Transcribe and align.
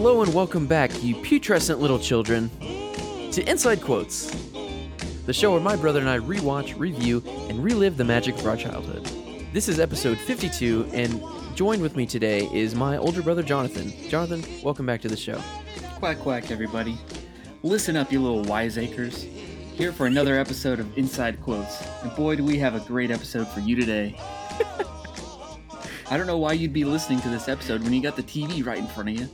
Hello 0.00 0.22
and 0.22 0.32
welcome 0.32 0.68
back, 0.68 1.02
you 1.02 1.16
putrescent 1.16 1.80
little 1.80 1.98
children, 1.98 2.48
to 3.32 3.42
Inside 3.50 3.82
Quotes, 3.82 4.30
the 5.26 5.32
show 5.32 5.50
where 5.50 5.60
my 5.60 5.74
brother 5.74 5.98
and 5.98 6.08
I 6.08 6.20
rewatch, 6.20 6.78
review, 6.78 7.20
and 7.48 7.64
relive 7.64 7.96
the 7.96 8.04
magic 8.04 8.36
of 8.36 8.46
our 8.46 8.56
childhood. 8.56 9.04
This 9.52 9.68
is 9.68 9.80
episode 9.80 10.16
52, 10.16 10.88
and 10.92 11.20
joined 11.56 11.82
with 11.82 11.96
me 11.96 12.06
today 12.06 12.48
is 12.52 12.76
my 12.76 12.96
older 12.96 13.22
brother 13.22 13.42
Jonathan. 13.42 13.92
Jonathan, 14.08 14.44
welcome 14.62 14.86
back 14.86 15.00
to 15.00 15.08
the 15.08 15.16
show. 15.16 15.42
Quack 15.96 16.20
quack, 16.20 16.52
everybody. 16.52 16.96
Listen 17.64 17.96
up, 17.96 18.12
you 18.12 18.22
little 18.22 18.44
wiseacres. 18.44 19.24
Here 19.74 19.90
for 19.90 20.06
another 20.06 20.38
episode 20.38 20.78
of 20.78 20.96
Inside 20.96 21.42
Quotes. 21.42 21.84
And 22.04 22.14
boy, 22.14 22.36
do 22.36 22.44
we 22.44 22.56
have 22.58 22.76
a 22.76 22.86
great 22.86 23.10
episode 23.10 23.48
for 23.48 23.58
you 23.58 23.74
today. 23.74 24.16
I 26.08 26.16
don't 26.16 26.28
know 26.28 26.38
why 26.38 26.52
you'd 26.52 26.72
be 26.72 26.84
listening 26.84 27.20
to 27.22 27.28
this 27.28 27.48
episode 27.48 27.82
when 27.82 27.92
you 27.92 28.00
got 28.00 28.14
the 28.14 28.22
TV 28.22 28.64
right 28.64 28.78
in 28.78 28.86
front 28.86 29.08
of 29.08 29.18
you. 29.18 29.28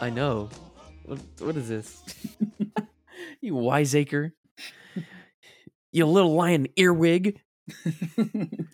I 0.00 0.10
know. 0.10 0.50
What, 1.04 1.18
what 1.38 1.56
is 1.56 1.68
this? 1.68 2.02
you 3.40 3.54
wiseacre. 3.54 4.34
You 5.92 6.06
little 6.06 6.34
lion 6.34 6.68
earwig. 6.76 7.40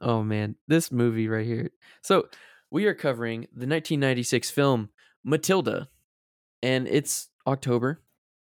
Oh 0.00 0.22
man, 0.22 0.54
this 0.68 0.92
movie 0.92 1.28
right 1.28 1.46
here. 1.46 1.70
So, 2.02 2.28
we 2.70 2.86
are 2.86 2.94
covering 2.94 3.42
the 3.52 3.66
1996 3.66 4.50
film 4.50 4.90
Matilda, 5.24 5.88
and 6.62 6.86
it's 6.86 7.28
October, 7.46 8.02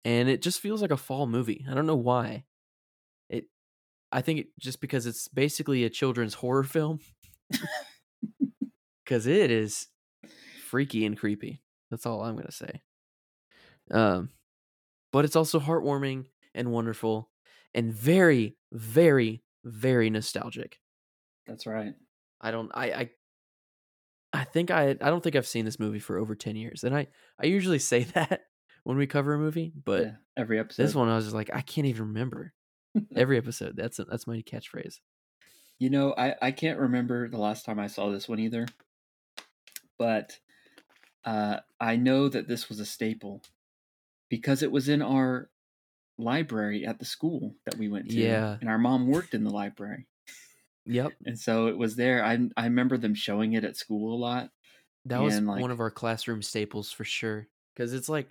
and 0.04 0.28
it 0.28 0.42
just 0.42 0.60
feels 0.60 0.82
like 0.82 0.92
a 0.92 0.98
fall 0.98 1.26
movie. 1.26 1.66
I 1.70 1.74
don't 1.74 1.86
know 1.86 1.96
why. 1.96 2.44
It, 3.30 3.46
I 4.12 4.22
think 4.22 4.40
it, 4.40 4.48
just 4.60 4.82
because 4.82 5.06
it's 5.06 5.28
basically 5.28 5.86
a 5.86 5.90
children's 5.90 6.34
horror 6.34 6.64
film, 6.64 7.00
because 9.06 9.26
it 9.26 9.50
is 9.52 9.88
freaky 10.68 11.06
and 11.06 11.18
creepy. 11.18 11.62
That's 11.90 12.06
all 12.06 12.22
I'm 12.24 12.36
gonna 12.36 12.52
say. 12.52 12.82
Um, 13.92 14.30
but 15.12 15.26
it's 15.26 15.36
also 15.36 15.60
heartwarming 15.60 16.26
and 16.54 16.72
wonderful, 16.72 17.30
and 17.74 17.94
very, 17.94 18.58
very, 18.72 19.44
very 19.64 20.10
nostalgic. 20.10 20.80
That's 21.46 21.66
right. 21.66 21.94
I 22.42 22.52
don't 22.52 22.70
I 22.74 22.86
I 22.92 23.10
I 24.34 24.44
think 24.44 24.70
I 24.70 24.90
I 24.90 25.10
don't 25.10 25.24
think 25.24 25.36
I've 25.36 25.48
seen 25.48 25.66
this 25.66 25.80
movie 25.80 26.00
for 26.00 26.18
over 26.18 26.36
10 26.36 26.56
years. 26.56 26.84
And 26.84 26.96
I 26.96 27.08
I 27.42 27.46
usually 27.46 27.80
say 27.80 28.04
that 28.14 28.42
when 28.84 28.98
we 28.98 29.08
cover 29.08 29.34
a 29.34 29.40
movie, 29.40 29.72
but 29.84 30.04
Yeah, 30.04 30.12
every 30.36 30.60
episode. 30.60 30.84
this 30.84 30.96
one 30.96 31.08
I 31.10 31.16
was 31.16 31.26
just 31.26 31.36
like 31.36 31.50
I 31.54 31.62
can't 31.62 31.88
even 31.88 32.08
remember. 32.10 32.54
Every 33.16 33.38
episode. 33.38 33.76
That's 33.76 33.98
that's 34.10 34.26
my 34.26 34.42
catchphrase. 34.42 34.96
You 35.78 35.92
know, 35.92 36.16
I, 36.18 36.34
I 36.42 36.52
can't 36.52 36.80
remember 36.80 37.30
the 37.30 37.38
last 37.38 37.64
time 37.64 37.78
I 37.80 37.86
saw 37.88 38.10
this 38.10 38.28
one 38.28 38.40
either. 38.40 38.66
But 40.00 40.40
uh, 41.28 41.60
I 41.80 41.96
know 41.98 42.30
that 42.30 42.48
this 42.48 42.70
was 42.70 42.80
a 42.80 42.86
staple 42.86 43.44
because 44.30 44.64
it 44.64 44.72
was 44.72 44.90
in 44.90 45.02
our 45.02 45.50
library 46.18 46.86
at 46.86 47.00
the 47.00 47.06
school 47.06 47.56
that 47.66 47.78
we 47.78 47.90
went 47.90 48.10
to. 48.10 48.20
Yeah. 48.20 48.58
And 48.62 48.70
our 48.70 48.78
mom 48.80 49.08
worked 49.08 49.34
in 49.34 49.44
the 49.44 49.52
library. 49.52 50.08
Yep. 50.86 51.14
And 51.26 51.40
so 51.40 51.68
it 51.68 51.78
was 51.78 51.96
there. 51.96 52.24
I 52.24 52.40
I 52.58 52.66
remember 52.66 52.98
them 52.98 53.14
showing 53.16 53.54
it 53.54 53.64
at 53.66 53.76
school 53.78 54.14
a 54.16 54.20
lot. 54.20 54.52
That 55.06 55.20
was 55.22 55.36
And, 55.38 55.48
one 55.48 55.72
of 55.72 55.80
our 55.80 55.92
classroom 55.92 56.42
staples 56.42 56.92
for 56.92 57.04
sure 57.04 57.48
cuz 57.76 57.94
it's 57.94 58.10
like 58.10 58.30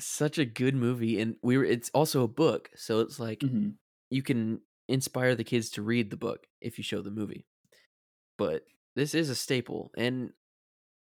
such 0.00 0.38
a 0.38 0.44
good 0.44 0.74
movie 0.74 1.20
and 1.20 1.36
we 1.42 1.56
were 1.58 1.64
it's 1.64 1.90
also 1.94 2.22
a 2.24 2.28
book. 2.28 2.70
So 2.76 3.00
it's 3.00 3.20
like 3.20 3.40
Mhm. 3.40 3.74
you 4.10 4.22
can 4.22 4.62
inspire 4.88 5.34
the 5.34 5.44
kids 5.44 5.70
to 5.70 5.82
read 5.82 6.10
the 6.10 6.16
book 6.16 6.46
if 6.60 6.78
you 6.78 6.84
show 6.84 7.02
the 7.02 7.10
movie. 7.10 7.46
But 8.38 8.66
this 8.96 9.14
is 9.14 9.30
a 9.30 9.34
staple. 9.34 9.92
And 9.96 10.32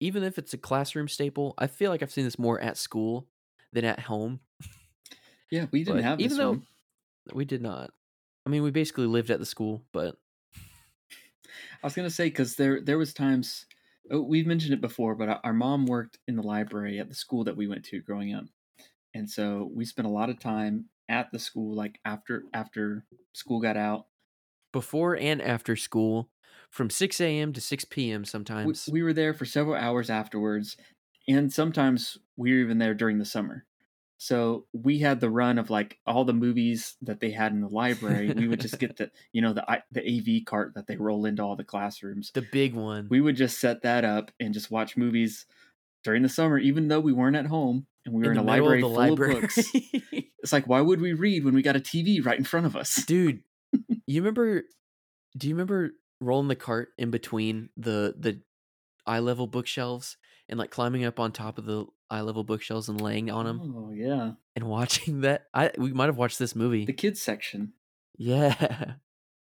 even 0.00 0.22
if 0.22 0.38
it's 0.38 0.54
a 0.54 0.58
classroom 0.58 1.08
staple, 1.08 1.54
I 1.58 1.66
feel 1.66 1.90
like 1.90 2.02
I've 2.02 2.12
seen 2.12 2.24
this 2.24 2.38
more 2.38 2.60
at 2.60 2.76
school 2.76 3.28
than 3.72 3.84
at 3.84 4.00
home. 4.00 4.40
Yeah, 5.50 5.66
we 5.70 5.84
didn't 5.84 6.00
But 6.00 6.02
have 6.02 6.20
this 6.22 6.24
even 6.24 6.36
though 6.38 6.60
one. 6.60 6.66
we 7.32 7.44
did 7.44 7.62
not. 7.62 7.92
I 8.46 8.50
mean, 8.50 8.62
we 8.62 8.70
basically 8.70 9.06
lived 9.06 9.30
at 9.30 9.38
the 9.40 9.46
school, 9.46 9.86
but 9.92 10.20
I 11.82 11.86
was 11.86 11.94
gonna 11.94 12.10
say 12.10 12.28
because 12.28 12.56
there 12.56 12.80
there 12.80 12.98
was 12.98 13.12
times 13.14 13.66
oh, 14.10 14.22
we've 14.22 14.46
mentioned 14.46 14.74
it 14.74 14.80
before, 14.80 15.14
but 15.14 15.28
our, 15.28 15.40
our 15.44 15.52
mom 15.52 15.86
worked 15.86 16.18
in 16.26 16.36
the 16.36 16.42
library 16.42 16.98
at 16.98 17.08
the 17.08 17.14
school 17.14 17.44
that 17.44 17.56
we 17.56 17.66
went 17.66 17.84
to 17.86 18.00
growing 18.00 18.32
up, 18.34 18.44
and 19.14 19.30
so 19.30 19.70
we 19.74 19.84
spent 19.84 20.08
a 20.08 20.12
lot 20.12 20.30
of 20.30 20.40
time 20.40 20.90
at 21.08 21.32
the 21.32 21.40
school, 21.40 21.74
like 21.74 22.00
after 22.04 22.44
after 22.54 23.06
school 23.34 23.60
got 23.60 23.76
out. 23.76 24.08
before 24.72 25.16
and 25.16 25.40
after 25.40 25.76
school, 25.76 26.30
from 26.70 26.90
6 26.90 27.20
a.m. 27.20 27.52
to 27.52 27.60
6 27.60 27.84
p.m. 27.86 28.24
Sometimes. 28.24 28.88
we 28.90 29.02
were 29.02 29.12
there 29.12 29.34
for 29.34 29.44
several 29.44 29.76
hours 29.76 30.10
afterwards, 30.10 30.76
and 31.26 31.52
sometimes 31.52 32.18
we 32.36 32.52
were 32.52 32.60
even 32.60 32.78
there 32.78 32.94
during 32.94 33.18
the 33.18 33.24
summer. 33.24 33.64
So 34.20 34.66
we 34.72 34.98
had 34.98 35.20
the 35.20 35.30
run 35.30 35.58
of 35.58 35.70
like 35.70 35.98
all 36.04 36.24
the 36.24 36.32
movies 36.32 36.96
that 37.02 37.20
they 37.20 37.30
had 37.30 37.52
in 37.52 37.60
the 37.60 37.68
library. 37.68 38.32
we 38.32 38.48
would 38.48 38.60
just 38.60 38.80
get 38.80 38.96
the 38.96 39.10
you 39.32 39.40
know 39.40 39.52
the 39.52 39.64
the 39.92 40.02
AV 40.02 40.44
cart 40.44 40.74
that 40.74 40.88
they 40.88 40.96
roll 40.96 41.24
into 41.24 41.42
all 41.42 41.54
the 41.54 41.64
classrooms. 41.64 42.32
the 42.34 42.42
big 42.42 42.74
one. 42.74 43.06
we 43.08 43.20
would 43.20 43.36
just 43.36 43.60
set 43.60 43.82
that 43.82 44.04
up 44.04 44.32
and 44.40 44.52
just 44.52 44.70
watch 44.72 44.96
movies 44.96 45.46
during 46.02 46.22
the 46.22 46.28
summer, 46.28 46.58
even 46.58 46.88
though 46.88 47.00
we 47.00 47.12
weren't 47.12 47.36
at 47.36 47.46
home 47.46 47.86
and 48.04 48.14
we 48.14 48.24
were 48.24 48.32
in, 48.32 48.36
the 48.36 48.42
a 48.42 48.44
library 48.44 48.78
of 48.78 48.82
full 48.82 48.92
library. 48.92 49.36
of 49.36 49.40
books. 49.42 49.72
It's 50.40 50.52
like, 50.52 50.68
why 50.68 50.80
would 50.80 51.00
we 51.00 51.12
read 51.14 51.44
when 51.44 51.52
we 51.52 51.62
got 51.62 51.76
a 51.76 51.80
TV 51.80 52.24
right 52.24 52.38
in 52.38 52.44
front 52.44 52.64
of 52.64 52.76
us? 52.76 53.04
Dude, 53.04 53.42
you 54.06 54.22
remember 54.22 54.62
do 55.36 55.48
you 55.48 55.54
remember 55.54 55.90
rolling 56.20 56.48
the 56.48 56.56
cart 56.56 56.90
in 56.98 57.10
between 57.10 57.68
the 57.76 58.14
the 58.18 58.40
eye 59.06 59.20
level 59.20 59.46
bookshelves 59.46 60.16
and 60.48 60.58
like 60.58 60.70
climbing 60.70 61.04
up 61.04 61.18
on 61.20 61.32
top 61.32 61.58
of 61.58 61.64
the 61.64 61.86
eye 62.10 62.20
level 62.20 62.44
bookshelves 62.44 62.88
and 62.88 63.00
laying 63.00 63.30
on 63.30 63.44
them 63.46 63.60
Oh 63.76 63.92
yeah, 63.92 64.32
and 64.56 64.64
watching 64.66 65.20
that? 65.22 65.46
I 65.54 65.70
we 65.78 65.92
might 65.92 66.06
have 66.06 66.16
watched 66.18 66.38
this 66.38 66.54
movie. 66.56 66.84
the 66.84 66.92
kids 66.92 67.20
section. 67.22 67.72
Yeah. 68.16 68.94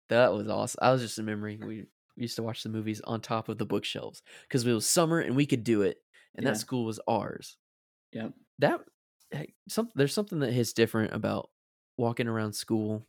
That 0.08 0.34
was 0.34 0.46
awesome. 0.46 0.78
I 0.82 0.92
was 0.92 1.00
just 1.00 1.16
remembering 1.16 1.60
we, 1.60 1.86
we 2.16 2.22
used 2.24 2.36
to 2.36 2.42
watch 2.42 2.62
the 2.62 2.68
movies 2.68 3.00
on 3.02 3.22
top 3.22 3.48
of 3.48 3.56
the 3.56 3.64
bookshelves 3.64 4.20
because 4.42 4.66
it 4.66 4.72
was 4.72 4.84
summer 4.86 5.20
and 5.20 5.34
we 5.34 5.46
could 5.46 5.64
do 5.64 5.80
it, 5.82 6.02
and 6.34 6.44
Yeah. 6.44 6.50
that 6.52 6.58
school 6.58 6.84
was 6.84 7.00
ours. 7.08 7.56
Yeah. 8.12 8.28
That 8.58 8.80
hey, 9.30 9.54
some 9.70 9.88
there's 9.94 10.12
something 10.12 10.40
that 10.40 10.52
hits 10.52 10.74
different 10.74 11.14
about 11.14 11.48
walking 11.96 12.28
around 12.28 12.52
school 12.52 13.06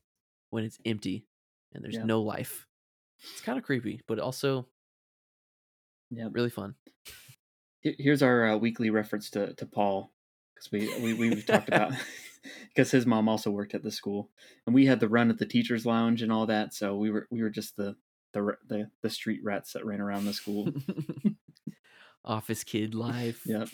when 0.52 0.64
it's 0.64 0.78
empty 0.86 1.26
and 1.74 1.84
there's 1.84 1.96
Yeah. 1.96 2.06
no 2.06 2.22
life. 2.22 2.68
It's 3.32 3.42
kind 3.42 3.58
of 3.58 3.64
creepy, 3.64 4.02
but 4.08 4.20
also 4.20 4.68
yeah, 6.10 6.28
really 6.32 6.50
fun. 6.50 6.76
Here's 7.82 8.22
our 8.22 8.48
uh, 8.48 8.58
weekly 8.58 8.90
reference 8.90 9.30
to 9.32 9.54
to 9.56 9.66
Paul 9.66 10.12
because 10.54 10.72
we 10.72 11.02
we 11.02 11.14
we've 11.14 11.46
talked 11.46 11.68
about 11.68 11.94
because 12.70 12.92
his 12.92 13.06
mom 13.06 13.30
also 13.30 13.52
worked 13.52 13.74
at 13.74 13.84
the 13.84 13.92
school 13.92 14.30
and 14.66 14.76
we 14.76 14.86
had 14.86 15.00
the 15.00 15.10
run 15.10 15.30
at 15.30 15.38
the 15.38 15.46
teachers 15.46 15.86
lounge 15.86 16.22
and 16.22 16.32
all 16.32 16.46
that. 16.46 16.74
So 16.74 16.96
we 16.96 17.12
were 17.12 17.28
we 17.30 17.42
were 17.42 17.50
just 17.50 17.76
the 17.76 17.96
the 18.34 18.58
the, 18.68 18.90
the 19.02 19.10
street 19.10 19.42
rats 19.44 19.74
that 19.74 19.86
ran 19.86 20.02
around 20.02 20.26
the 20.26 20.34
school. 20.34 20.70
Office 22.26 22.64
kid 22.64 22.96
life. 22.96 23.42
yep. 23.46 23.68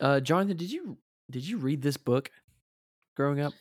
Uh, 0.00 0.20
Jonathan, 0.20 0.56
did 0.56 0.70
you 0.70 0.98
did 1.30 1.46
you 1.46 1.58
read 1.58 1.82
this 1.82 1.96
book 1.96 2.30
growing 3.16 3.40
up? 3.40 3.52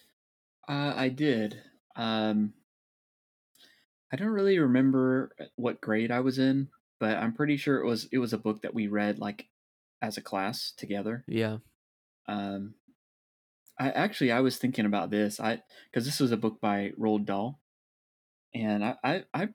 Uh, 0.67 0.93
I 0.95 1.09
did. 1.09 1.59
Um, 1.95 2.53
I 4.11 4.17
don't 4.17 4.29
really 4.29 4.59
remember 4.59 5.31
what 5.55 5.81
grade 5.81 6.11
I 6.11 6.19
was 6.19 6.37
in, 6.37 6.67
but 6.99 7.17
I'm 7.17 7.33
pretty 7.33 7.57
sure 7.57 7.77
it 7.77 7.85
was 7.85 8.07
it 8.11 8.17
was 8.17 8.33
a 8.33 8.37
book 8.37 8.61
that 8.63 8.73
we 8.73 8.87
read 8.87 9.19
like 9.19 9.47
as 10.01 10.17
a 10.17 10.21
class 10.21 10.73
together. 10.75 11.23
Yeah. 11.27 11.57
Um, 12.27 12.75
I 13.79 13.89
actually 13.91 14.31
I 14.31 14.41
was 14.41 14.57
thinking 14.57 14.85
about 14.85 15.09
this. 15.09 15.39
I 15.39 15.61
because 15.89 16.05
this 16.05 16.19
was 16.19 16.31
a 16.31 16.37
book 16.37 16.59
by 16.61 16.91
Roald 16.99 17.25
Dahl, 17.25 17.59
and 18.53 18.83
I 18.83 18.95
I 19.03 19.23
I, 19.33 19.49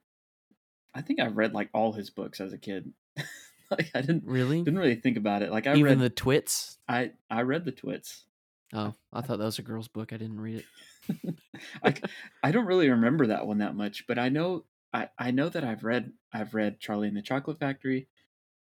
I 0.95 1.03
think 1.03 1.21
I 1.21 1.27
read 1.27 1.53
like 1.53 1.69
all 1.73 1.93
his 1.93 2.11
books 2.11 2.41
as 2.41 2.53
a 2.53 2.59
kid. 2.59 2.93
like 3.71 3.91
I 3.95 4.01
didn't 4.01 4.25
Really? 4.25 4.63
didn't 4.63 4.79
really 4.79 4.97
think 4.97 5.17
about 5.17 5.43
it. 5.43 5.51
Like 5.51 5.67
I 5.67 5.73
Even 5.73 5.85
read 5.85 6.01
the 6.01 6.11
twits? 6.11 6.79
I 6.89 7.13
I 7.31 7.43
read 7.43 7.65
the 7.65 7.73
Twits. 7.73 8.25
Oh, 8.73 8.95
I 9.13 9.21
thought 9.21 9.39
that 9.39 9.45
was 9.45 9.59
a 9.61 9.63
girl's 9.63 9.89
book. 9.89 10.13
I 10.13 10.17
didn't 10.17 10.41
read 10.41 10.57
it. 10.59 10.65
I, 11.85 11.95
I 12.43 12.53
don't 12.53 12.67
really 12.67 12.91
remember 12.91 13.29
that 13.29 13.47
one 13.47 13.59
that 13.59 13.75
much, 13.75 14.07
but 14.07 14.19
I 14.19 14.29
know 14.29 14.65
I, 14.93 15.09
I 15.19 15.31
know 15.31 15.49
that 15.49 15.65
I've 15.65 15.85
read 15.85 16.13
I've 16.33 16.55
read 16.55 16.81
Charlie 16.81 17.09
and 17.09 17.17
the 17.17 17.23
Chocolate 17.23 17.59
Factory, 17.59 18.09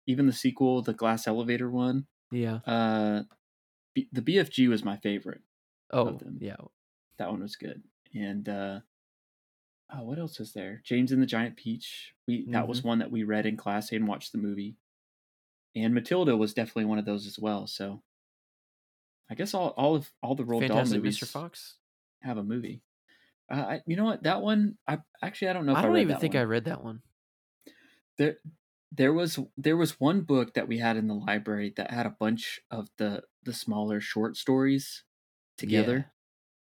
even 0.05 0.27
the 0.27 0.33
sequel, 0.33 0.81
the 0.81 0.93
Glass 0.93 1.27
Elevator 1.27 1.69
one. 1.69 2.05
Yeah. 2.31 2.59
Uh, 2.65 3.23
B, 3.95 4.07
the 4.11 4.21
BFG 4.21 4.69
was 4.69 4.83
my 4.83 4.97
favorite. 4.97 5.41
Oh, 5.91 6.11
them. 6.11 6.37
yeah. 6.39 6.57
That 7.17 7.31
one 7.31 7.41
was 7.41 7.55
good. 7.55 7.81
And 8.13 8.47
uh, 8.47 8.79
oh, 9.93 10.03
what 10.03 10.19
else 10.19 10.39
was 10.39 10.53
there? 10.53 10.81
James 10.85 11.11
and 11.11 11.21
the 11.21 11.27
Giant 11.27 11.57
Peach. 11.57 12.13
We 12.27 12.45
that 12.51 12.67
was 12.67 12.83
one 12.83 12.99
that 12.99 13.11
we 13.11 13.23
read 13.23 13.45
in 13.45 13.57
class 13.57 13.91
and 13.91 14.07
watched 14.07 14.31
the 14.31 14.37
movie. 14.37 14.77
And 15.75 15.93
Matilda 15.93 16.35
was 16.37 16.53
definitely 16.53 16.85
one 16.85 16.99
of 16.99 17.05
those 17.05 17.25
as 17.27 17.39
well. 17.39 17.67
So 17.67 18.01
I 19.29 19.35
guess 19.35 19.53
all 19.53 19.69
all 19.69 19.95
of 19.95 20.11
all 20.21 20.35
the 20.35 20.43
Roald 20.43 20.67
Dahl 20.67 20.77
Fantastic 20.77 20.97
movies 20.97 21.19
Mr. 21.19 21.27
Fox. 21.27 21.75
Have 22.21 22.37
a 22.37 22.43
movie. 22.43 22.81
Uh, 23.51 23.55
I, 23.55 23.81
you 23.87 23.95
know 23.95 24.05
what? 24.05 24.23
That 24.23 24.41
one, 24.41 24.77
I 24.87 24.99
actually 25.21 25.49
I 25.49 25.53
don't 25.53 25.65
know 25.65 25.73
if 25.73 25.77
I 25.77 25.81
I, 25.81 25.83
don't 25.83 25.93
read 25.93 26.01
even 26.01 26.13
that 26.13 26.21
think 26.21 26.33
one. 26.35 26.41
I 26.41 26.45
read 26.45 26.65
that 26.65 26.83
one. 26.83 27.01
There, 28.17 28.37
There 28.91 29.13
was 29.13 29.39
there 29.57 29.77
was 29.77 29.99
one 29.99 30.21
book 30.21 30.53
that 30.53 30.67
we 30.67 30.77
had 30.79 30.97
in 30.97 31.07
the 31.07 31.15
library 31.15 31.73
that 31.77 31.91
had 31.91 32.05
a 32.05 32.15
bunch 32.19 32.59
of 32.71 32.89
the 32.97 33.23
the 33.43 33.53
smaller 33.53 34.01
short 34.01 34.37
stories 34.37 35.03
together, 35.57 36.11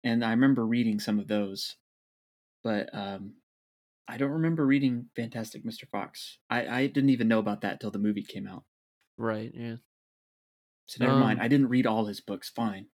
and 0.03 0.23
I 0.23 0.31
remember 0.31 0.65
reading 0.65 0.99
some 0.99 1.19
of 1.19 1.27
those, 1.27 1.77
but 2.63 2.89
um, 2.93 3.35
I 4.07 4.17
don't 4.17 4.31
remember 4.31 4.65
reading 4.65 5.09
Fantastic 5.15 5.65
Mr. 5.65 5.87
Fox. 5.89 6.39
I 6.49 6.67
I 6.67 6.87
didn't 6.87 7.09
even 7.11 7.27
know 7.27 7.39
about 7.39 7.61
that 7.61 7.79
till 7.79 7.91
the 7.91 7.99
movie 7.99 8.23
came 8.23 8.47
out. 8.47 8.63
Right. 9.17 9.51
Yeah. 9.53 9.77
So 10.87 11.03
never 11.03 11.17
mind. 11.17 11.39
Um, 11.39 11.45
I 11.45 11.47
didn't 11.47 11.69
read 11.69 11.85
all 11.85 12.05
his 12.05 12.21
books. 12.21 12.49
Fine. 12.49 12.87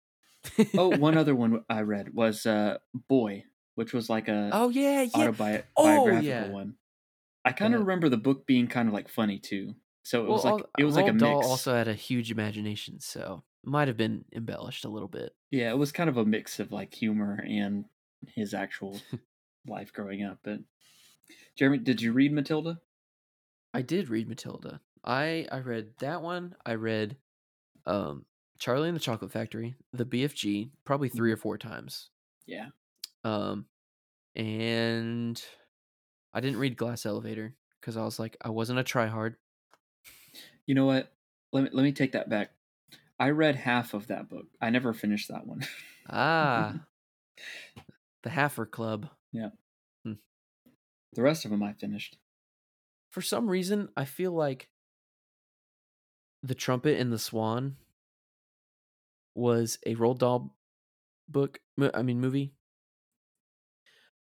Oh, 0.76 0.96
one 0.96 1.16
other 1.16 1.34
one 1.34 1.64
I 1.68 1.82
read 1.82 2.14
was 2.14 2.46
uh, 2.46 2.78
Boy, 3.08 3.44
which 3.74 3.92
was 3.92 4.10
like 4.10 4.28
a 4.28 4.50
Oh 4.52 4.68
yeah, 4.70 5.02
yeah. 5.02 5.14
autobiographical 5.14 6.22
yeah. 6.22 6.48
one. 6.48 6.76
I 7.44 7.52
kind 7.52 7.74
of 7.74 7.80
Uh, 7.80 7.84
remember 7.84 8.08
the 8.08 8.16
book 8.16 8.46
being 8.46 8.66
kind 8.68 8.88
of 8.88 8.94
like 8.94 9.08
funny 9.08 9.38
too. 9.38 9.74
So 10.04 10.24
it 10.26 10.28
was 10.28 10.44
well, 10.44 10.54
like 10.56 10.64
al- 10.64 10.70
it 10.78 10.84
was 10.84 10.96
like 10.96 11.06
a 11.08 11.10
Roald 11.10 11.18
Dahl 11.18 11.36
mix. 11.38 11.46
also 11.48 11.74
had 11.74 11.88
a 11.88 11.94
huge 11.94 12.30
imagination, 12.30 13.00
so 13.00 13.44
might 13.64 13.88
have 13.88 13.96
been 13.96 14.24
embellished 14.32 14.84
a 14.84 14.88
little 14.88 15.08
bit. 15.08 15.34
Yeah, 15.50 15.70
it 15.70 15.78
was 15.78 15.92
kind 15.92 16.10
of 16.10 16.16
a 16.16 16.24
mix 16.24 16.58
of 16.60 16.72
like 16.72 16.92
humor 16.94 17.44
and 17.48 17.84
his 18.34 18.54
actual 18.54 19.00
life 19.66 19.92
growing 19.92 20.24
up. 20.24 20.38
But 20.42 20.60
Jeremy, 21.56 21.78
did 21.78 22.02
you 22.02 22.12
read 22.12 22.32
Matilda? 22.32 22.80
I 23.74 23.82
did 23.82 24.08
read 24.08 24.28
Matilda. 24.28 24.80
I 25.04 25.46
I 25.50 25.58
read 25.60 25.94
that 25.98 26.22
one. 26.22 26.54
I 26.64 26.74
read 26.74 27.16
um 27.86 28.26
Charlie 28.62 28.88
and 28.88 28.94
the 28.94 29.00
Chocolate 29.00 29.32
Factory, 29.32 29.74
the 29.92 30.04
BFG, 30.04 30.70
probably 30.84 31.08
Mm-hmm. 31.08 31.18
3 31.18 31.32
or 31.32 31.36
4 31.36 31.58
times. 31.58 32.10
Yeah. 32.46 32.68
Um 33.24 33.66
and 34.36 35.42
I 36.32 36.40
didn't 36.40 36.60
read 36.60 36.76
Glass 36.76 37.04
Elevator 37.04 37.56
cuz 37.80 37.96
I 37.96 38.04
was 38.04 38.20
like 38.20 38.36
I 38.40 38.50
wasn't 38.50 38.78
a 38.78 38.84
tryhard. 38.84 39.34
You 40.66 40.76
know 40.76 40.86
what? 40.86 41.12
Let 41.52 41.64
me 41.64 41.70
let 41.72 41.82
me 41.82 41.90
take 41.90 42.12
that 42.12 42.28
back. 42.30 42.52
I 43.18 43.30
read 43.30 43.56
half 43.56 43.94
of 43.94 44.06
that 44.06 44.28
book. 44.28 44.46
I 44.60 44.70
never 44.70 44.92
finished 44.92 45.26
that 45.26 45.44
one. 45.44 45.66
Ah. 46.08 46.86
the 48.22 48.30
Haffer 48.30 48.64
Club. 48.66 49.08
Yeah. 49.32 49.50
The 50.04 51.22
rest 51.22 51.44
of 51.44 51.50
them 51.50 51.64
I 51.64 51.72
finished. 51.72 52.16
For 53.10 53.20
some 53.22 53.50
reason, 53.50 53.88
I 53.96 54.04
feel 54.04 54.32
like 54.32 54.70
The 56.44 56.54
Trumpet 56.54 56.98
and 56.98 57.12
the 57.12 57.18
Swan 57.18 57.76
was 59.34 59.78
a 59.86 59.94
Roald 59.94 60.18
Dahl 60.18 60.54
book, 61.28 61.60
I 61.94 62.02
mean 62.02 62.20
movie. 62.20 62.54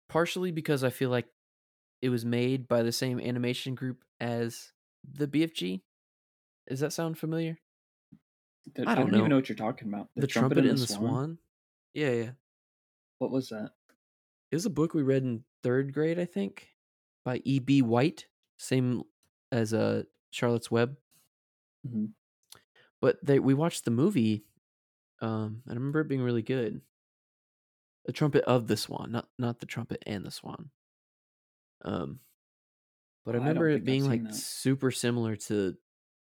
Partially 0.08 0.50
because 0.50 0.82
I 0.82 0.90
feel 0.90 1.10
like 1.10 1.28
it 2.02 2.08
was 2.08 2.24
made 2.24 2.66
by 2.66 2.82
the 2.82 2.92
same 2.92 3.20
animation 3.20 3.74
group 3.74 4.02
as 4.20 4.72
the 5.04 5.28
BFG. 5.28 5.82
Does 6.68 6.80
that 6.80 6.92
sound 6.92 7.18
familiar? 7.18 7.58
The- 8.74 8.82
I 8.88 8.92
I 8.92 8.94
don't 8.94 9.04
don't, 9.04 9.12
know. 9.12 9.18
even 9.18 9.30
know 9.30 9.36
what 9.36 9.48
you're 9.48 9.56
talking 9.56 9.88
about. 9.88 10.08
The, 10.16 10.26
Trumpet, 10.26 10.58
and 10.58 10.78
the 10.78 10.86
Swan? 10.86 11.38
Yeah, 11.94 12.10
yeah. 12.10 12.30
What 13.18 13.30
was 13.30 13.48
that? 13.50 13.70
It 14.50 14.56
was 14.56 14.66
a 14.66 14.70
book 14.70 14.94
we 14.94 15.02
read 15.02 15.22
in 15.22 15.44
third 15.62 15.92
grade, 15.92 16.18
I 16.18 16.24
think, 16.24 16.68
by 17.24 17.40
E.B. 17.44 17.82
White, 17.82 18.26
same 18.58 19.02
as 19.52 19.72
uh, 19.72 20.04
Charlotte's 20.30 20.70
Web. 20.70 20.96
Mhm. 21.86 22.10
But 23.00 23.24
they 23.24 23.38
we 23.38 23.54
watched 23.54 23.84
the 23.84 23.90
movie, 23.90 24.44
um, 25.20 25.62
I 25.68 25.74
remember 25.74 26.00
it 26.00 26.08
being 26.08 26.22
really 26.22 26.42
good. 26.42 26.80
The 28.06 28.12
Trumpet 28.12 28.44
of 28.44 28.66
the 28.66 28.76
Swan, 28.76 29.12
not 29.12 29.28
not 29.38 29.60
the 29.60 29.66
Trumpet 29.66 30.02
and 30.06 30.24
the 30.24 30.30
Swan. 30.30 30.70
Um, 31.84 32.20
but 33.24 33.34
I 33.34 33.38
Oh, 33.38 33.42
I 33.42 33.44
remember 33.44 33.68
think 33.70 33.82
it 33.82 33.84
being 33.84 34.04
like 34.08 34.24
that. 34.24 34.34
super 34.34 34.90
similar 34.90 35.36
to 35.36 35.76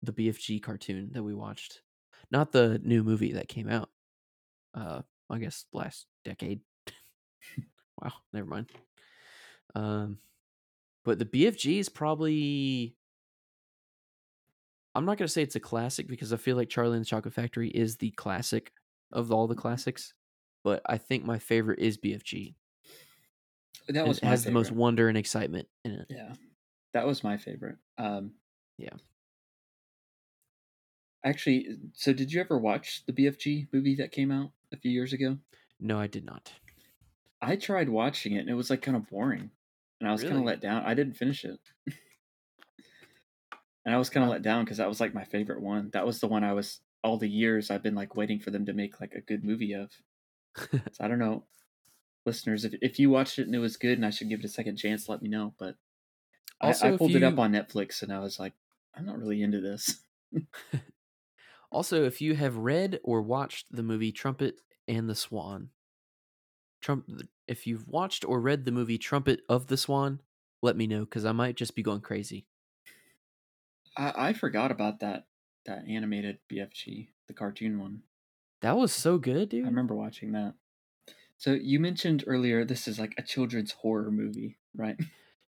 the 0.03 0.13
BFG 0.13 0.61
cartoon 0.61 1.11
that 1.13 1.23
we 1.23 1.33
watched, 1.33 1.81
not 2.31 2.51
the 2.51 2.79
new 2.83 3.03
movie 3.03 3.33
that 3.33 3.47
came 3.47 3.69
out. 3.69 3.89
Uh, 4.73 5.01
I 5.29 5.37
guess 5.37 5.65
last 5.73 6.07
decade. 6.25 6.61
wow, 8.01 8.11
never 8.33 8.47
mind. 8.47 8.69
Um, 9.75 10.17
but 11.05 11.19
the 11.19 11.25
BFG 11.25 11.79
is 11.79 11.89
probably. 11.89 12.95
I'm 14.93 15.05
not 15.05 15.17
gonna 15.17 15.27
say 15.27 15.41
it's 15.41 15.55
a 15.55 15.59
classic 15.61 16.07
because 16.07 16.33
I 16.33 16.37
feel 16.37 16.57
like 16.57 16.69
Charlie 16.69 16.97
and 16.97 17.05
the 17.05 17.09
Chocolate 17.09 17.33
Factory 17.33 17.69
is 17.69 17.97
the 17.97 18.11
classic 18.11 18.71
of 19.11 19.31
all 19.31 19.47
the 19.47 19.55
classics. 19.55 20.13
But 20.63 20.81
I 20.85 20.97
think 20.97 21.25
my 21.25 21.39
favorite 21.39 21.79
is 21.79 21.97
BFG. 21.97 22.55
That 23.87 24.07
was 24.07 24.19
has 24.19 24.43
the 24.43 24.51
most 24.51 24.71
wonder 24.71 25.07
and 25.07 25.17
excitement 25.17 25.67
in 25.83 25.91
it. 25.91 26.07
Yeah, 26.09 26.33
that 26.93 27.05
was 27.07 27.23
my 27.23 27.37
favorite. 27.37 27.77
Um, 27.97 28.33
Yeah. 28.77 28.93
Actually, 31.23 31.77
so 31.93 32.13
did 32.13 32.33
you 32.33 32.41
ever 32.41 32.57
watch 32.57 33.05
the 33.05 33.13
BFG 33.13 33.67
movie 33.71 33.95
that 33.95 34.11
came 34.11 34.31
out 34.31 34.51
a 34.71 34.77
few 34.77 34.91
years 34.91 35.13
ago? 35.13 35.37
No, 35.79 35.99
I 35.99 36.07
did 36.07 36.25
not. 36.25 36.51
I 37.41 37.55
tried 37.55 37.89
watching 37.89 38.33
it 38.33 38.39
and 38.39 38.49
it 38.49 38.55
was 38.55 38.69
like 38.69 38.81
kind 38.81 38.97
of 38.97 39.07
boring, 39.09 39.51
and 39.99 40.09
I 40.09 40.11
was 40.11 40.23
kind 40.23 40.37
of 40.37 40.43
let 40.43 40.61
down. 40.61 40.83
I 40.83 40.93
didn't 40.93 41.15
finish 41.17 41.43
it, 41.45 41.59
and 43.85 43.93
I 43.95 43.97
was 43.97 44.09
kind 44.09 44.23
of 44.23 44.29
let 44.29 44.41
down 44.43 44.63
because 44.63 44.77
that 44.77 44.89
was 44.89 44.99
like 44.99 45.13
my 45.13 45.23
favorite 45.25 45.61
one. 45.61 45.89
That 45.93 46.05
was 46.05 46.19
the 46.19 46.27
one 46.27 46.43
I 46.43 46.53
was 46.53 46.79
all 47.03 47.17
the 47.17 47.29
years 47.29 47.71
I've 47.71 47.83
been 47.83 47.95
like 47.95 48.15
waiting 48.15 48.39
for 48.39 48.51
them 48.51 48.65
to 48.65 48.73
make 48.73 49.01
like 49.01 49.13
a 49.13 49.21
good 49.21 49.43
movie 49.43 49.73
of. 49.73 49.91
So 50.71 51.03
I 51.03 51.07
don't 51.07 51.19
know, 51.19 51.45
listeners, 52.25 52.65
if 52.65 52.73
if 52.81 52.99
you 52.99 53.09
watched 53.09 53.39
it 53.39 53.47
and 53.47 53.55
it 53.55 53.59
was 53.59 53.77
good 53.77 53.97
and 53.97 54.05
I 54.05 54.09
should 54.09 54.29
give 54.29 54.39
it 54.39 54.45
a 54.45 54.49
second 54.49 54.77
chance, 54.77 55.07
let 55.09 55.21
me 55.21 55.29
know. 55.29 55.53
But 55.57 55.75
I, 56.61 56.67
Also, 56.67 56.87
I 56.89 56.91
if 56.91 56.97
pulled 56.97 57.15
it 57.15 57.23
up 57.23 57.39
on 57.39 57.53
Netflix 57.53 58.01
and 58.01 58.11
I 58.13 58.19
was 58.19 58.39
like, 58.39 58.53
I'm 58.95 59.05
not 59.05 59.17
really 59.19 59.41
into 59.41 59.61
this. 59.61 60.01
Also, 61.71 62.03
if 62.03 62.19
you 62.21 62.35
have 62.35 62.57
read 62.57 62.99
or 63.03 63.21
watched 63.21 63.67
the 63.71 63.83
movie 63.83 64.11
Trumpet 64.11 64.59
and 64.87 65.09
the 65.09 65.15
Swan, 65.15 65.69
Trump, 66.81 67.07
if 67.47 67.65
you've 67.65 67.87
watched 67.87 68.25
or 68.25 68.41
read 68.41 68.65
the 68.65 68.71
movie 68.71 68.97
Trumpet 68.97 69.41
of 69.47 69.67
the 69.67 69.77
Swan, 69.77 70.19
let 70.61 70.75
me 70.75 70.85
know 70.85 71.05
because 71.05 71.23
I 71.25 71.31
might 71.31 71.55
just 71.55 71.75
be 71.75 71.81
going 71.83 72.01
crazy. 72.01 72.45
I, 73.97 74.29
I 74.29 74.33
forgot 74.33 74.71
about 74.71 74.99
that 74.99 75.25
that 75.65 75.83
animated 75.87 76.39
BFG, 76.51 77.09
the 77.27 77.33
cartoon 77.33 77.79
one. 77.79 78.03
That 78.61 78.77
was 78.77 78.91
so 78.91 79.17
good, 79.17 79.49
dude. 79.49 79.65
I 79.65 79.67
remember 79.69 79.95
watching 79.95 80.31
that. 80.33 80.55
So 81.37 81.53
you 81.53 81.79
mentioned 81.79 82.23
earlier 82.27 82.63
this 82.65 82.87
is 82.87 82.99
like 82.99 83.13
a 83.17 83.23
children's 83.23 83.71
horror 83.71 84.11
movie, 84.11 84.57
right? 84.75 84.97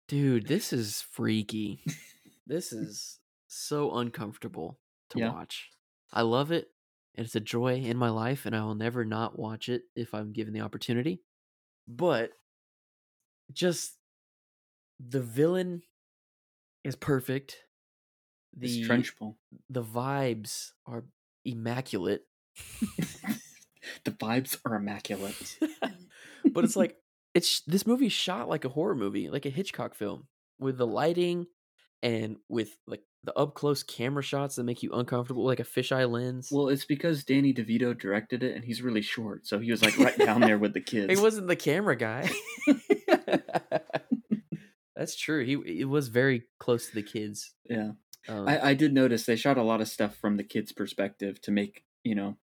Dude, 0.07 0.47
this 0.47 0.73
is 0.73 1.01
freaky. 1.01 1.83
this 2.47 2.71
is 2.73 3.19
so 3.47 3.95
uncomfortable 3.95 4.79
to 5.09 5.19
Yeah. 5.19 5.31
watch. 5.31 5.69
I 6.11 6.21
love 6.23 6.51
it. 6.51 6.69
and 7.15 7.25
It's 7.25 7.35
a 7.35 7.39
joy 7.39 7.75
in 7.75 7.97
my 7.97 8.09
life, 8.09 8.45
and 8.45 8.55
I 8.55 8.63
will 8.63 8.75
never 8.75 9.05
not 9.05 9.37
watch 9.37 9.69
it 9.69 9.83
if 9.95 10.13
I'm 10.13 10.31
given 10.33 10.53
the 10.53 10.61
opportunity. 10.61 11.21
But 11.87 12.31
just 13.51 13.97
the 14.99 15.21
villain 15.21 15.83
is 16.83 16.95
perfect. 16.95 17.57
It's 18.61 18.73
The 18.75 18.83
Trenchbull. 18.85 19.35
the 19.69 19.83
vibes 19.83 20.71
are 20.85 21.03
immaculate. 21.45 22.21
the 24.05 24.11
vibes 24.11 24.57
are 24.65 24.75
immaculate. 24.75 25.57
but 26.53 26.63
it's 26.63 26.75
like 26.75 26.97
it's 27.33 27.61
this 27.61 27.87
movie 27.87 28.09
shot 28.09 28.47
like 28.49 28.65
a 28.65 28.69
horror 28.69 28.95
movie, 28.95 29.29
like 29.29 29.45
a 29.45 29.49
Hitchcock 29.49 29.95
film, 29.95 30.27
with 30.59 30.77
the 30.77 30.85
lighting 30.87 31.47
and 32.03 32.37
with 32.47 32.77
like 32.85 33.01
the 33.23 33.33
up 33.37 33.55
close 33.55 33.81
camera 33.83 34.21
shots 34.21 34.55
that 34.57 34.63
make 34.65 34.83
you 34.83 34.91
uncomfortable, 34.91 35.45
like 35.45 35.59
a 35.59 35.63
fisheye 35.63 36.09
lens. 36.09 36.49
Well, 36.51 36.67
it's 36.69 36.85
because 36.85 37.23
Danny 37.23 37.53
DeVito 37.53 37.97
directed 37.97 38.43
it 38.43 38.55
and 38.55 38.63
he's 38.65 38.81
really 38.81 39.01
short, 39.01 39.47
so 39.47 39.59
he 39.59 39.71
was 39.71 39.81
like 39.81 39.97
right 39.97 40.17
down 40.17 40.41
there 40.41 40.57
with 40.59 40.73
the 40.73 40.81
kids. 40.91 41.11
he 41.11 41.19
wasn't 41.21 41.47
the 41.47 41.55
camera 41.55 41.95
guy. 41.95 42.29
That's 44.95 45.15
true. 45.15 45.43
He 45.43 45.81
it 45.81 45.85
was 45.89 46.07
very 46.09 46.43
close 46.59 46.87
to 46.89 46.95
the 46.95 47.01
kids. 47.03 47.53
yeah. 47.67 47.91
Um, 48.27 48.47
I, 48.47 48.69
I 48.71 48.73
did 48.73 48.93
notice 48.93 49.25
they 49.25 49.35
shot 49.35 49.57
a 49.57 49.63
lot 49.63 49.81
of 49.81 49.87
stuff 49.87 50.15
from 50.15 50.37
the 50.37 50.43
kids' 50.43 50.71
perspective 50.71 51.41
to 51.41 51.51
make, 51.51 51.83
you 52.03 52.15
know, 52.15 52.37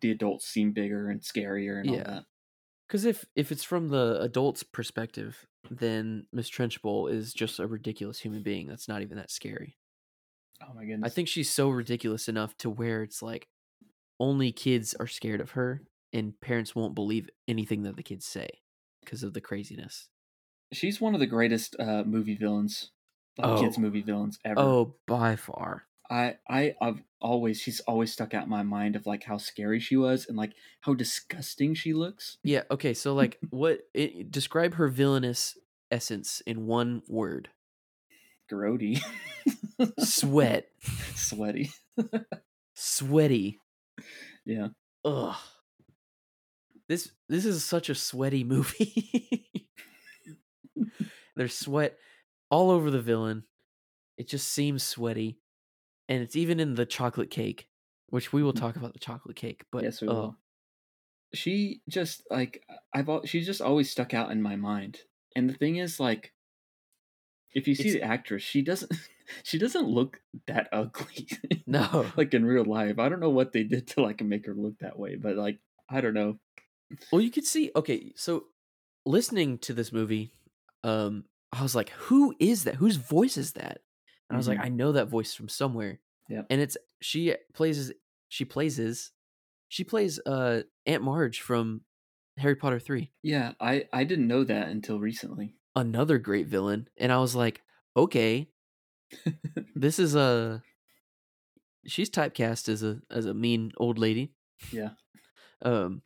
the 0.00 0.10
adults 0.10 0.46
seem 0.46 0.72
bigger 0.72 1.08
and 1.10 1.20
scarier 1.20 1.80
and 1.80 1.90
Yeah. 1.90 1.98
all 2.00 2.14
that. 2.14 2.26
Because 2.88 3.04
if 3.04 3.24
if 3.36 3.50
it's 3.52 3.64
from 3.64 3.88
the 3.88 4.18
adult's 4.20 4.62
perspective, 4.62 5.46
then 5.70 6.26
Miss 6.32 6.50
Trenchbull 6.50 7.08
is 7.08 7.32
just 7.34 7.58
a 7.58 7.66
ridiculous 7.66 8.20
human 8.20 8.42
being. 8.42 8.66
That's 8.66 8.88
not 8.88 9.02
even 9.02 9.16
that 9.16 9.30
scary. 9.30 9.78
Oh 10.60 10.74
my 10.74 10.84
goodness. 10.84 11.10
I 11.10 11.14
think 11.14 11.28
she's 11.28 11.50
so 11.50 11.68
ridiculous 11.70 12.28
enough 12.28 12.56
to 12.58 12.70
where 12.70 13.02
it's 13.02 13.22
like 13.22 13.48
only 14.20 14.52
kids 14.52 14.94
are 15.00 15.06
scared 15.06 15.40
of 15.40 15.52
her, 15.52 15.82
and 16.12 16.40
parents 16.40 16.74
won't 16.74 16.94
believe 16.94 17.30
anything 17.48 17.82
that 17.84 17.96
the 17.96 18.02
kids 18.02 18.26
say 18.26 18.48
because 19.04 19.22
of 19.22 19.34
the 19.34 19.40
craziness. 19.40 20.08
she's 20.72 21.00
one 21.00 21.14
of 21.14 21.20
the 21.20 21.26
greatest 21.26 21.76
uh, 21.78 22.04
movie 22.04 22.36
villains, 22.36 22.90
like 23.38 23.60
kids 23.60 23.76
Oh. 23.78 23.80
movie 23.80 24.02
villains 24.02 24.38
ever. 24.44 24.60
Oh, 24.60 24.94
by 25.06 25.36
far. 25.36 25.84
I 26.10 26.36
I 26.48 26.74
I've 26.80 27.02
always 27.20 27.58
she's 27.60 27.80
always 27.80 28.12
stuck 28.12 28.34
out 28.34 28.44
in 28.44 28.50
my 28.50 28.62
mind 28.62 28.96
of 28.96 29.06
like 29.06 29.24
how 29.24 29.38
scary 29.38 29.80
she 29.80 29.96
was 29.96 30.26
and 30.28 30.36
like 30.36 30.52
how 30.82 30.92
disgusting 30.94 31.74
she 31.74 31.94
looks. 31.94 32.38
Yeah. 32.44 32.62
Okay. 32.70 32.92
So, 32.94 33.14
like, 33.14 33.38
what? 33.50 33.80
It, 33.94 34.30
describe 34.30 34.74
her 34.74 34.88
villainous 34.88 35.56
essence 35.90 36.42
in 36.46 36.66
one 36.66 37.02
word. 37.08 37.48
grody, 38.52 39.00
Sweat. 40.00 40.68
sweaty. 41.14 41.70
Sweaty. 42.74 43.58
Yeah. 44.44 44.68
Ugh. 45.04 45.36
This 46.88 47.10
this 47.28 47.46
is 47.46 47.64
such 47.64 47.88
a 47.88 47.94
sweaty 47.94 48.44
movie. 48.44 49.48
There's 51.36 51.54
sweat 51.56 51.96
all 52.52 52.70
over 52.70 52.90
the 52.90 53.00
villain. 53.00 53.44
It 54.18 54.28
just 54.28 54.46
seems 54.46 54.84
sweaty. 54.84 55.38
And 56.08 56.22
it's 56.22 56.36
even 56.36 56.60
in 56.60 56.74
the 56.74 56.84
chocolate 56.84 57.30
cake, 57.30 57.66
which 58.08 58.32
we 58.32 58.42
will 58.42 58.52
talk 58.52 58.76
about 58.76 58.92
the 58.92 58.98
chocolate 58.98 59.36
cake, 59.36 59.64
but 59.72 59.82
yes, 59.82 60.02
we 60.02 60.08
oh, 60.08 60.12
will. 60.12 60.36
She 61.34 61.80
just 61.88 62.22
like 62.30 62.62
I've 62.94 63.08
she's 63.24 63.46
just 63.46 63.62
always 63.62 63.90
stuck 63.90 64.12
out 64.12 64.30
in 64.30 64.42
my 64.42 64.54
mind. 64.54 64.98
And 65.34 65.48
the 65.48 65.54
thing 65.54 65.76
is, 65.76 65.98
like, 65.98 66.34
if 67.54 67.66
you 67.66 67.74
see 67.74 67.88
It's- 67.88 67.94
the 67.94 68.02
actress, 68.02 68.42
she 68.42 68.60
doesn't 68.60 68.92
she 69.42 69.56
doesn't 69.56 69.88
look 69.88 70.20
that 70.46 70.68
ugly. 70.72 71.28
no. 71.66 72.04
like 72.18 72.34
in 72.34 72.44
real 72.44 72.66
life. 72.66 72.98
I 72.98 73.08
don't 73.08 73.20
know 73.20 73.30
what 73.30 73.52
they 73.52 73.62
did 73.62 73.86
to 73.88 74.02
like 74.02 74.20
make 74.22 74.44
her 74.44 74.54
look 74.54 74.78
that 74.80 74.98
way, 74.98 75.16
but 75.16 75.36
like 75.36 75.58
I 75.88 76.02
don't 76.02 76.14
know. 76.14 76.38
Well, 77.10 77.22
you 77.22 77.30
could 77.30 77.46
see. 77.46 77.70
Okay, 77.74 78.12
so 78.16 78.44
listening 79.06 79.56
to 79.58 79.72
this 79.72 79.90
movie, 79.90 80.32
um, 80.84 81.24
I 81.52 81.62
was 81.62 81.74
like, 81.74 81.90
"Who 81.90 82.34
is 82.38 82.64
that? 82.64 82.76
Whose 82.76 82.96
voice 82.96 83.36
is 83.36 83.52
that?" 83.52 83.82
And 84.28 84.36
I 84.36 84.38
was 84.38 84.48
like, 84.48 84.58
Mhm. 84.58 84.64
"I 84.64 84.68
know 84.68 84.92
that 84.92 85.08
voice 85.08 85.34
from 85.34 85.48
somewhere." 85.48 86.00
Yep. 86.28 86.46
And 86.50 86.60
it's 86.60 86.76
she 87.00 87.34
plays 87.54 87.92
she 88.28 88.44
plays 88.44 88.78
is 88.78 89.12
she 89.68 89.84
plays 89.84 90.18
uh 90.26 90.62
Aunt 90.86 91.02
Marge 91.02 91.40
from 91.40 91.82
Harry 92.38 92.56
Potter 92.56 92.78
three, 92.80 93.12
Yeah, 93.22 93.52
I 93.60 93.86
I 93.92 94.04
didn't 94.04 94.28
know 94.28 94.44
that 94.44 94.68
until 94.68 94.98
recently. 95.00 95.56
another 95.76 96.18
great 96.18 96.46
villain. 96.46 96.88
And 96.96 97.12
I 97.12 97.18
was 97.18 97.34
like, 97.34 97.62
"Okay, 97.96 98.48
this 99.74 99.98
is 99.98 100.14
a 100.14 100.62
she's 101.86 102.10
typecast 102.10 102.68
as 102.68 102.82
a 102.82 103.00
as 103.10 103.26
a 103.26 103.34
mean 103.34 103.72
old 103.76 103.98
lady." 103.98 104.32
Yeah. 104.72 104.90
Um, 105.62 106.02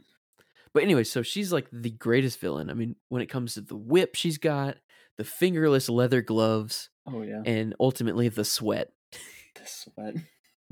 but 0.72 0.82
anyway, 0.82 1.04
so 1.04 1.22
she's 1.22 1.52
like 1.52 1.68
the 1.72 1.90
greatest 1.90 2.38
villain. 2.40 2.70
I 2.70 2.74
mean, 2.74 2.96
when 3.08 3.22
it 3.22 3.26
comes 3.28 3.54
to 3.54 3.60
the 3.62 3.76
whip 3.76 4.14
she's 4.14 4.38
got, 4.38 4.76
the 5.18 5.25
fingerless 5.25 5.88
leather 5.88 6.23
gloves, 6.23 6.90
Oh 7.06 7.23
yeah. 7.23 7.42
and 7.44 7.75
ultimately 7.80 8.28
the 8.28 8.44
sweat, 8.44 8.92
the 9.12 9.66
sweat. 9.66 10.14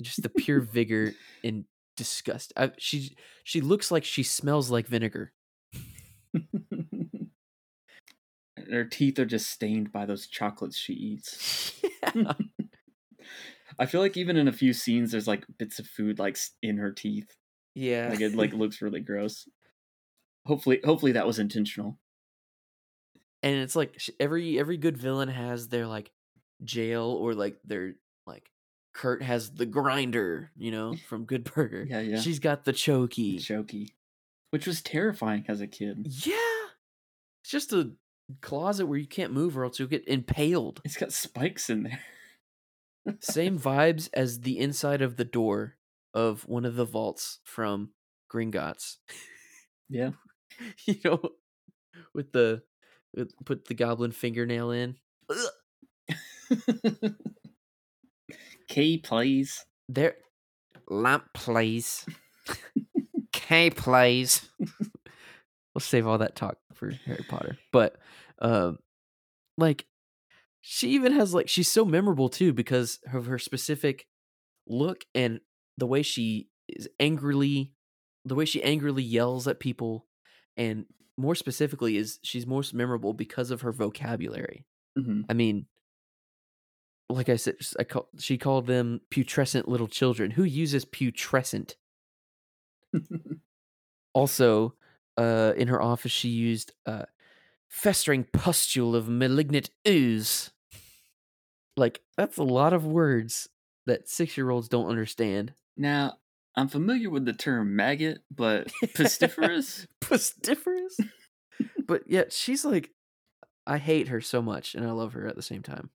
just 0.00 0.22
the 0.22 0.28
pure 0.28 0.60
vigor 0.72 1.14
and 1.42 1.64
disgust. 1.96 2.52
I, 2.56 2.72
she 2.78 3.16
she 3.44 3.60
looks 3.60 3.90
like 3.90 4.04
she 4.04 4.22
smells 4.22 4.70
like 4.70 4.86
vinegar. 4.88 5.32
Her 8.70 8.84
teeth 8.84 9.18
are 9.18 9.26
just 9.26 9.50
stained 9.50 9.92
by 9.92 10.06
those 10.06 10.26
chocolates 10.26 10.76
she 10.76 10.92
eats. 10.94 11.80
I 13.78 13.86
feel 13.86 14.00
like 14.00 14.16
even 14.16 14.36
in 14.36 14.46
a 14.48 14.52
few 14.52 14.72
scenes, 14.72 15.10
there's 15.10 15.26
like 15.26 15.44
bits 15.58 15.78
of 15.78 15.86
food 15.86 16.18
like 16.18 16.38
in 16.62 16.76
her 16.78 16.92
teeth. 16.92 17.34
yeah, 17.74 18.08
Like 18.10 18.20
it 18.20 18.34
like 18.34 18.52
looks 18.52 18.80
really 18.80 19.00
gross. 19.00 19.48
Hopefully, 20.46 20.80
hopefully 20.84 21.12
that 21.12 21.26
was 21.26 21.38
intentional. 21.38 21.98
And 23.44 23.56
it's 23.56 23.76
like 23.76 24.00
every 24.18 24.58
every 24.58 24.78
good 24.78 24.96
villain 24.96 25.28
has 25.28 25.68
their 25.68 25.86
like 25.86 26.10
jail 26.64 27.04
or 27.20 27.34
like 27.34 27.58
their 27.64 27.94
like 28.26 28.50
Kurt 28.94 29.22
has 29.22 29.50
the 29.50 29.66
grinder, 29.66 30.50
you 30.56 30.70
know, 30.70 30.96
from 31.08 31.26
Good 31.26 31.52
Burger. 31.52 31.86
Yeah, 31.88 32.00
yeah. 32.00 32.20
She's 32.20 32.38
got 32.38 32.64
the 32.64 32.72
chokey. 32.72 33.40
Choky, 33.40 33.94
which 34.50 34.66
was 34.66 34.80
terrifying 34.80 35.44
as 35.46 35.60
a 35.60 35.66
kid. 35.66 36.06
Yeah. 36.24 36.34
It's 37.42 37.50
just 37.50 37.74
a 37.74 37.90
closet 38.40 38.86
where 38.86 38.98
you 38.98 39.06
can't 39.06 39.34
move 39.34 39.58
or 39.58 39.64
else 39.64 39.78
you'll 39.78 39.88
get 39.88 40.08
impaled. 40.08 40.80
It's 40.82 40.96
got 40.96 41.12
spikes 41.12 41.68
in 41.68 41.82
there. 41.82 42.00
Same 43.20 43.58
vibes 43.60 44.08
as 44.14 44.40
the 44.40 44.58
inside 44.58 45.02
of 45.02 45.16
the 45.16 45.26
door 45.26 45.76
of 46.14 46.48
one 46.48 46.64
of 46.64 46.76
the 46.76 46.86
vaults 46.86 47.40
from 47.44 47.90
Gringotts. 48.32 48.96
Yeah. 49.90 50.12
you 50.86 50.96
know, 51.04 51.20
with 52.14 52.32
the 52.32 52.62
put 53.44 53.66
the 53.66 53.74
goblin 53.74 54.12
fingernail 54.12 54.70
in. 54.70 54.96
Key, 58.68 58.98
please. 58.98 59.64
There 59.88 60.16
lamp 60.88 61.24
please. 61.34 62.06
K 63.32 63.70
please. 63.70 64.48
we'll 64.58 65.80
save 65.80 66.06
all 66.06 66.18
that 66.18 66.36
talk 66.36 66.58
for 66.74 66.90
Harry 67.06 67.24
Potter. 67.28 67.58
But 67.72 67.96
um 68.40 68.78
like 69.56 69.86
she 70.60 70.90
even 70.90 71.12
has 71.12 71.34
like 71.34 71.48
she's 71.48 71.68
so 71.68 71.84
memorable 71.84 72.28
too 72.28 72.52
because 72.52 72.98
of 73.12 73.26
her 73.26 73.38
specific 73.38 74.06
look 74.66 75.04
and 75.14 75.40
the 75.76 75.86
way 75.86 76.02
she 76.02 76.48
is 76.68 76.88
angrily 76.98 77.72
the 78.24 78.34
way 78.34 78.44
she 78.46 78.62
angrily 78.62 79.02
yells 79.02 79.46
at 79.46 79.60
people 79.60 80.06
and 80.56 80.86
more 81.16 81.34
specifically 81.34 81.96
is 81.96 82.18
she's 82.22 82.46
most 82.46 82.74
memorable 82.74 83.12
because 83.12 83.50
of 83.50 83.62
her 83.62 83.72
vocabulary. 83.72 84.66
hmm 84.96 85.22
I 85.28 85.34
mean, 85.34 85.66
like 87.08 87.28
I 87.28 87.36
said, 87.36 87.56
I 87.78 87.84
call, 87.84 88.08
she 88.18 88.38
called 88.38 88.66
them 88.66 89.00
putrescent 89.10 89.68
little 89.68 89.88
children. 89.88 90.32
Who 90.32 90.44
uses 90.44 90.84
putrescent? 90.84 91.76
Also, 94.14 94.74
uh, 95.16 95.52
in 95.56 95.68
her 95.68 95.82
office, 95.82 96.12
she 96.12 96.28
used 96.28 96.72
uh, 96.86 97.04
festering 97.68 98.24
pustule 98.24 98.96
of 98.96 99.08
malignant 99.08 99.70
ooze. 99.88 100.50
Like 101.76 102.02
that's 102.16 102.36
a 102.38 102.42
lot 102.42 102.72
of 102.72 102.86
words 102.86 103.48
that 103.86 104.08
six-year-olds 104.08 104.68
don't 104.68 104.88
understand. 104.88 105.54
Now, 105.76 106.18
I'm 106.56 106.68
familiar 106.68 107.10
with 107.10 107.24
the 107.24 107.32
term 107.32 107.74
maggot, 107.74 108.18
but 108.30 108.70
pestiferous? 108.94 109.86
Pestiferous. 110.00 111.00
but 111.86 112.02
yet 112.08 112.32
she's 112.32 112.64
like, 112.64 112.90
I 113.66 113.78
hate 113.78 114.08
her 114.08 114.20
so 114.20 114.40
much, 114.42 114.74
and 114.74 114.86
I 114.86 114.90
love 114.92 115.14
her 115.14 115.26
at 115.26 115.36
the 115.36 115.42
same 115.42 115.62
time. 115.62 115.90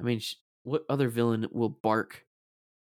I 0.00 0.04
mean, 0.04 0.20
what 0.62 0.84
other 0.88 1.08
villain 1.08 1.46
will 1.50 1.68
bark 1.68 2.24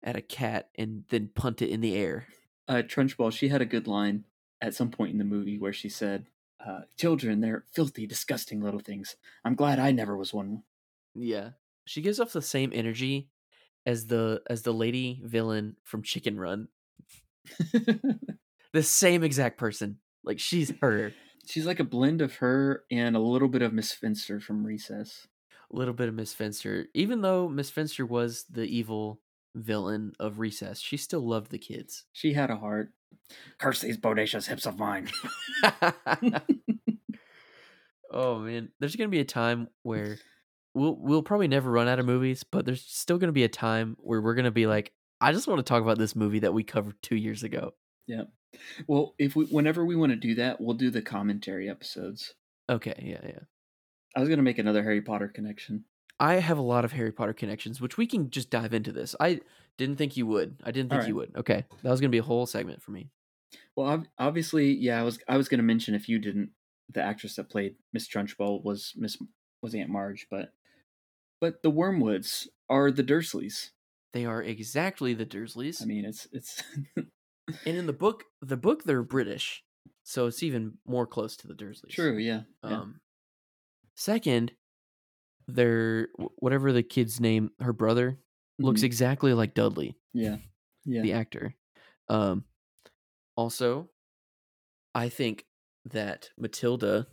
at 0.02 0.16
a 0.16 0.22
cat 0.22 0.70
and 0.78 1.04
then 1.08 1.30
punt 1.34 1.60
it 1.62 1.70
in 1.70 1.80
the 1.80 1.94
air? 1.96 2.26
uh, 2.70 2.82
Trunchbull, 2.82 3.32
she 3.32 3.48
had 3.48 3.60
a 3.60 3.66
good 3.66 3.88
line 3.88 4.24
at 4.60 4.74
some 4.74 4.90
point 4.90 5.10
in 5.10 5.18
the 5.18 5.24
movie 5.24 5.58
where 5.58 5.72
she 5.72 5.88
said, 5.88 6.26
uh, 6.64 6.82
"Children, 6.96 7.40
they're 7.40 7.64
filthy, 7.72 8.06
disgusting 8.06 8.60
little 8.60 8.80
things. 8.80 9.16
I'm 9.44 9.56
glad 9.56 9.80
I 9.80 9.90
never 9.90 10.16
was 10.16 10.32
one." 10.32 10.62
Yeah, 11.14 11.50
she 11.84 12.00
gives 12.00 12.20
off 12.20 12.32
the 12.32 12.40
same 12.40 12.70
energy 12.72 13.28
as 13.90 14.06
the 14.06 14.40
as 14.48 14.62
the 14.62 14.72
lady 14.72 15.20
villain 15.24 15.76
from 15.84 16.02
Chicken 16.02 16.38
Run. 16.38 16.68
The 18.72 18.82
same 18.82 19.24
exact 19.24 19.58
person. 19.58 19.98
Like 20.24 20.38
she's 20.38 20.72
her. 20.80 21.12
She's 21.46 21.66
like 21.66 21.80
a 21.80 21.84
blend 21.84 22.20
of 22.20 22.36
her 22.36 22.84
and 22.90 23.16
a 23.16 23.20
little 23.20 23.48
bit 23.48 23.62
of 23.62 23.72
Miss 23.72 23.92
Finster 23.92 24.40
from 24.40 24.64
Recess. 24.64 25.26
A 25.72 25.76
little 25.76 25.94
bit 25.94 26.08
of 26.08 26.14
Miss 26.14 26.32
Finster. 26.32 26.86
Even 26.94 27.22
though 27.22 27.48
Miss 27.48 27.70
Finster 27.70 28.06
was 28.06 28.44
the 28.48 28.64
evil 28.64 29.20
villain 29.54 30.12
of 30.20 30.38
Recess, 30.38 30.78
she 30.78 30.96
still 30.96 31.26
loved 31.26 31.50
the 31.50 31.58
kids. 31.58 32.04
She 32.12 32.34
had 32.34 32.50
a 32.50 32.56
heart. 32.56 32.90
Curse 33.58 33.80
these 33.80 33.98
bodacious 33.98 34.46
hips 34.46 34.66
of 34.66 34.78
mine. 34.78 35.08
oh 38.12 38.38
man, 38.38 38.70
there's 38.78 38.96
gonna 38.96 39.08
be 39.08 39.20
a 39.20 39.24
time 39.24 39.68
where 39.82 40.18
we'll 40.74 40.96
we'll 40.96 41.22
probably 41.22 41.48
never 41.48 41.70
run 41.70 41.88
out 41.88 41.98
of 41.98 42.06
movies, 42.06 42.44
but 42.44 42.64
there's 42.64 42.82
still 42.82 43.18
gonna 43.18 43.32
be 43.32 43.44
a 43.44 43.48
time 43.48 43.96
where 44.00 44.20
we're 44.20 44.34
gonna 44.34 44.50
be 44.50 44.66
like, 44.66 44.92
I 45.20 45.32
just 45.32 45.48
want 45.48 45.58
to 45.58 45.68
talk 45.68 45.82
about 45.82 45.98
this 45.98 46.16
movie 46.16 46.40
that 46.40 46.54
we 46.54 46.64
covered 46.64 47.00
two 47.02 47.16
years 47.16 47.42
ago. 47.42 47.74
Yeah. 48.06 48.24
Well, 48.86 49.14
if 49.18 49.36
we, 49.36 49.44
whenever 49.46 49.84
we 49.84 49.94
want 49.96 50.10
to 50.10 50.16
do 50.16 50.34
that, 50.36 50.60
we'll 50.60 50.76
do 50.76 50.90
the 50.90 51.02
commentary 51.02 51.70
episodes. 51.70 52.34
Okay, 52.68 52.94
yeah, 52.98 53.20
yeah. 53.24 53.40
I 54.16 54.20
was 54.20 54.28
gonna 54.28 54.42
make 54.42 54.58
another 54.58 54.82
Harry 54.82 55.02
Potter 55.02 55.28
connection. 55.28 55.84
I 56.18 56.34
have 56.34 56.58
a 56.58 56.62
lot 56.62 56.84
of 56.84 56.92
Harry 56.92 57.12
Potter 57.12 57.32
connections, 57.32 57.80
which 57.80 57.96
we 57.96 58.06
can 58.06 58.30
just 58.30 58.50
dive 58.50 58.74
into 58.74 58.92
this. 58.92 59.14
I 59.18 59.40
didn't 59.78 59.96
think 59.96 60.16
you 60.16 60.26
would. 60.26 60.60
I 60.64 60.70
didn't 60.70 60.90
think 60.90 61.08
you 61.08 61.14
would. 61.14 61.34
Okay, 61.36 61.64
that 61.82 61.90
was 61.90 62.00
gonna 62.00 62.10
be 62.10 62.18
a 62.18 62.22
whole 62.22 62.46
segment 62.46 62.82
for 62.82 62.90
me. 62.90 63.10
Well, 63.76 64.04
obviously, 64.18 64.72
yeah, 64.72 65.00
I 65.00 65.02
was 65.02 65.18
I 65.28 65.36
was 65.36 65.48
gonna 65.48 65.62
mention 65.62 65.94
if 65.94 66.08
you 66.08 66.18
didn't, 66.18 66.50
the 66.92 67.02
actress 67.02 67.36
that 67.36 67.50
played 67.50 67.76
Miss 67.92 68.08
Trunchbull 68.08 68.62
was 68.64 68.92
Miss 68.96 69.16
was 69.62 69.74
Aunt 69.74 69.90
Marge, 69.90 70.26
but 70.30 70.52
but 71.40 71.62
the 71.62 71.70
Wormwoods 71.70 72.46
are 72.68 72.90
the 72.90 73.02
Dursleys. 73.04 73.70
They 74.12 74.24
are 74.26 74.42
exactly 74.42 75.14
the 75.14 75.26
Dursleys, 75.26 75.80
I 75.82 75.86
mean, 75.86 76.04
it's 76.04 76.26
it's 76.32 76.62
and 76.96 77.06
in 77.64 77.86
the 77.86 77.92
book, 77.92 78.24
the 78.42 78.56
book 78.56 78.84
they're 78.84 79.02
British, 79.02 79.62
so 80.02 80.26
it's 80.26 80.42
even 80.42 80.78
more 80.86 81.06
close 81.06 81.36
to 81.38 81.46
the 81.48 81.54
Dursleys. 81.54 81.90
true, 81.90 82.16
yeah, 82.18 82.42
yeah. 82.64 82.80
Um, 82.80 83.00
second, 83.94 84.52
their 85.46 86.08
wh- 86.18 86.42
whatever 86.42 86.72
the 86.72 86.82
kid's 86.82 87.20
name, 87.20 87.50
her 87.60 87.72
brother 87.72 88.18
looks 88.58 88.80
Mhm. 88.82 88.84
exactly 88.84 89.32
like 89.32 89.54
Dudley, 89.54 89.96
yeah, 90.12 90.38
yeah. 90.84 91.02
the 91.02 91.12
actor. 91.12 91.54
Um, 92.08 92.44
also, 93.36 93.90
I 94.94 95.08
think 95.08 95.46
that 95.84 96.30
Matilda 96.36 97.06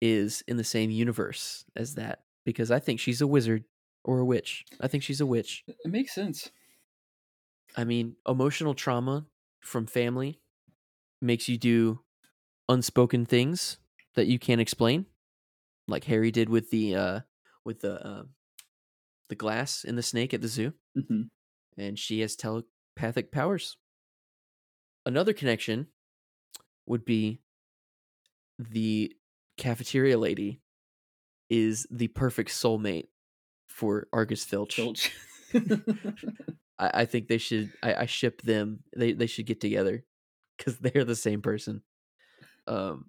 is 0.00 0.42
in 0.46 0.56
the 0.58 0.64
same 0.64 0.90
universe 0.90 1.64
as 1.74 1.94
that 1.96 2.22
because 2.48 2.70
I 2.70 2.78
think 2.78 2.98
she's 2.98 3.20
a 3.20 3.26
wizard 3.26 3.64
or 4.04 4.20
a 4.20 4.24
witch. 4.24 4.64
I 4.80 4.88
think 4.88 5.02
she's 5.02 5.20
a 5.20 5.26
witch. 5.26 5.64
It 5.68 5.90
makes 5.90 6.14
sense. 6.14 6.50
I 7.76 7.84
mean, 7.84 8.16
emotional 8.26 8.72
trauma 8.72 9.26
from 9.60 9.86
family 9.86 10.40
makes 11.20 11.46
you 11.46 11.58
do 11.58 12.00
unspoken 12.70 13.26
things 13.26 13.78
that 14.14 14.28
you 14.28 14.38
can't 14.38 14.62
explain, 14.62 15.04
like 15.88 16.04
Harry 16.04 16.30
did 16.30 16.48
with 16.48 16.70
the 16.70 16.94
uh 16.96 17.20
with 17.66 17.80
the 17.80 18.06
uh, 18.06 18.22
the 19.28 19.34
glass 19.34 19.84
in 19.84 19.96
the 19.96 20.02
snake 20.02 20.32
at 20.32 20.40
the 20.40 20.48
zoo, 20.48 20.72
hmm 20.94 21.28
and 21.76 21.98
she 21.98 22.20
has 22.20 22.36
telepathic 22.36 23.30
powers. 23.30 23.76
Another 25.06 25.32
connection 25.32 25.88
would 26.86 27.04
be 27.04 27.40
the 28.58 29.14
cafeteria 29.56 30.18
lady 30.18 30.60
is 31.50 31.86
the 31.90 32.08
perfect 32.08 32.50
soulmate 32.50 33.06
for 33.68 34.06
Argus 34.12 34.44
Filch. 34.44 34.74
Filch. 34.74 35.12
I, 36.78 36.90
I 36.94 37.04
think 37.06 37.28
they 37.28 37.38
should. 37.38 37.72
I, 37.82 37.94
I 37.94 38.06
ship 38.06 38.42
them. 38.42 38.80
They 38.96 39.12
they 39.12 39.26
should 39.26 39.46
get 39.46 39.60
together 39.60 40.04
because 40.56 40.76
they're 40.80 41.04
the 41.04 41.16
same 41.16 41.42
person. 41.42 41.82
Um. 42.66 43.06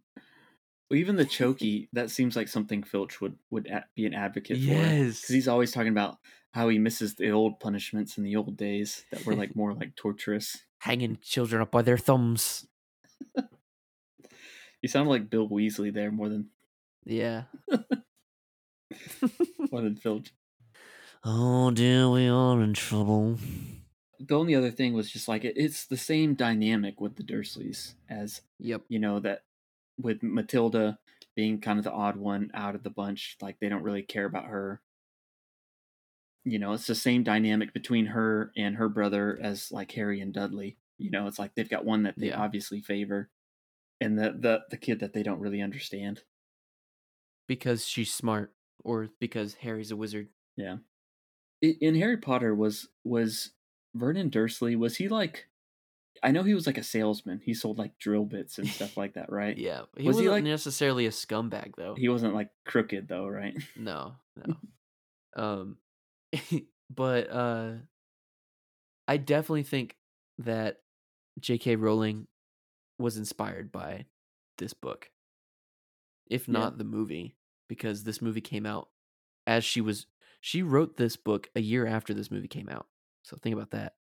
Well, 0.89 0.97
even 0.99 1.17
the 1.17 1.25
Choky, 1.25 1.87
that 1.93 2.09
seems 2.09 2.35
like 2.35 2.47
something 2.47 2.81
Filch 2.81 3.21
would 3.21 3.35
would 3.51 3.67
a- 3.67 3.85
be 3.95 4.05
an 4.07 4.13
advocate 4.15 4.57
for. 4.57 4.63
Yes. 4.63 5.21
because 5.21 5.35
he's 5.35 5.47
always 5.47 5.71
talking 5.71 5.91
about 5.91 6.17
how 6.51 6.67
he 6.69 6.79
misses 6.79 7.13
the 7.13 7.29
old 7.29 7.59
punishments 7.59 8.17
in 8.17 8.23
the 8.23 8.35
old 8.35 8.57
days 8.57 9.05
that 9.11 9.23
were 9.23 9.35
like 9.35 9.55
more 9.55 9.71
like 9.73 9.95
torturous. 9.95 10.57
hanging 10.79 11.19
children 11.21 11.61
up 11.61 11.69
by 11.69 11.81
their 11.83 11.97
thumbs. 11.97 12.65
You 14.81 14.87
sound 14.87 15.09
like 15.09 15.29
Bill 15.29 15.47
Weasley 15.49 15.93
there 15.93 16.09
more 16.09 16.29
than 16.29 16.47
Yeah. 17.05 17.43
More 19.71 19.81
than 19.81 19.95
Filch. 19.95 20.33
oh 21.23 21.71
dear, 21.71 22.09
we 22.09 22.27
are 22.27 22.61
in 22.61 22.73
trouble. 22.73 23.37
The 24.19 24.35
only 24.35 24.53
other 24.55 24.71
thing 24.71 24.93
was 24.93 25.09
just 25.11 25.27
like 25.27 25.43
it, 25.45 25.55
it's 25.57 25.85
the 25.85 25.97
same 25.97 26.35
dynamic 26.35 26.99
with 27.01 27.15
the 27.15 27.23
Dursleys 27.23 27.95
as 28.09 28.41
Yep. 28.59 28.85
you 28.89 28.99
know 28.99 29.19
that 29.21 29.45
with 29.97 30.23
Matilda 30.23 30.99
being 31.35 31.61
kind 31.61 31.79
of 31.79 31.85
the 31.85 31.91
odd 31.91 32.17
one 32.17 32.51
out 32.53 32.75
of 32.75 32.83
the 32.83 32.89
bunch, 32.89 33.37
like 33.41 33.59
they 33.59 33.69
don't 33.69 33.83
really 33.83 34.03
care 34.03 34.25
about 34.25 34.45
her. 34.45 34.81
You 36.45 36.57
know, 36.59 36.73
it's 36.73 36.87
the 36.87 36.95
same 36.95 37.23
dynamic 37.23 37.73
between 37.73 38.07
her 38.07 38.51
and 38.57 38.75
her 38.77 38.89
brother 38.89 39.37
as 39.41 39.71
like 39.71 39.91
Harry 39.91 40.19
and 40.21 40.33
Dudley. 40.33 40.77
You 40.97 41.11
know, 41.11 41.27
it's 41.27 41.39
like 41.39 41.55
they've 41.55 41.69
got 41.69 41.85
one 41.85 42.03
that 42.03 42.17
they 42.17 42.27
Yeah. 42.27 42.41
obviously 42.41 42.81
favor, 42.81 43.29
and 44.01 44.17
the 44.19 44.31
the 44.33 44.65
the 44.71 44.77
kid 44.77 44.99
that 45.01 45.13
they 45.13 45.23
don't 45.23 45.39
really 45.41 45.61
understand. 45.61 46.23
Because 47.47 47.85
she's 47.87 48.13
smart, 48.13 48.53
or 48.83 49.09
because 49.19 49.53
Harry's 49.55 49.91
a 49.91 49.95
wizard. 49.95 50.27
Yeah. 50.57 50.77
In 51.61 51.95
Harry 51.95 52.17
Potter 52.17 52.53
was 52.55 52.87
was 53.03 53.51
Vernon 53.95 54.29
Dursley 54.29 54.75
was 54.75 54.95
he 54.97 55.07
like 55.09 55.47
I 56.21 56.31
know 56.31 56.43
he 56.43 56.53
was 56.53 56.67
like 56.67 56.77
a 56.77 56.83
salesman. 56.83 57.41
He 57.43 57.53
sold 57.53 57.77
like 57.77 57.97
drill 57.97 58.25
bits 58.25 58.57
and 58.57 58.67
stuff 58.67 58.97
like 58.97 59.13
that, 59.13 59.31
right? 59.31 59.57
Yeah. 59.57 59.83
He 59.97 60.07
Was 60.07 60.17
he, 60.17 60.27
wasn't 60.27 60.31
like- 60.31 60.43
necessarily 60.51 61.05
a 61.05 61.11
scumbag 61.11 61.75
though. 61.77 61.95
He 61.95 62.09
wasn't 62.09 62.33
like 62.35 62.49
crooked 62.65 63.07
though, 63.07 63.27
right? 63.27 63.55
No, 63.77 64.13
no. 64.45 64.55
um 65.35 65.77
but 66.89 67.29
uh 67.31 67.71
I 69.07 69.17
definitely 69.17 69.63
think 69.63 69.95
that 70.39 70.77
J.K. 71.39 71.75
Rowling 71.77 72.27
was 72.99 73.17
inspired 73.17 73.71
by 73.71 74.05
this 74.57 74.73
book. 74.73 75.09
If 76.29 76.47
Yeah. 76.47 76.53
not 76.53 76.77
the 76.77 76.83
movie, 76.83 77.35
because 77.69 78.03
this 78.03 78.21
movie 78.21 78.41
came 78.41 78.65
out 78.65 78.89
as 79.47 79.63
she 79.63 79.79
was 79.79 80.07
she 80.41 80.61
wrote 80.61 80.97
this 80.97 81.15
book 81.15 81.47
a 81.55 81.61
year 81.61 81.85
after 81.85 82.13
this 82.13 82.31
movie 82.31 82.47
came 82.49 82.67
out. 82.69 82.87
So 83.23 83.37
think 83.37 83.55
about 83.55 83.71
that. 83.71 83.93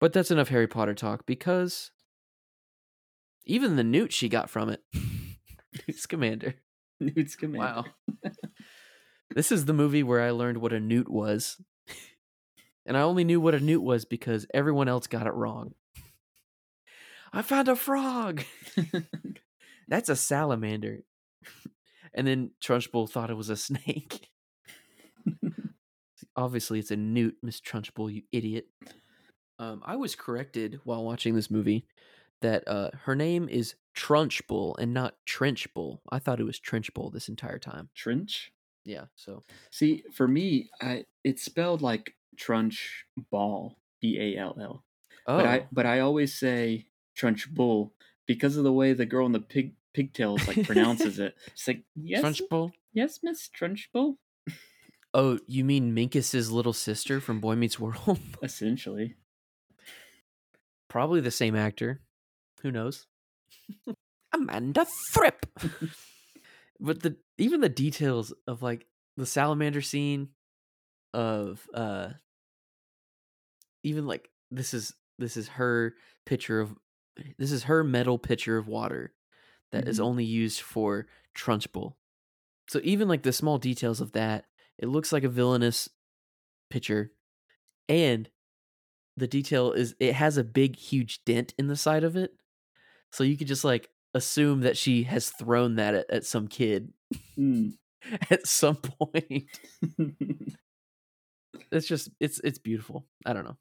But 0.00 0.12
that's 0.12 0.30
enough 0.30 0.48
Harry 0.48 0.66
Potter 0.66 0.94
talk 0.94 1.26
because 1.26 1.90
even 3.44 3.76
the 3.76 3.84
newt 3.84 4.12
she 4.12 4.28
got 4.28 4.50
from 4.50 4.70
it. 4.70 4.82
Newt 5.86 5.98
Scamander. 5.98 6.54
Newt 6.98 7.30
Scamander. 7.30 7.58
Wow. 7.58 7.84
this 9.34 9.52
is 9.52 9.66
the 9.66 9.72
movie 9.72 10.02
where 10.02 10.20
I 10.20 10.30
learned 10.30 10.58
what 10.58 10.72
a 10.72 10.80
newt 10.80 11.08
was. 11.08 11.60
And 12.86 12.96
I 12.96 13.02
only 13.02 13.24
knew 13.24 13.40
what 13.40 13.54
a 13.54 13.60
newt 13.60 13.82
was 13.82 14.04
because 14.04 14.46
everyone 14.52 14.88
else 14.88 15.06
got 15.06 15.26
it 15.26 15.34
wrong. 15.34 15.74
I 17.32 17.42
found 17.42 17.68
a 17.68 17.76
frog. 17.76 18.42
That's 19.86 20.08
a 20.08 20.16
salamander. 20.16 21.04
And 22.14 22.26
then 22.26 22.50
Trunchbull 22.62 23.08
thought 23.10 23.30
it 23.30 23.36
was 23.36 23.50
a 23.50 23.56
snake. 23.56 24.28
Obviously, 26.36 26.78
it's 26.78 26.90
a 26.90 26.96
newt, 26.96 27.36
Miss 27.42 27.60
Trunchbull, 27.60 28.12
you 28.12 28.22
idiot. 28.32 28.66
Um, 29.58 29.82
I 29.84 29.96
was 29.96 30.14
corrected 30.14 30.80
while 30.84 31.04
watching 31.04 31.34
this 31.34 31.50
movie 31.50 31.86
that 32.40 32.66
uh, 32.66 32.90
her 33.02 33.14
name 33.14 33.48
is 33.48 33.74
Trunchbull 33.96 34.76
and 34.78 34.94
not 34.94 35.16
Trenchbull. 35.28 36.00
I 36.10 36.18
thought 36.18 36.40
it 36.40 36.44
was 36.44 36.58
Trenchbull 36.58 37.12
this 37.12 37.28
entire 37.28 37.58
time. 37.58 37.90
Trench. 37.94 38.52
Yeah, 38.84 39.04
so 39.14 39.44
See, 39.70 40.04
for 40.14 40.26
me, 40.26 40.70
I 40.80 41.04
it's 41.22 41.44
spelled 41.44 41.82
like 41.82 42.14
Trunch 42.36 42.78
Ball, 43.30 43.76
B 44.00 44.18
A 44.18 44.40
L 44.40 44.56
L. 44.58 44.84
oh, 45.26 45.36
But 45.36 45.46
I 45.46 45.66
but 45.70 45.84
I 45.86 46.00
always 46.00 46.34
say 46.34 46.86
Trunch 47.16 47.50
Bull 47.50 47.92
because 48.26 48.56
of 48.56 48.64
the 48.64 48.72
way 48.72 48.94
the 48.94 49.04
girl 49.04 49.26
in 49.26 49.32
the 49.32 49.40
pig 49.40 49.74
pigtails 49.94 50.46
like 50.46 50.62
pronounces 50.66 51.18
it. 51.18 51.34
She's 51.54 51.68
like, 51.68 51.82
yes, 51.96 52.22
Trunchbull. 52.22 52.72
yes, 52.92 53.20
Miss 53.22 53.48
Trunchbull. 53.48 54.16
Oh, 55.12 55.38
you 55.48 55.64
mean 55.64 55.94
Minkus's 55.94 56.52
little 56.52 56.72
sister 56.72 57.20
from 57.20 57.40
Boy 57.40 57.56
Meets 57.56 57.78
World? 57.80 58.18
Essentially, 58.42 59.16
Probably 60.88 61.20
the 61.20 61.30
same 61.30 61.54
actor. 61.54 62.00
Who 62.62 62.70
knows? 62.72 63.06
Amanda 64.32 64.86
Thripp. 65.12 65.46
but 66.80 67.02
the 67.02 67.16
even 67.38 67.60
the 67.60 67.68
details 67.68 68.32
of 68.46 68.62
like 68.62 68.86
the 69.16 69.26
salamander 69.26 69.82
scene 69.82 70.28
of 71.12 71.66
uh 71.74 72.10
even 73.82 74.06
like 74.06 74.28
this 74.50 74.74
is 74.74 74.92
this 75.18 75.36
is 75.36 75.48
her 75.48 75.94
pitcher 76.26 76.60
of 76.60 76.74
this 77.38 77.50
is 77.52 77.64
her 77.64 77.82
metal 77.82 78.18
pitcher 78.18 78.56
of 78.56 78.68
water 78.68 79.12
that 79.72 79.88
is 79.88 79.98
Mhm. 79.98 80.04
only 80.04 80.24
used 80.24 80.60
for 80.60 81.06
Trunchbull. 81.34 81.94
So 82.68 82.80
even 82.84 83.08
like 83.08 83.22
the 83.22 83.32
small 83.32 83.58
details 83.58 84.00
of 84.00 84.12
that, 84.12 84.46
it 84.78 84.86
looks 84.88 85.12
like 85.12 85.24
a 85.24 85.28
villainous 85.28 85.88
pitcher 86.70 87.12
and 87.88 88.30
the 89.16 89.26
detail 89.26 89.72
is 89.72 89.94
it 90.00 90.14
has 90.14 90.36
a 90.36 90.44
big 90.44 90.76
huge 90.76 91.24
dent 91.24 91.52
in 91.58 91.66
the 91.66 91.76
side 91.76 92.04
of 92.04 92.16
it 92.16 92.32
so 93.12 93.24
you 93.24 93.36
could 93.36 93.48
just 93.48 93.64
like 93.64 93.90
assume 94.14 94.60
that 94.60 94.76
she 94.76 95.02
has 95.02 95.30
thrown 95.30 95.76
that 95.76 95.94
at, 95.94 96.10
at 96.10 96.24
some 96.24 96.48
kid 96.48 96.92
Mm. 97.36 97.76
at 98.30 98.46
some 98.46 98.76
point 98.76 99.48
it's 101.72 101.86
just 101.86 102.10
it's 102.20 102.40
it's 102.40 102.58
beautiful 102.58 103.06
i 103.26 103.32
don't 103.32 103.44
know 103.44 103.56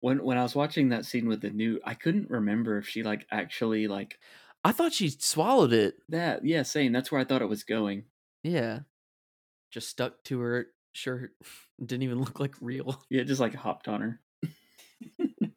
when 0.00 0.22
when 0.22 0.38
I 0.38 0.42
was 0.42 0.54
watching 0.54 0.90
that 0.90 1.04
scene 1.04 1.26
with 1.26 1.40
the 1.40 1.50
new, 1.50 1.80
I 1.84 1.94
couldn't 1.94 2.30
remember 2.30 2.78
if 2.78 2.88
she 2.88 3.02
like 3.02 3.26
actually 3.30 3.88
like 3.88 4.18
i 4.68 4.72
thought 4.72 4.92
she 4.92 5.08
swallowed 5.10 5.72
it 5.72 5.94
that. 6.10 6.44
Yeah, 6.44 6.62
same. 6.62 6.92
That's 6.92 7.10
where 7.10 7.20
I 7.20 7.24
thought 7.24 7.42
it 7.42 7.48
was 7.48 7.64
going. 7.64 8.04
yeah 8.42 8.80
just 9.70 9.88
stuck 9.88 10.22
to 10.24 10.40
her 10.40 10.66
shirt 10.92 11.32
didn't 11.84 12.02
even 12.02 12.20
look 12.20 12.38
like 12.40 12.54
real 12.60 13.02
Yeah, 13.10 13.22
just 13.24 13.40
like 13.40 13.54
hopped 13.54 13.88
on 13.88 14.00
her. 14.00 14.20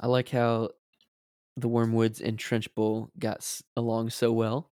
i 0.00 0.06
like 0.06 0.28
how 0.28 0.70
the 1.56 1.68
wormwoods 1.68 2.20
and 2.20 2.38
trenchbull 2.38 3.10
got 3.18 3.38
s- 3.38 3.62
along 3.76 4.10
so 4.10 4.32
well 4.32 4.70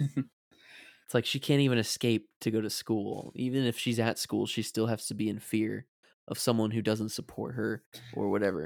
it's 0.00 1.14
like 1.14 1.24
she 1.24 1.38
can't 1.40 1.60
even 1.60 1.78
escape 1.78 2.28
to 2.40 2.50
go 2.50 2.60
to 2.60 2.70
school 2.70 3.32
even 3.36 3.64
if 3.64 3.78
she's 3.78 3.98
at 4.00 4.18
school 4.18 4.46
she 4.46 4.62
still 4.62 4.86
has 4.86 5.06
to 5.06 5.14
be 5.14 5.28
in 5.28 5.38
fear 5.38 5.86
of 6.28 6.38
someone 6.38 6.70
who 6.72 6.82
doesn't 6.82 7.10
support 7.10 7.54
her 7.54 7.82
or 8.14 8.28
whatever 8.30 8.64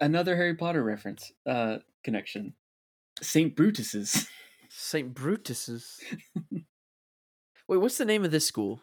Another 0.00 0.36
Harry 0.36 0.54
Potter 0.54 0.82
reference 0.84 1.32
uh 1.46 1.78
connection. 2.04 2.54
Saint 3.22 3.54
Brutus's. 3.56 4.28
st 4.72 5.12
brutus's 5.14 5.98
wait 7.68 7.76
what's 7.78 7.98
the 7.98 8.04
name 8.04 8.24
of 8.24 8.30
this 8.30 8.46
school 8.46 8.80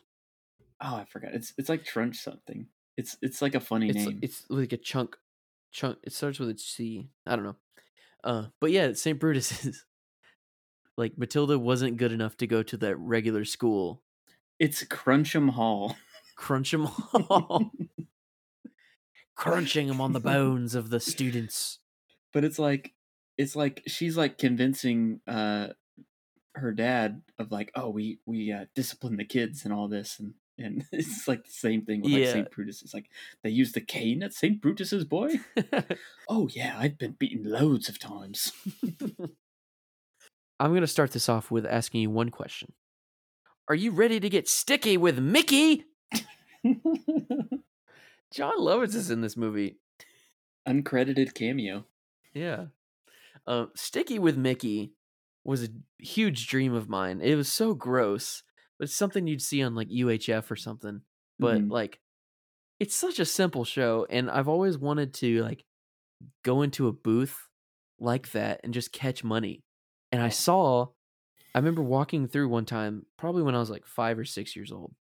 Oh, 0.79 0.95
I 0.95 1.05
forgot. 1.05 1.33
It's 1.33 1.53
it's 1.57 1.69
like 1.69 1.83
Trunch 1.85 2.17
something. 2.17 2.67
It's 2.97 3.17
it's 3.21 3.41
like 3.41 3.55
a 3.55 3.59
funny 3.59 3.89
it's 3.89 3.97
name. 4.05 4.19
it's 4.21 4.43
like 4.49 4.73
a 4.73 4.77
chunk 4.77 5.15
chunk 5.71 5.97
it 6.03 6.13
starts 6.13 6.39
with 6.39 6.49
a 6.49 6.57
c 6.57 7.09
i 7.25 7.35
don't 7.35 7.45
know 7.45 7.55
uh 8.23 8.45
but 8.61 8.71
yeah 8.71 8.93
st 8.93 9.19
brutus's 9.19 9.85
like 10.97 11.17
matilda 11.17 11.57
wasn't 11.59 11.97
good 11.97 12.11
enough 12.11 12.37
to 12.37 12.47
go 12.47 12.61
to 12.63 12.77
that 12.77 12.95
regular 12.97 13.43
school 13.45 14.01
It's 14.59 14.83
Crunchem 14.83 15.49
Hall. 15.51 15.95
crunch 16.35 16.73
'em 16.75 16.85
Hall. 16.85 17.71
crunching 19.35 19.87
them 19.87 20.01
on 20.01 20.13
the 20.13 20.19
bones 20.19 20.73
of 20.75 20.89
the 20.89 20.99
students 20.99 21.79
but 22.33 22.43
it's 22.43 22.57
like 22.59 22.93
it's 23.37 23.55
like 23.55 23.83
she's 23.87 24.17
like 24.17 24.37
convincing 24.37 25.21
uh 25.27 25.67
her 26.57 26.71
dad 26.71 27.21
of 27.39 27.51
like, 27.51 27.71
oh, 27.75 27.89
we 27.89 28.19
we 28.25 28.51
uh, 28.51 28.65
discipline 28.75 29.17
the 29.17 29.25
kids 29.25 29.63
and 29.63 29.73
all 29.73 29.87
this, 29.87 30.19
and 30.19 30.33
and 30.57 30.85
it's 30.91 31.27
like 31.27 31.45
the 31.45 31.51
same 31.51 31.83
thing 31.83 32.01
with 32.01 32.11
like 32.11 32.23
Yeah. 32.23 32.33
Saint 32.33 32.51
Brutus. 32.51 32.81
It's 32.81 32.93
like 32.93 33.09
they 33.43 33.49
use 33.49 33.71
the 33.71 33.81
cane 33.81 34.23
at 34.23 34.33
Saint 34.33 34.61
Brutus's 34.61 35.05
boy. 35.05 35.35
oh 36.29 36.49
yeah, 36.51 36.75
I've 36.77 36.97
been 36.97 37.13
beaten 37.13 37.49
loads 37.49 37.89
of 37.89 37.99
times. 37.99 38.51
I'm 40.59 40.71
going 40.71 40.81
to 40.81 40.87
start 40.87 41.11
this 41.11 41.29
off 41.29 41.51
with 41.51 41.67
asking 41.67 42.01
you 42.01 42.09
one 42.09 42.29
question. 42.29 42.73
Are 43.69 43.75
you 43.75 43.91
ready 43.91 44.19
to 44.19 44.27
get 44.29 44.47
sticky 44.47 44.97
with 44.97 45.19
Mickey? 45.19 45.85
Jon 48.33 48.57
Lovitz 48.57 48.95
is 48.95 49.11
in 49.11 49.21
this 49.21 49.37
movie. 49.37 49.77
Uncredited 50.67 51.35
cameo. 51.35 51.85
Yeah. 52.33 52.67
Um, 53.47 53.71
Sticky 53.75 54.19
with 54.19 54.37
Mickey 54.37 54.93
was 55.43 55.63
a 55.63 55.69
huge 55.99 56.47
dream 56.47 56.73
of 56.73 56.89
mine. 56.89 57.21
It 57.21 57.35
was 57.35 57.51
so 57.51 57.73
gross, 57.73 58.43
but 58.77 58.85
it's 58.85 58.95
something 58.95 59.27
you'd 59.27 59.41
see 59.41 59.63
on 59.63 59.75
like 59.75 59.87
UHF 59.89 60.51
or 60.51 60.55
something. 60.55 61.01
But 61.39 61.67
Mhm. 61.67 61.71
like, 61.71 61.99
it's 62.79 62.95
such 62.95 63.19
a 63.19 63.25
simple 63.25 63.65
show, 63.65 64.05
and 64.09 64.29
I've 64.29 64.47
always 64.49 64.77
wanted 64.77 65.13
to 65.15 65.43
like 65.43 65.65
go 66.43 66.61
into 66.63 66.87
a 66.87 66.93
booth 66.93 67.47
like 67.99 68.31
that 68.31 68.61
and 68.63 68.73
just 68.73 68.91
catch 68.93 69.23
money. 69.23 69.63
And 70.11 70.21
I 70.21 70.29
saw, 70.29 70.87
I 71.55 71.59
remember 71.59 71.83
walking 71.83 72.27
through 72.27 72.49
one 72.49 72.65
time, 72.65 73.05
probably 73.17 73.43
when 73.43 73.55
I 73.55 73.59
was 73.59 73.69
like 73.71 73.85
five 73.85 74.19
or 74.19 74.25
six 74.25 74.55
years 74.55 74.71
old. 74.71 74.95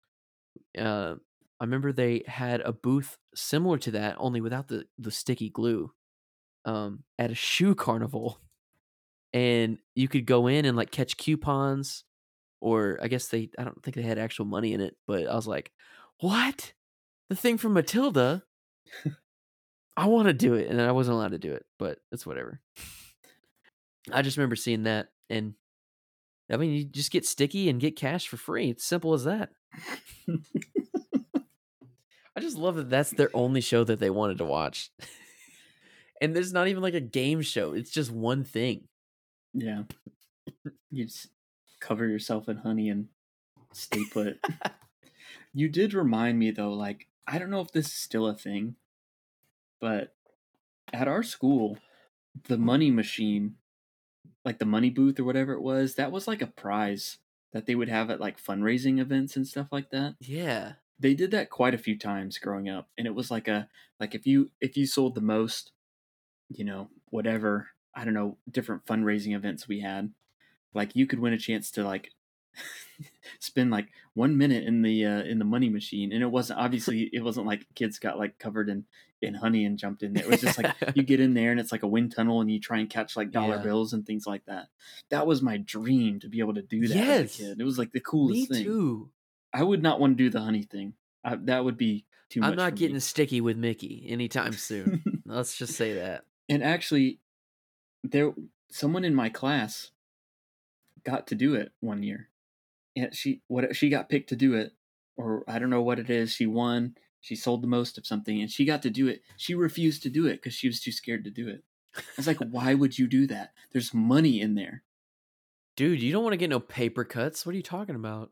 Uh, 0.77 1.15
I 1.59 1.63
remember 1.63 1.91
they 1.93 2.23
had 2.27 2.61
a 2.61 2.73
booth 2.73 3.17
similar 3.33 3.77
to 3.79 3.91
that, 3.91 4.17
only 4.19 4.41
without 4.41 4.67
the 4.67 4.87
the 4.97 5.11
sticky 5.11 5.49
glue. 5.49 5.93
Um, 6.65 7.03
at 7.19 7.31
a 7.31 7.35
shoe 7.35 7.75
carnival, 7.75 8.39
and 9.33 9.77
you 9.93 10.07
could 10.07 10.25
go 10.25 10.47
in 10.47 10.65
and 10.65 10.75
like 10.75 10.91
catch 10.91 11.17
coupons, 11.17 12.03
or 12.59 12.97
I 13.01 13.07
guess 13.07 13.27
they 13.27 13.49
I 13.59 13.63
don't 13.63 13.81
think 13.83 13.95
they 13.95 14.01
had 14.01 14.17
actual 14.17 14.45
money 14.45 14.73
in 14.73 14.81
it, 14.81 14.95
but 15.05 15.27
I 15.27 15.35
was 15.35 15.47
like, 15.47 15.71
what? 16.19 16.73
The 17.29 17.35
thing 17.35 17.57
from 17.57 17.73
Matilda? 17.73 18.43
I 19.97 20.07
want 20.07 20.27
to 20.27 20.33
do 20.33 20.55
it, 20.55 20.69
and 20.69 20.81
I 20.81 20.91
wasn't 20.91 21.15
allowed 21.15 21.31
to 21.31 21.37
do 21.37 21.53
it, 21.53 21.65
but 21.79 21.99
it's 22.11 22.25
whatever. 22.25 22.59
I 24.11 24.21
just 24.21 24.37
remember 24.37 24.55
seeing 24.55 24.83
that, 24.83 25.09
and 25.29 25.53
I 26.51 26.57
mean, 26.57 26.71
you 26.71 26.83
just 26.83 27.11
get 27.11 27.25
sticky 27.25 27.69
and 27.69 27.79
get 27.79 27.95
cash 27.95 28.27
for 28.27 28.37
free. 28.37 28.69
It's 28.69 28.85
simple 28.85 29.13
as 29.13 29.23
that. 29.23 29.49
I 32.35 32.41
just 32.41 32.57
love 32.57 32.75
that 32.75 32.89
that's 32.89 33.11
their 33.11 33.29
only 33.33 33.61
show 33.61 33.83
that 33.83 33.99
they 33.99 34.09
wanted 34.09 34.39
to 34.39 34.45
watch. 34.45 34.91
And 36.21 36.35
there's 36.35 36.53
not 36.53 36.67
even 36.67 36.81
like 36.81 36.93
a 36.93 37.01
game 37.01 37.41
show. 37.41 37.73
It's 37.73 37.91
just 37.91 38.11
one 38.11 38.43
thing. 38.43 38.87
Yeah. 39.53 39.83
You 40.91 41.05
just 41.05 41.29
cover 41.79 42.07
yourself 42.07 42.47
in 42.49 42.57
honey 42.57 42.89
and 42.89 43.07
stay 43.73 44.03
put. 44.11 44.39
you 45.53 45.69
did 45.69 45.93
remind 45.93 46.39
me 46.39 46.51
though, 46.51 46.73
like, 46.73 47.07
I 47.27 47.39
don't 47.39 47.49
know 47.49 47.61
if 47.61 47.71
this 47.71 47.87
is 47.87 47.93
still 47.93 48.27
a 48.27 48.35
thing, 48.35 48.75
but 49.79 50.13
at 50.93 51.07
our 51.07 51.23
school, 51.23 51.77
the 52.47 52.57
money 52.57 52.91
machine, 52.91 53.55
like 54.43 54.59
the 54.59 54.65
money 54.65 54.89
booth 54.89 55.19
or 55.19 55.23
whatever 55.23 55.53
it 55.53 55.61
was, 55.61 55.95
that 55.95 56.11
was 56.11 56.27
like 56.27 56.41
a 56.41 56.47
prize 56.47 57.17
that 57.53 57.65
they 57.65 57.75
would 57.75 57.89
have 57.89 58.09
at 58.09 58.19
like 58.19 58.41
fundraising 58.41 58.99
events 58.99 59.35
and 59.35 59.47
stuff 59.47 59.67
like 59.71 59.89
that. 59.89 60.15
Yeah. 60.19 60.73
They 60.99 61.13
did 61.13 61.31
that 61.31 61.49
quite 61.49 61.73
a 61.73 61.79
few 61.79 61.97
times 61.97 62.37
growing 62.37 62.69
up, 62.69 62.89
and 62.97 63.05
it 63.05 63.15
was 63.15 63.29
like 63.29 63.47
a 63.47 63.67
like 63.99 64.15
if 64.15 64.25
you 64.25 64.51
if 64.61 64.77
you 64.77 64.85
sold 64.85 65.15
the 65.15 65.21
most, 65.21 65.71
you 66.49 66.63
know, 66.65 66.89
whatever, 67.09 67.67
I 67.93 68.05
don't 68.05 68.13
know, 68.13 68.37
different 68.49 68.85
fundraising 68.85 69.35
events 69.35 69.67
we 69.67 69.79
had, 69.81 70.11
like 70.73 70.95
you 70.95 71.07
could 71.07 71.19
win 71.19 71.33
a 71.33 71.37
chance 71.37 71.71
to 71.71 71.83
like 71.83 72.11
spend 73.39 73.69
like 73.71 73.87
one 74.13 74.37
minute 74.37 74.63
in 74.63 74.81
the 74.81 75.05
uh, 75.05 75.23
in 75.23 75.39
the 75.39 75.45
money 75.45 75.69
machine 75.69 76.13
and 76.13 76.23
it 76.23 76.27
wasn't 76.31 76.57
obviously 76.59 77.09
it 77.11 77.21
wasn't 77.23 77.45
like 77.45 77.65
kids 77.75 77.99
got 77.99 78.17
like 78.17 78.39
covered 78.39 78.69
in 78.69 78.85
in 79.21 79.33
honey 79.33 79.65
and 79.65 79.77
jumped 79.77 80.03
in 80.03 80.13
there 80.13 80.23
it 80.23 80.29
was 80.29 80.39
just 80.41 80.57
like 80.61 80.73
you 80.95 81.03
get 81.11 81.19
in 81.19 81.33
there 81.33 81.51
and 81.51 81.59
it's 81.59 81.71
like 81.73 81.83
a 81.83 81.87
wind 81.87 82.13
tunnel 82.15 82.39
and 82.41 82.49
you 82.49 82.59
try 82.59 82.77
and 82.79 82.89
catch 82.89 83.17
like 83.17 83.31
dollar 83.31 83.57
Yeah. 83.57 83.63
bills 83.63 83.91
and 83.91 84.05
things 84.05 84.25
like 84.25 84.45
that 84.45 84.67
that 85.09 85.27
was 85.27 85.41
my 85.41 85.57
dream 85.57 86.19
to 86.21 86.29
be 86.29 86.39
able 86.39 86.53
to 86.53 86.61
do 86.61 86.87
that 86.87 86.95
Yes. 86.95 87.19
as 87.33 87.39
a 87.39 87.43
kid 87.43 87.59
it 87.59 87.65
was 87.65 87.77
like 87.77 87.91
the 87.91 87.99
Me 87.99 88.03
coolest 88.05 88.51
thing 88.51 88.63
too. 88.63 89.09
i 89.53 89.61
would 89.63 89.83
not 89.83 89.99
want 89.99 90.17
to 90.17 90.23
do 90.23 90.29
the 90.29 90.41
honey 90.41 90.63
thing 90.63 90.93
I, 91.25 91.35
that 91.35 91.65
would 91.65 91.77
be 91.77 92.05
too 92.29 92.39
much 92.39 92.51
I'm 92.51 92.55
not 92.55 92.75
getting 92.75 92.95
me. 92.95 92.99
sticky 93.01 93.41
with 93.41 93.57
Mickey 93.57 94.05
anytime 94.07 94.53
soon. 94.53 95.03
Let's 95.25 95.57
just 95.57 95.73
say 95.73 95.93
that. 95.95 96.23
And 96.49 96.63
actually 96.63 97.19
there 98.03 98.33
someone 98.69 99.05
in 99.05 99.15
my 99.15 99.29
class 99.29 99.91
got 101.03 101.27
to 101.27 101.35
do 101.35 101.55
it 101.55 101.71
one 101.79 102.03
year. 102.03 102.29
And 102.95 103.15
she 103.15 103.41
what 103.47 103.75
she 103.75 103.89
got 103.89 104.09
picked 104.09 104.29
to 104.29 104.35
do 104.35 104.53
it 104.53 104.73
or 105.17 105.43
i 105.47 105.59
don't 105.59 105.69
know 105.69 105.81
what 105.81 105.99
it 105.99 106.09
is 106.09 106.33
she 106.33 106.45
won 106.45 106.95
she 107.21 107.35
sold 107.35 107.63
the 107.63 107.67
most 107.67 107.97
of 107.97 108.05
something 108.05 108.39
and 108.39 108.51
she 108.51 108.65
got 108.65 108.83
to 108.83 108.89
do 108.91 109.07
it. 109.07 109.23
She 109.35 109.55
refused 109.55 110.03
to 110.03 110.11
do 110.11 110.27
it 110.27 110.33
because 110.33 110.53
she 110.53 110.67
was 110.67 110.79
too 110.79 110.91
scared 110.91 111.23
to 111.23 111.31
do 111.31 111.47
it. 111.47 111.63
I 111.97 112.01
was 112.17 112.27
like 112.27 112.37
why 112.37 112.73
would 112.73 112.99
you 112.99 113.07
do 113.07 113.25
that? 113.27 113.51
There's 113.71 113.93
money 113.93 114.39
in 114.39 114.55
there. 114.55 114.83
Dude, 115.75 116.01
you 116.01 116.11
don't 116.13 116.23
want 116.23 116.33
to 116.33 116.37
get 116.37 116.51
no 116.51 116.59
paper 116.59 117.03
cuts. 117.03 117.45
What 117.45 117.53
are 117.53 117.57
you 117.57 117.63
talking 117.63 117.95
about? 117.95 118.31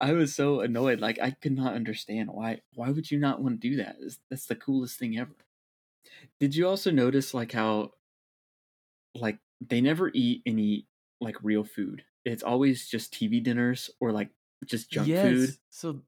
i 0.00 0.12
was 0.12 0.34
so 0.34 0.58
annoyed 0.58 0.98
like 0.98 1.20
i 1.22 1.30
could 1.30 1.52
not 1.52 1.72
understand 1.72 2.28
why 2.32 2.60
why 2.74 2.90
would 2.90 3.08
you 3.08 3.16
not 3.16 3.40
want 3.40 3.60
to 3.60 3.68
do 3.70 3.76
that? 3.76 3.94
That's 4.28 4.46
the 4.46 4.56
coolest 4.56 4.98
thing 4.98 5.16
ever 5.16 5.36
did 6.40 6.54
you 6.54 6.68
also 6.68 6.90
notice 6.90 7.32
like 7.34 7.52
how 7.52 7.90
like 9.14 9.38
they 9.60 9.80
never 9.80 10.10
eat 10.14 10.42
any 10.46 10.86
like 11.20 11.36
real 11.42 11.64
food 11.64 12.02
it's 12.24 12.42
always 12.42 12.88
just 12.88 13.12
tv 13.14 13.42
dinners 13.42 13.88
or 14.00 14.12
like 14.12 14.30
just 14.64 14.90
junk 14.90 15.08
food 15.08 15.50
So 15.70 16.02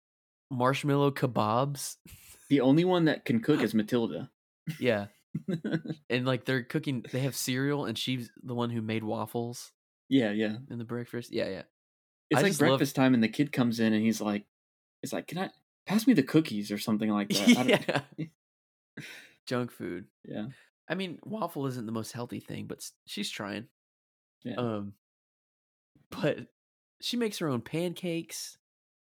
marshmallow 0.50 1.12
kebabs. 1.12 1.96
the 2.48 2.60
only 2.60 2.84
one 2.84 3.04
that 3.06 3.24
can 3.24 3.40
cook 3.40 3.60
is 3.62 3.74
matilda 3.74 4.30
Yeah. 4.78 5.06
And 6.10 6.26
like 6.26 6.44
they're 6.44 6.62
cooking 6.62 7.04
they 7.12 7.20
have 7.20 7.36
cereal 7.36 7.84
and 7.84 7.96
she's 7.96 8.30
the 8.42 8.54
one 8.54 8.70
who 8.70 8.82
made 8.82 9.04
waffles 9.04 9.72
yeah 10.08 10.30
yeah 10.30 10.56
in 10.70 10.78
the 10.78 10.84
breakfast. 10.84 11.30
Yeah, 11.32 11.48
yeah. 11.48 11.62
it's 12.30 12.38
I 12.38 12.42
like 12.42 12.50
just 12.50 12.60
love- 12.60 12.70
breakfast 12.70 12.96
time 12.96 13.14
and 13.14 13.22
the 13.22 13.28
kid 13.28 13.52
comes 13.52 13.78
in 13.80 13.92
and 13.92 14.02
he's 14.02 14.20
like 14.20 14.44
it's 15.02 15.12
like 15.12 15.26
can 15.28 15.38
i 15.38 15.50
pass 15.86 16.06
me 16.06 16.12
the 16.14 16.22
cookies 16.22 16.70
or 16.72 16.78
something 16.78 17.08
like 17.10 17.28
that 17.56 18.04
yeah. 18.18 18.26
Junk 19.48 19.70
food. 19.72 20.04
yeah 20.24 20.46
I 20.90 20.94
mean, 20.94 21.18
waffle 21.24 21.66
isn't 21.66 21.84
the 21.86 21.92
most 21.92 22.12
healthy 22.12 22.40
thing, 22.40 22.66
but 22.66 22.82
she's 23.06 23.28
trying. 23.30 23.66
Yeah. 24.44 24.54
Um, 24.56 24.92
but 26.10 26.46
she 27.00 27.16
makes 27.16 27.38
her 27.38 27.48
own 27.48 27.60
pancakes. 27.60 28.56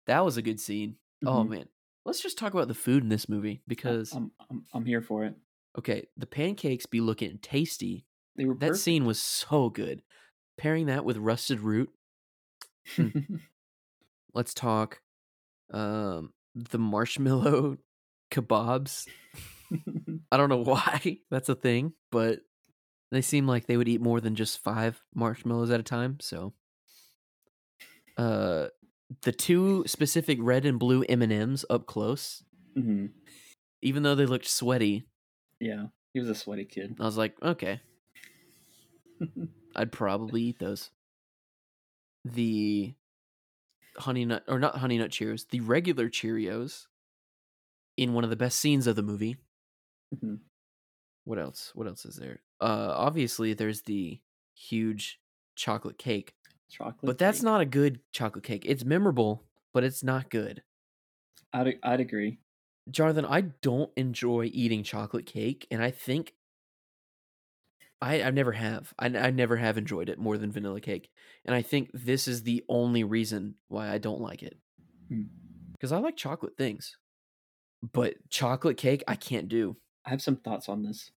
That 0.07 0.25
was 0.25 0.37
a 0.37 0.43
good 0.43 0.61
scene. 0.61 0.97
Oh 1.27 1.43
Mhm. 1.45 1.49
man, 1.49 1.69
let's 2.05 2.21
just 2.21 2.37
talk 2.39 2.53
about 2.53 2.69
the 2.69 2.75
food 2.75 3.03
in 3.03 3.09
this 3.09 3.29
movie 3.29 3.63
because 3.67 4.13
I'm, 4.13 4.31
I'm 4.51 4.65
i'm 4.75 4.85
here 4.85 5.01
for 5.01 5.25
it 5.25 5.35
okay, 5.79 6.07
the 6.17 6.27
pancakes 6.27 6.87
be 6.87 7.01
looking 7.01 7.39
tasty. 7.39 8.07
they 8.37 8.45
were 8.45 8.55
That 8.55 8.69
perfect. 8.69 8.83
scene 8.85 9.05
was 9.05 9.21
so 9.21 9.71
good. 9.71 10.03
Pairing 10.57 10.87
that 10.87 11.05
with 11.05 11.17
rusted 11.17 11.61
root. 11.61 11.91
Let's 14.35 14.55
talk. 14.55 15.01
Um, 15.73 16.33
the 16.55 16.79
marshmallow 16.79 17.79
kebabs. 18.31 19.09
I 20.33 20.37
don't 20.37 20.49
know 20.49 20.59
why 20.65 21.19
that's 21.31 21.49
a 21.49 21.55
thing, 21.55 21.93
but 22.11 22.41
they 23.11 23.21
seem 23.23 23.47
like 23.47 23.67
they 23.67 23.77
would 23.77 23.89
eat 23.89 24.01
more 24.01 24.21
than 24.21 24.35
just 24.35 24.63
five 24.63 25.03
marshmallows 25.15 25.71
at 25.71 25.81
a 25.81 25.85
time. 25.85 26.19
So, 26.21 26.53
uh, 28.17 28.69
the 29.23 29.33
two 29.33 29.85
specific 29.87 30.39
red 30.41 30.65
and 30.65 30.79
blue 30.79 31.03
M 31.09 31.23
and 31.23 31.33
M's 31.33 31.65
up 31.71 31.87
close, 31.87 32.43
Mhm. 32.77 33.11
even 33.83 34.03
though 34.03 34.15
they 34.15 34.27
looked 34.27 34.49
sweaty, 34.49 35.05
yeah 35.61 35.87
he 36.13 36.21
was 36.21 36.29
a 36.29 36.35
sweaty 36.35 36.65
kid 36.65 36.97
I 37.01 37.05
was 37.05 37.17
like, 37.17 37.41
okay, 37.43 37.81
I'd 39.77 39.93
probably 39.93 40.43
eat 40.43 40.59
those. 40.59 40.91
The 42.25 42.95
honey 43.99 44.25
nut 44.25 44.45
or 44.49 44.59
not 44.59 44.77
honey 44.77 44.99
nut 44.99 45.11
Cheerios, 45.11 45.49
the 45.49 45.61
regular 45.61 46.09
Cheerios, 46.09 46.87
in 47.97 48.13
one 48.15 48.25
of 48.25 48.31
the 48.31 48.37
best 48.37 48.59
scenes 48.59 48.87
of 48.87 48.97
the 48.97 49.03
movie. 49.03 49.37
Mhm. 50.15 50.41
What 51.25 51.39
else? 51.39 51.73
What 51.75 51.87
else 51.87 52.05
is 52.05 52.17
there? 52.17 52.41
Uh, 52.61 52.93
obviously 52.97 53.55
there's 53.55 53.83
the 53.83 54.21
huge 54.55 55.21
chocolate 55.57 55.99
cake, 55.99 56.35
chocolate 56.69 56.97
but 57.03 57.19
that's 57.19 57.39
cake. 57.39 57.45
not 57.45 57.61
a 57.61 57.67
good 57.67 58.01
chocolate 58.13 58.45
cake. 58.45 58.65
It's 58.67 58.85
memorable, 58.85 59.45
but 59.73 59.85
it's 59.85 60.03
not 60.03 60.31
good. 60.31 60.63
I'd, 61.53 61.79
I'd 61.83 62.01
agree 62.01 62.41
Jonathan, 62.91 63.25
I 63.25 63.41
don't 63.41 63.91
enjoy 63.97 64.51
eating 64.53 64.83
chocolate 64.83 65.27
cake, 65.27 65.67
and 65.71 65.83
I 65.83 65.91
think 65.91 66.35
I 68.01 68.23
I 68.23 68.31
never 68.31 68.53
have. 68.53 68.93
I, 68.99 69.07
I 69.07 69.31
never 69.31 69.57
have 69.57 69.79
enjoyed 69.79 70.09
it 70.09 70.19
more 70.19 70.37
than 70.37 70.53
vanilla 70.53 70.81
cake, 70.81 71.11
and 71.45 71.55
I 71.55 71.63
think 71.63 71.91
this 71.95 72.29
is 72.29 72.43
the 72.43 72.65
only 72.69 73.05
reason 73.05 73.55
why 73.69 73.91
I 73.91 73.99
don't 73.99 74.21
like 74.21 74.43
it. 74.43 74.59
Hmm. 75.09 75.23
Because 75.73 75.93
I 75.93 75.99
like 75.99 76.17
chocolate 76.17 76.57
things, 76.57 76.97
but 77.93 78.15
chocolate 78.31 78.77
cake 78.77 79.03
I 79.09 79.17
can't 79.17 79.49
do. 79.49 79.77
I 80.07 80.11
have 80.11 80.23
some 80.23 80.37
thoughts 80.37 80.69
on 80.69 80.83
this. 80.83 81.11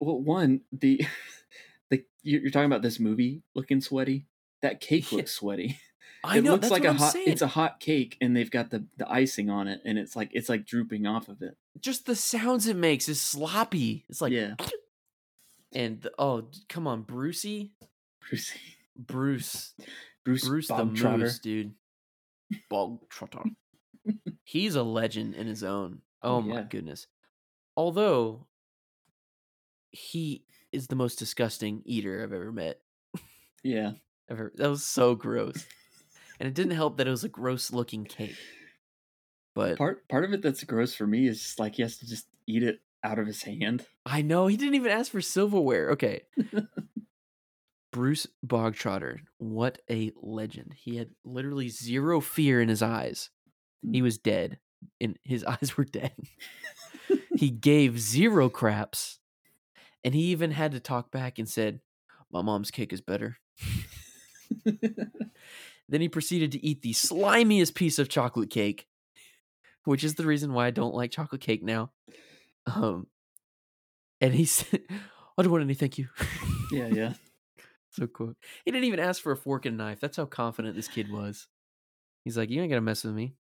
Well, 0.00 0.20
one, 0.20 0.62
the 0.72 1.04
the 1.90 2.04
you- 2.22 2.40
you're 2.40 2.50
talking 2.50 2.66
about 2.66 2.82
this 2.82 2.98
movie 3.00 3.42
looking 3.54 3.80
sweaty. 3.80 4.26
that 4.62 4.80
cake 4.80 5.12
looks 5.12 5.32
sweaty. 5.32 5.78
I 6.24 6.38
it 6.38 6.44
know 6.44 6.52
looks 6.52 6.62
that's 6.62 6.72
like 6.72 6.82
what 6.84 6.88
a 6.88 6.90
I'm 6.92 6.96
hot 6.96 7.12
saying. 7.12 7.28
it's 7.28 7.42
a 7.42 7.46
hot 7.46 7.80
cake 7.80 8.16
and 8.20 8.34
they've 8.34 8.50
got 8.50 8.70
the 8.70 8.86
the 8.96 9.10
icing 9.10 9.50
on 9.50 9.68
it 9.68 9.82
and 9.84 9.98
it's 9.98 10.16
like 10.16 10.30
it's 10.32 10.48
like 10.48 10.64
drooping 10.66 11.06
off 11.06 11.28
of 11.28 11.42
it. 11.42 11.56
Just 11.80 12.06
the 12.06 12.16
sounds 12.16 12.66
it 12.66 12.76
makes 12.76 13.08
is 13.10 13.20
sloppy. 13.20 14.04
It's 14.08 14.20
like 14.22 14.32
yeah. 14.32 14.54
and 15.74 16.00
the, 16.00 16.12
oh 16.18 16.48
come 16.68 16.86
on, 16.86 17.02
Brucey, 17.02 17.72
Bruce 18.28 18.52
Bruce, 18.96 19.74
Bruce, 20.24 20.48
Bruce 20.48 20.68
the 20.68 20.74
Bogtrotter. 20.74 21.18
Moose, 21.18 21.38
dude. 21.40 21.74
Bog 22.70 23.00
Trotter. 23.10 23.42
He's 24.44 24.74
a 24.76 24.82
legend 24.82 25.34
in 25.34 25.46
his 25.46 25.62
own. 25.64 26.00
Oh, 26.22 26.36
Oh, 26.36 26.40
my 26.40 26.62
goodness. 26.62 27.06
Although 27.76 28.46
he 29.90 30.44
is 30.72 30.88
the 30.88 30.96
most 30.96 31.18
disgusting 31.18 31.82
eater 31.84 32.22
I've 32.22 32.32
ever 32.32 32.52
met. 32.52 32.80
Yeah. 33.62 33.92
Ever 34.30 34.52
that 34.56 34.70
was 34.70 34.82
so 34.82 35.14
gross. 35.14 35.66
and 36.40 36.46
it 36.46 36.54
didn't 36.54 36.72
help 36.72 36.96
that 36.96 37.06
it 37.06 37.10
was 37.10 37.24
a 37.24 37.28
gross 37.28 37.70
looking 37.70 38.06
cake. 38.06 38.36
But 39.54 39.76
Part 39.76 40.08
part 40.08 40.24
of 40.24 40.32
it 40.32 40.40
that's 40.40 40.64
gross 40.64 40.94
for 40.94 41.06
me 41.06 41.28
is 41.28 41.42
just 41.42 41.60
like 41.60 41.74
he 41.74 41.82
has 41.82 41.98
to 41.98 42.08
just 42.08 42.26
eat 42.46 42.62
it 42.62 42.80
out 43.04 43.18
of 43.18 43.26
his 43.26 43.42
hand. 43.42 43.86
I 44.06 44.22
know 44.22 44.46
he 44.46 44.56
didn't 44.56 44.76
even 44.76 44.90
ask 44.90 45.12
for 45.12 45.20
silverware. 45.20 45.90
Okay. 45.90 46.22
Bruce 47.92 48.26
Bogtrotter, 48.44 49.18
what 49.38 49.78
a 49.88 50.10
legend. 50.20 50.74
He 50.76 50.96
had 50.96 51.10
literally 51.24 51.68
zero 51.68 52.20
fear 52.20 52.60
in 52.60 52.68
his 52.68 52.82
eyes. 52.82 53.30
He 53.82 54.00
mm. 54.00 54.02
was 54.02 54.18
dead. 54.18 54.58
And 55.00 55.16
his 55.22 55.44
eyes 55.48 55.76
were 55.76 55.84
dead. 55.84 56.14
He 57.44 57.50
gave 57.50 58.00
zero 58.00 58.48
craps. 58.48 59.18
And 60.02 60.14
he 60.14 60.22
even 60.26 60.50
had 60.50 60.72
to 60.72 60.80
talk 60.80 61.10
back 61.10 61.38
and 61.38 61.46
said, 61.48 61.80
My 62.32 62.40
mom's 62.40 62.70
cake 62.70 62.92
is 62.92 63.02
better. 63.02 63.36
Then 65.88 66.00
he 66.00 66.08
proceeded 66.08 66.52
to 66.52 66.64
eat 66.64 66.80
the 66.80 66.92
slimiest 66.92 67.74
piece 67.74 67.98
of 67.98 68.08
chocolate 68.08 68.48
cake, 68.48 68.86
which 69.84 70.02
is 70.02 70.14
the 70.14 70.24
reason 70.24 70.54
why 70.54 70.66
I 70.66 70.70
don't 70.70 70.94
like 70.94 71.10
chocolate 71.10 71.42
cake 71.42 71.62
now. 71.62 71.90
Um, 72.66 73.08
and 74.22 74.34
he 74.34 74.46
said, 74.46 74.80
I 75.36 75.42
don't 75.42 75.52
want 75.52 75.62
any, 75.64 75.74
thank 75.74 75.98
you. 75.98 76.08
yeah, 76.72 76.86
yeah. 76.86 77.12
so 77.90 78.06
cool. 78.06 78.32
He 78.64 78.70
didn't 78.70 78.86
even 78.86 79.00
ask 79.00 79.22
for 79.22 79.32
a 79.32 79.36
fork 79.36 79.66
and 79.66 79.76
knife. 79.76 80.00
That's 80.00 80.16
how 80.16 80.24
confident 80.24 80.74
this 80.74 80.88
kid 80.88 81.12
was. 81.12 81.48
He's 82.24 82.38
like, 82.38 82.48
You 82.48 82.62
ain't 82.62 82.70
gonna 82.70 82.80
mess 82.80 83.04
with 83.04 83.14
me. 83.14 83.34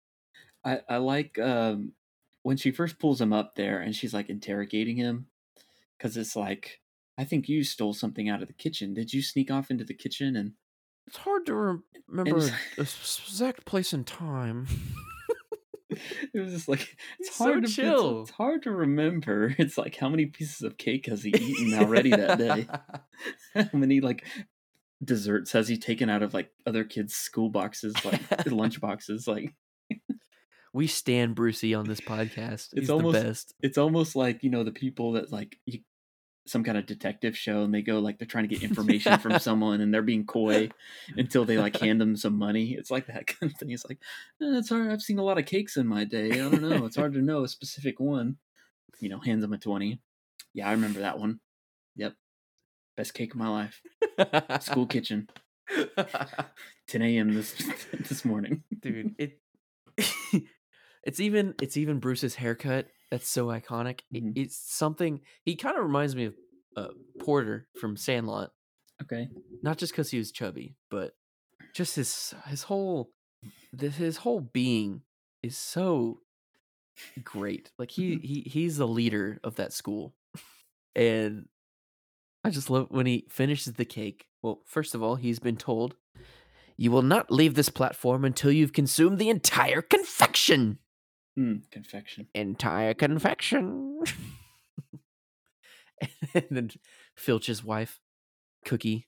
I, 0.65 0.79
I 0.89 0.97
like 0.97 1.37
um, 1.37 1.93
when 2.43 2.57
she 2.57 2.71
first 2.71 2.99
pulls 2.99 3.21
him 3.21 3.33
up 3.33 3.55
there 3.55 3.79
and 3.79 3.95
she's 3.95 4.13
like 4.13 4.29
interrogating 4.29 4.97
him 4.97 5.27
because 5.97 6.17
it's 6.17 6.35
like, 6.35 6.79
I 7.17 7.23
think 7.23 7.47
you 7.47 7.63
stole 7.63 7.93
something 7.93 8.29
out 8.29 8.41
of 8.41 8.47
the 8.47 8.53
kitchen. 8.53 8.93
Did 8.93 9.13
you 9.13 9.21
sneak 9.21 9.51
off 9.51 9.69
into 9.69 9.83
the 9.83 9.93
kitchen 9.93 10.35
and 10.35 10.53
It's 11.07 11.17
hard 11.17 11.45
to 11.47 11.53
rem- 11.55 11.83
remember 12.07 12.37
it's- 12.77 12.79
s- 12.79 13.21
exact 13.27 13.65
place 13.65 13.93
and 13.93 14.07
time. 14.07 14.67
it 16.33 16.39
was 16.39 16.53
just 16.53 16.67
like 16.67 16.81
it's 17.19 17.29
He's 17.29 17.35
so 17.35 17.43
hard 17.45 17.55
to 17.63 17.69
it's- 17.69 17.75
chill. 17.75 18.21
It's, 18.21 18.31
hard 18.31 18.63
to 18.63 18.71
remember. 18.71 19.53
It's 19.59 19.77
like 19.77 19.95
how 19.97 20.09
many 20.09 20.25
pieces 20.27 20.61
of 20.61 20.77
cake 20.77 21.05
has 21.07 21.23
he 21.23 21.29
eaten 21.37 21.79
already 21.79 22.09
that 22.11 22.37
day? 22.37 22.67
How 23.53 23.69
many 23.77 23.99
like 24.01 24.25
desserts 25.03 25.51
has 25.51 25.67
he 25.67 25.77
taken 25.77 26.09
out 26.09 26.23
of 26.23 26.33
like 26.33 26.49
other 26.65 26.83
kids' 26.83 27.13
school 27.15 27.49
boxes, 27.49 27.93
like 28.05 28.21
lunch 28.47 28.79
boxes? 28.81 29.27
Like 29.27 29.53
we 30.73 30.87
stand 30.87 31.35
Brucey 31.35 31.73
on 31.73 31.85
this 31.85 31.99
podcast. 32.01 32.69
It's 32.71 32.73
He's 32.73 32.89
almost- 32.89 33.17
the 33.19 33.23
best. 33.23 33.53
it's 33.61 33.77
almost 33.77 34.15
like 34.15 34.43
you 34.43 34.49
know 34.49 34.63
the 34.63 34.71
people 34.71 35.13
that 35.13 35.31
like 35.31 35.57
you, 35.65 35.79
some 36.47 36.63
kind 36.63 36.77
of 36.77 36.85
detective 36.87 37.37
show 37.37 37.63
and 37.63 37.73
they 37.73 37.81
go 37.83 37.99
like 37.99 38.17
they're 38.17 38.27
trying 38.27 38.47
to 38.49 38.55
get 38.55 38.63
information 38.67 39.17
from 39.19 39.37
someone 39.39 39.79
and 39.79 39.93
they're 39.93 40.01
being 40.01 40.25
coy 40.25 40.69
until 41.15 41.45
they 41.45 41.57
like 41.57 41.77
hand 41.77 42.01
them 42.01 42.15
some 42.15 42.35
money. 42.37 42.71
It's 42.73 42.89
like 42.89 43.07
that 43.07 43.27
kind 43.27 43.51
of 43.51 43.57
thing. 43.57 43.71
It's 43.71 43.85
like 43.87 43.99
eh, 44.41 44.57
it's 44.57 44.69
hard. 44.69 44.89
I've 44.91 45.01
seen 45.01 45.19
a 45.19 45.23
lot 45.23 45.37
of 45.37 45.45
cakes 45.45 45.77
in 45.77 45.85
my 45.87 46.03
day. 46.03 46.31
I 46.31 46.37
don't 46.49 46.61
know. 46.61 46.85
It's 46.85 46.95
hard 46.95 47.13
to 47.13 47.21
know 47.21 47.43
a 47.43 47.47
specific 47.47 47.99
one. 47.99 48.37
You 48.99 49.09
know, 49.09 49.19
hands 49.19 49.41
them 49.41 49.53
a 49.53 49.57
twenty. 49.57 50.01
Yeah, 50.53 50.67
I 50.67 50.71
remember 50.71 50.99
that 51.01 51.19
one. 51.19 51.39
Yep, 51.95 52.13
best 52.97 53.13
cake 53.13 53.33
of 53.33 53.39
my 53.39 53.47
life. 53.47 53.81
School 54.61 54.85
kitchen, 54.87 55.27
10 56.87 57.01
a.m. 57.01 57.33
this 57.33 57.53
this 58.09 58.25
morning. 58.25 58.63
dude 58.79 59.15
it 59.17 59.39
it's 61.03 61.19
even 61.19 61.53
it's 61.61 61.77
even 61.77 61.99
bruce's 61.99 62.35
haircut 62.35 62.87
that's 63.09 63.27
so 63.27 63.47
iconic. 63.47 64.01
It- 64.11 64.23
Mhm. 64.23 64.33
it's 64.37 64.55
something 64.55 65.21
he 65.43 65.55
kind 65.55 65.77
of 65.77 65.83
reminds 65.83 66.15
me 66.15 66.25
of 66.25 66.35
uh, 66.77 66.87
porter 67.19 67.67
from 67.79 67.97
sandlot. 67.97 68.51
Okay. 69.01 69.27
not 69.63 69.77
just 69.77 69.91
because 69.93 70.11
he 70.11 70.17
was 70.19 70.31
chubby 70.31 70.75
but 70.89 71.13
just 71.73 71.95
his 71.95 72.33
his 72.47 72.63
whole 72.63 73.11
this 73.73 73.95
his 73.95 74.17
whole 74.17 74.39
being 74.41 75.01
is 75.41 75.57
so 75.57 76.21
great. 77.23 77.71
Like 77.79 77.91
he 77.91 78.17
he 78.23 78.41
he's 78.41 78.77
the 78.77 78.87
leader 78.87 79.39
of 79.43 79.55
that 79.55 79.73
school. 79.73 80.13
And 80.95 81.47
i 82.43 82.49
just 82.49 82.69
love 82.69 82.87
when 82.89 83.05
he 83.05 83.25
finishes 83.29 83.73
the 83.73 83.85
cake. 83.85 84.27
Well 84.41 84.61
first 84.65 84.93
of 84.95 85.01
all 85.03 85.15
he's 85.15 85.39
been 85.39 85.57
told 85.57 85.95
you 86.77 86.89
will 86.91 87.01
not 87.03 87.31
leave 87.31 87.53
this 87.55 87.69
platform 87.69 88.23
until 88.25 88.51
you've 88.51 88.73
consumed 88.73 89.19
the 89.19 89.29
entire 89.29 89.81
confection 89.81 90.79
Mm, 91.39 91.69
confection. 91.71 92.27
entire 92.33 92.93
confection 92.93 93.99
and 96.33 96.45
then 96.51 96.69
filch's 97.15 97.63
wife 97.63 97.99
cookie 98.65 99.07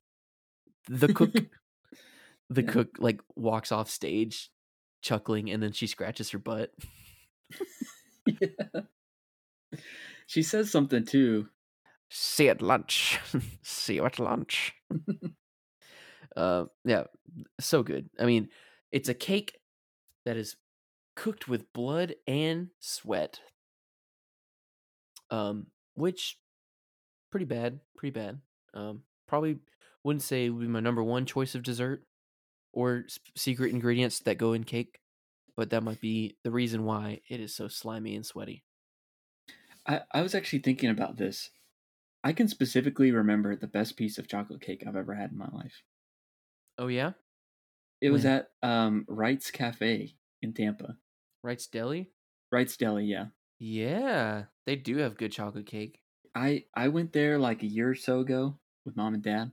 the 0.87 1.09
cook 1.09 1.33
the 2.49 2.61
Yeah. 2.63 2.71
cook 2.71 2.89
like 2.99 3.21
walks 3.35 3.71
off 3.73 3.89
stage 3.89 4.51
chuckling 5.01 5.49
and 5.49 5.61
then 5.61 5.73
she 5.73 5.85
scratches 5.85 6.29
her 6.31 6.39
butt 6.39 6.71
yeah. 8.25 8.81
She 10.27 10.43
says 10.43 10.71
something 10.71 11.05
too. 11.05 11.49
see 12.09 12.47
at 12.47 12.61
lunch 12.61 13.19
see 13.63 13.95
you 13.95 14.05
at 14.05 14.17
lunch 14.19 14.73
uh 16.37 16.65
yeah 16.85 17.03
so 17.59 17.83
good 17.83 18.09
i 18.19 18.25
mean 18.25 18.49
it's 18.91 19.09
a 19.09 19.13
cake 19.13 19.59
that 20.25 20.37
is 20.37 20.55
cooked 21.15 21.47
with 21.47 21.71
blood 21.73 22.15
and 22.27 22.69
sweat 22.79 23.41
um 25.29 25.67
which 25.95 26.39
pretty 27.31 27.45
bad 27.45 27.81
pretty 27.97 28.13
bad 28.13 28.41
um 28.73 29.03
probably 29.27 29.59
wouldn't 30.03 30.23
say 30.23 30.49
would 30.49 30.61
be 30.61 30.67
my 30.67 30.79
number 30.79 31.03
one 31.03 31.25
choice 31.25 31.55
of 31.55 31.63
dessert 31.63 32.05
or 32.73 33.05
secret 33.37 33.71
ingredients 33.73 34.19
that 34.21 34.37
go 34.37 34.53
in 34.53 34.63
cake 34.63 35.01
but 35.57 35.71
that 35.71 35.83
might 35.83 36.01
be 36.01 36.37
the 36.43 36.51
reason 36.51 36.85
why 36.85 37.21
it 37.29 37.39
is 37.39 37.55
so 37.55 37.67
slimy 37.67 38.15
and 38.15 38.25
sweaty 38.25 38.65
I, 39.85 40.01
I 40.11 40.21
was 40.21 40.35
actually 40.35 40.59
thinking 40.59 40.89
about 40.89 41.17
this. 41.17 41.51
I 42.23 42.33
can 42.33 42.47
specifically 42.49 43.11
remember 43.11 43.55
the 43.55 43.67
best 43.67 43.97
piece 43.97 44.17
of 44.19 44.27
chocolate 44.27 44.61
cake 44.61 44.85
I've 44.87 44.95
ever 44.97 45.15
had 45.15 45.31
in 45.31 45.37
my 45.39 45.49
life. 45.49 45.83
oh 46.77 46.87
yeah 46.87 47.13
It 48.01 48.11
was 48.11 48.23
at 48.25 48.51
um, 48.61 49.03
Wright's 49.07 49.49
Cafe 49.49 50.15
in 50.43 50.53
Tampa. 50.53 50.99
Wright's 51.43 51.67
deli 51.67 52.11
Wright's 52.51 52.77
Deli, 52.77 53.05
yeah. 53.05 53.25
yeah 53.57 54.43
they 54.65 54.75
do 54.75 54.97
have 54.97 55.17
good 55.17 55.31
chocolate 55.31 55.65
cake 55.65 56.03
I 56.35 56.65
I 56.75 56.87
went 56.87 57.13
there 57.13 57.37
like 57.37 57.63
a 57.63 57.67
year 57.67 57.89
or 57.89 57.95
so 57.95 58.19
ago 58.19 58.59
with 58.85 58.97
mom 58.97 59.13
and 59.13 59.23
dad, 59.23 59.51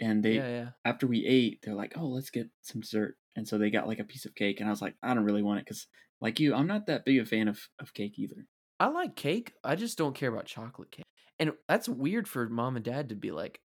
and 0.00 0.22
they 0.22 0.34
yeah 0.34 0.48
yeah 0.48 0.68
after 0.84 1.06
we 1.06 1.24
ate, 1.26 1.60
they're 1.62 1.74
like, 1.74 1.92
"Oh, 1.96 2.06
let's 2.06 2.30
get 2.30 2.48
some 2.62 2.80
dessert," 2.80 3.16
and 3.36 3.46
so 3.46 3.58
they 3.58 3.70
got 3.70 3.86
like 3.86 3.98
a 3.98 4.04
piece 4.04 4.24
of 4.24 4.34
cake, 4.34 4.60
and 4.60 4.68
I 4.68 4.72
was 4.72 4.82
like, 4.82 4.94
"I 5.02 5.14
don't 5.14 5.24
really 5.24 5.42
want 5.42 5.60
it 5.60 5.66
because, 5.66 5.86
like 6.20 6.40
you, 6.40 6.54
I'm 6.54 6.66
not 6.66 6.86
that 6.86 7.04
big 7.04 7.18
a 7.18 7.26
fan 7.26 7.48
of 7.48 7.68
of 7.78 7.94
cake 7.94 8.18
either." 8.18 8.46
I 8.80 8.86
like 8.88 9.16
cake. 9.16 9.52
I 9.64 9.74
just 9.74 9.98
don't 9.98 10.14
care 10.14 10.30
about 10.32 10.46
chocolate 10.46 10.90
cake. 10.90 11.04
And 11.40 11.52
that's 11.68 11.88
weird 11.88 12.28
for 12.28 12.48
mom 12.48 12.76
and 12.76 12.84
dad 12.84 13.08
to 13.08 13.16
be 13.16 13.30
like, 13.30 13.60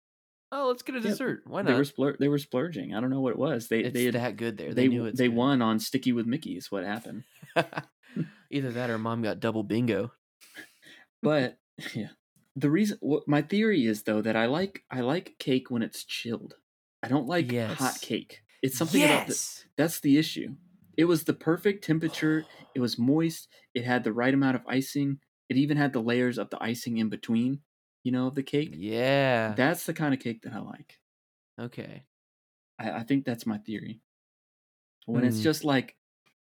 "Oh, 0.52 0.68
let's 0.68 0.82
get 0.82 0.96
a 0.96 1.00
Yeah, 1.00 1.10
dessert. 1.10 1.44
Why 1.46 1.64
They 1.64 1.72
not?" 1.72 1.78
were 1.78 1.84
splur- 1.84 2.18
they 2.18 2.28
were 2.28 2.38
splurging. 2.38 2.94
I 2.94 3.00
don't 3.00 3.10
know 3.10 3.22
what 3.22 3.32
it 3.34 3.40
was. 3.40 3.68
They 3.68 3.82
it's 3.82 3.94
they 3.94 4.06
had, 4.06 4.14
that 4.16 4.36
good 4.38 4.58
there. 4.58 4.74
they 4.74 4.84
They, 4.84 4.88
knew 4.88 5.06
it's 5.06 5.18
they 5.18 5.28
good. 5.28 5.36
won 5.36 5.62
on 5.62 5.80
Sticky 5.80 6.12
with 6.14 6.26
Mickey 6.26 6.58
is 6.58 6.72
what 6.72 6.84
happened. 6.84 7.24
Either 8.52 8.72
that 8.72 8.90
or 8.90 8.98
mom 8.98 9.22
got 9.22 9.40
double 9.40 9.64
bingo. 9.64 10.12
But 11.24 11.58
yeah, 11.96 12.10
the 12.56 12.70
reason 12.70 12.98
what 13.02 13.28
my 13.28 13.42
theory 13.42 13.86
is 13.86 14.04
though 14.04 14.22
that 14.22 14.36
I 14.36 14.48
like 14.48 14.84
I 14.90 15.02
like 15.02 15.36
cake 15.40 15.70
when 15.72 15.82
it's 15.84 16.04
chilled. 16.04 16.56
I 17.04 17.08
don't 17.08 17.28
like 17.28 17.52
hot 17.56 18.00
cake. 18.02 18.44
It's 18.62 18.78
something 18.78 19.04
about 19.04 19.28
the, 19.28 19.64
that's 19.78 20.00
the 20.02 20.18
issue. 20.18 20.56
It 20.98 21.06
was 21.06 21.24
the 21.24 21.34
perfect 21.34 21.84
temperature. 21.84 22.46
It 22.74 22.80
was 22.80 22.98
moist. 22.98 23.50
It 23.74 23.84
had 23.84 24.06
the 24.06 24.14
right 24.14 24.34
amount 24.34 24.56
of 24.56 24.62
icing. 24.66 25.20
It 25.50 25.58
even 25.58 25.76
had 25.76 25.92
the 25.92 26.00
layers 26.02 26.38
of 26.38 26.50
the 26.52 26.64
icing 26.64 27.00
in 27.00 27.10
between, 27.10 27.60
you 28.04 28.12
know, 28.12 28.28
of 28.28 28.36
the 28.36 28.44
cake. 28.44 28.74
yeah. 28.76 29.54
That's 29.56 29.86
the 29.86 29.94
kind 29.94 30.14
of 30.14 30.20
cake 30.20 30.42
that 30.44 30.54
I 30.54 30.60
like. 30.60 31.00
okay. 31.60 32.04
I, 32.80 32.92
I 32.92 33.04
think 33.04 33.26
that's 33.26 33.46
my 33.46 33.58
theory. 33.60 34.02
When 35.06 35.24
it's 35.24 35.38
Hmm. 35.38 35.44
just 35.44 35.64
like, 35.64 35.96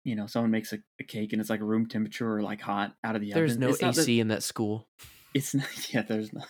you 0.04 0.14
know, 0.16 0.26
someone 0.26 0.50
makes 0.50 0.72
a, 0.72 0.78
a 1.00 1.04
cake 1.04 1.32
and 1.32 1.40
it's 1.40 1.50
like 1.50 1.60
room 1.60 1.86
temperature 1.86 2.32
or 2.36 2.42
like 2.42 2.60
hot 2.60 2.94
out 3.04 3.14
of 3.16 3.20
the 3.22 3.32
There's 3.32 3.52
oven. 3.52 3.60
There's 3.60 3.70
no 3.70 3.74
it's 3.74 3.82
not 3.82 3.94
the- 3.96 4.02
AC 4.02 4.20
in 4.20 4.28
that 4.28 4.42
school. 4.42 4.86
it's 5.34 5.54
not. 5.54 5.66
Yeah, 5.94 6.02
there's 6.02 6.32
not. 6.32 6.48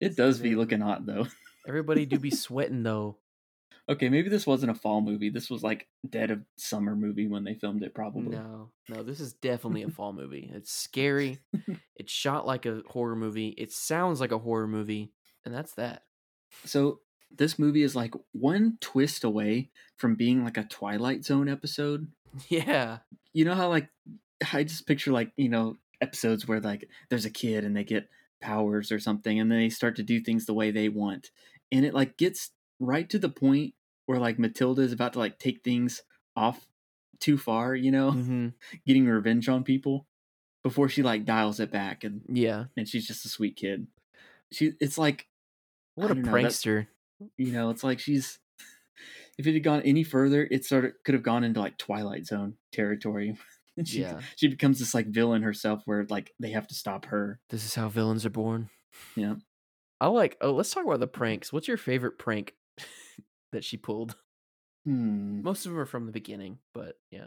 It 0.00 0.16
does 0.16 0.38
be 0.40 0.54
looking 0.54 0.80
hot 0.80 1.04
though. 1.06 1.26
Everybody 1.66 2.06
do 2.06 2.18
be 2.18 2.30
sweating 2.46 2.82
though. 2.82 3.18
Okay, 3.90 4.10
maybe 4.10 4.28
this 4.28 4.46
wasn't 4.46 4.70
a 4.70 4.74
fall 4.74 5.00
movie. 5.00 5.30
This 5.30 5.48
was 5.48 5.62
like 5.62 5.86
dead 6.08 6.30
of 6.30 6.42
summer 6.56 6.94
movie 6.94 7.26
when 7.26 7.44
they 7.44 7.54
filmed 7.54 7.82
it, 7.82 7.94
probably. 7.94 8.36
No, 8.36 8.70
no, 8.88 9.02
this 9.02 9.18
is 9.18 9.32
definitely 9.32 9.82
a 9.82 9.88
fall 9.90 10.12
movie. 10.12 10.50
It's 10.54 10.70
scary. 10.70 11.38
it's 11.96 12.12
shot 12.12 12.46
like 12.46 12.66
a 12.66 12.82
horror 12.88 13.16
movie. 13.16 13.48
It 13.48 13.72
sounds 13.72 14.20
like 14.20 14.32
a 14.32 14.38
horror 14.38 14.68
movie, 14.68 15.12
and 15.44 15.54
that's 15.54 15.74
that. 15.74 16.02
So 16.64 17.00
this 17.30 17.58
movie 17.58 17.82
is 17.82 17.96
like 17.96 18.14
one 18.32 18.78
twist 18.80 19.24
away 19.24 19.70
from 19.96 20.14
being 20.14 20.44
like 20.44 20.56
a 20.56 20.64
Twilight 20.64 21.24
Zone 21.24 21.48
episode. 21.48 22.08
Yeah. 22.48 22.98
You 23.32 23.46
know 23.46 23.54
how 23.54 23.70
like 23.70 23.88
I 24.52 24.62
just 24.62 24.86
picture 24.86 25.10
like, 25.12 25.32
you 25.36 25.48
know, 25.48 25.76
episodes 26.00 26.46
where 26.46 26.60
like 26.60 26.86
there's 27.08 27.24
a 27.24 27.30
kid 27.30 27.64
and 27.64 27.74
they 27.74 27.84
get 27.84 28.10
powers 28.40 28.92
or 28.92 28.98
something 29.00 29.40
and 29.40 29.50
then 29.50 29.58
they 29.58 29.70
start 29.70 29.96
to 29.96 30.02
do 30.02 30.20
things 30.20 30.44
the 30.44 30.54
way 30.54 30.70
they 30.70 30.90
want. 30.90 31.30
And 31.72 31.86
it 31.86 31.94
like 31.94 32.18
gets 32.18 32.50
right 32.78 33.08
to 33.10 33.18
the 33.18 33.30
point 33.30 33.74
where 34.08 34.18
like 34.18 34.38
Matilda 34.38 34.80
is 34.80 34.92
about 34.92 35.12
to 35.12 35.18
like 35.18 35.38
take 35.38 35.62
things 35.62 36.00
off 36.34 36.66
too 37.20 37.36
far, 37.36 37.74
you 37.74 37.90
know, 37.90 38.10
mm-hmm. 38.16 38.48
getting 38.86 39.06
revenge 39.06 39.50
on 39.50 39.64
people 39.64 40.06
before 40.64 40.88
she 40.88 41.02
like 41.02 41.26
dials 41.26 41.60
it 41.60 41.70
back 41.70 42.04
and 42.04 42.22
yeah, 42.26 42.64
and 42.74 42.88
she's 42.88 43.06
just 43.06 43.26
a 43.26 43.28
sweet 43.28 43.54
kid. 43.54 43.86
She 44.50 44.72
it's 44.80 44.96
like 44.96 45.26
what 45.94 46.10
a 46.10 46.14
know, 46.14 46.32
prankster. 46.32 46.86
You 47.36 47.52
know, 47.52 47.68
it's 47.68 47.84
like 47.84 47.98
she's 47.98 48.38
if 49.36 49.46
it 49.46 49.52
had 49.52 49.62
gone 49.62 49.82
any 49.82 50.04
further, 50.04 50.48
it 50.50 50.64
sort 50.64 50.86
of 50.86 50.92
could 51.04 51.12
have 51.12 51.22
gone 51.22 51.44
into 51.44 51.60
like 51.60 51.76
Twilight 51.76 52.26
Zone 52.26 52.54
territory. 52.72 53.36
she, 53.84 54.00
yeah. 54.00 54.20
She 54.36 54.48
becomes 54.48 54.78
this 54.78 54.94
like 54.94 55.08
villain 55.08 55.42
herself 55.42 55.82
where 55.84 56.06
like 56.08 56.32
they 56.40 56.52
have 56.52 56.66
to 56.68 56.74
stop 56.74 57.04
her. 57.06 57.40
This 57.50 57.66
is 57.66 57.74
how 57.74 57.90
villains 57.90 58.24
are 58.24 58.30
born. 58.30 58.70
Yeah. 59.16 59.34
I 60.00 60.06
like 60.06 60.38
oh 60.40 60.52
let's 60.52 60.70
talk 60.70 60.86
about 60.86 61.00
the 61.00 61.06
pranks. 61.06 61.52
What's 61.52 61.68
your 61.68 61.76
favorite 61.76 62.18
prank 62.18 62.54
that 63.52 63.64
she 63.64 63.76
pulled. 63.76 64.16
Hmm. 64.84 65.42
Most 65.42 65.66
of 65.66 65.72
them 65.72 65.80
are 65.80 65.86
from 65.86 66.06
the 66.06 66.12
beginning, 66.12 66.60
but 66.72 66.94
yeah. 67.10 67.26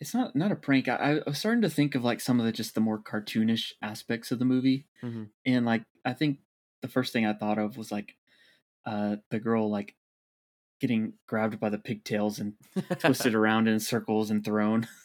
It's 0.00 0.14
not 0.14 0.34
not 0.34 0.52
a 0.52 0.56
prank. 0.56 0.88
I, 0.88 1.18
I 1.18 1.20
was 1.26 1.38
starting 1.38 1.60
to 1.62 1.68
think 1.68 1.94
of 1.94 2.04
like 2.04 2.20
some 2.20 2.38
of 2.38 2.46
the 2.46 2.52
just 2.52 2.74
the 2.74 2.80
more 2.80 2.98
cartoonish 2.98 3.72
aspects 3.82 4.30
of 4.30 4.38
the 4.38 4.46
movie, 4.46 4.86
mm-hmm. 5.02 5.24
and 5.44 5.66
like 5.66 5.82
I 6.04 6.14
think 6.14 6.38
the 6.80 6.88
first 6.88 7.12
thing 7.12 7.26
I 7.26 7.34
thought 7.34 7.58
of 7.58 7.76
was 7.76 7.92
like 7.92 8.14
uh 8.86 9.16
the 9.30 9.40
girl 9.40 9.68
like 9.68 9.96
getting 10.80 11.14
grabbed 11.26 11.58
by 11.58 11.68
the 11.68 11.78
pigtails 11.78 12.38
and 12.38 12.54
twisted 12.98 13.34
around 13.34 13.68
in 13.68 13.80
circles 13.80 14.30
and 14.30 14.44
thrown. 14.44 14.86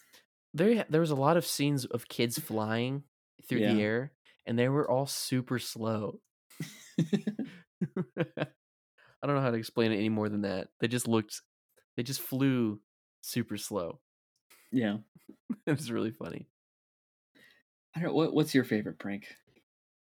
There, 0.54 0.86
there 0.90 1.00
was 1.00 1.12
a 1.12 1.16
lot 1.16 1.38
of 1.38 1.46
scenes 1.46 1.86
of 1.86 2.10
kids 2.10 2.38
flying 2.38 3.04
through 3.48 3.60
yeah. 3.60 3.74
the 3.74 3.82
air, 3.82 4.12
and 4.46 4.60
they 4.60 4.68
were 4.68 4.86
all 4.90 5.06
super 5.06 5.60
slow. 5.60 6.20
I 9.22 9.28
don't 9.28 9.36
know 9.36 9.42
how 9.42 9.52
to 9.52 9.58
explain 9.58 9.92
it 9.92 9.98
any 9.98 10.10
more 10.10 10.30
than 10.30 10.42
that. 10.42 10.70
They 10.80 10.88
just 10.88 11.08
looked, 11.08 11.42
they 11.96 12.04
just 12.04 12.22
flew 12.22 12.80
super 13.22 13.58
slow. 13.58 14.00
Yeah, 14.72 14.98
it 15.66 15.78
was 15.78 15.92
really 15.92 16.12
funny. 16.12 16.48
I 17.96 18.02
don't. 18.02 18.14
What 18.14 18.34
What's 18.34 18.56
your 18.56 18.64
favorite 18.64 19.00
prank? 19.00 19.28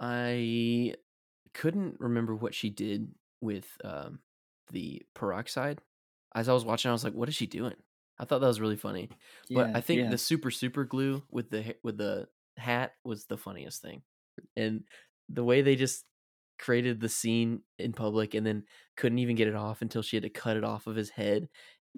I 0.01 0.95
couldn't 1.55 1.97
remember 1.99 2.35
what 2.35 2.55
she 2.55 2.71
did 2.71 3.09
with 3.41 3.67
um, 3.85 4.21
the 4.71 5.03
peroxide. 5.15 5.81
As 6.35 6.49
I 6.49 6.53
was 6.53 6.65
watching, 6.65 6.89
I 6.89 6.93
was 6.93 7.05
like, 7.05 7.15
"What 7.15 7.29
is 7.29 7.35
she 7.35 7.47
doing?" 7.47 7.75
I 8.19 8.25
thought 8.25 8.41
that 8.41 8.47
was 8.47 8.61
really 8.61 8.77
funny. 8.77 9.09
Yeah, 9.49 9.65
but 9.65 9.77
I 9.77 9.81
think 9.81 10.03
yeah. 10.03 10.11
the 10.11 10.19
super 10.19 10.51
super 10.51 10.85
glue 10.85 11.23
with 11.31 11.51
the 11.51 11.75
with 11.83 11.99
the 11.99 12.29
hat 12.57 12.93
was 13.05 13.27
the 13.27 13.37
funniest 13.37 13.83
thing, 13.83 14.03
and 14.57 14.85
the 15.29 15.45
way 15.45 15.63
they 15.63 15.77
just 15.77 16.05
created 16.59 17.01
the 17.01 17.09
scene 17.09 17.61
in 17.79 17.93
public 17.93 18.35
and 18.35 18.47
then 18.47 18.65
couldn't 18.97 19.19
even 19.19 19.37
get 19.37 19.49
it 19.49 19.55
off 19.55 19.83
until 19.83 20.03
she 20.03 20.17
had 20.17 20.23
to 20.23 20.31
cut 20.31 20.57
it 20.57 20.65
off 20.65 20.87
of 20.87 20.97
his 20.97 21.11
head 21.11 21.49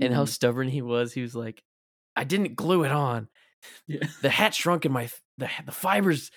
and 0.00 0.10
mm-hmm. 0.10 0.14
how 0.14 0.24
stubborn 0.24 0.68
he 0.68 0.82
was 0.82 1.12
he 1.12 1.22
was 1.22 1.34
like 1.34 1.62
i 2.14 2.24
didn't 2.24 2.56
glue 2.56 2.84
it 2.84 2.92
on. 2.92 3.28
Yeah. 3.88 4.06
the 4.22 4.30
hat 4.30 4.54
shrunk 4.54 4.84
in 4.84 4.92
my 4.92 5.08
the, 5.38 5.50
the 5.64 5.72
fibers 5.72 6.30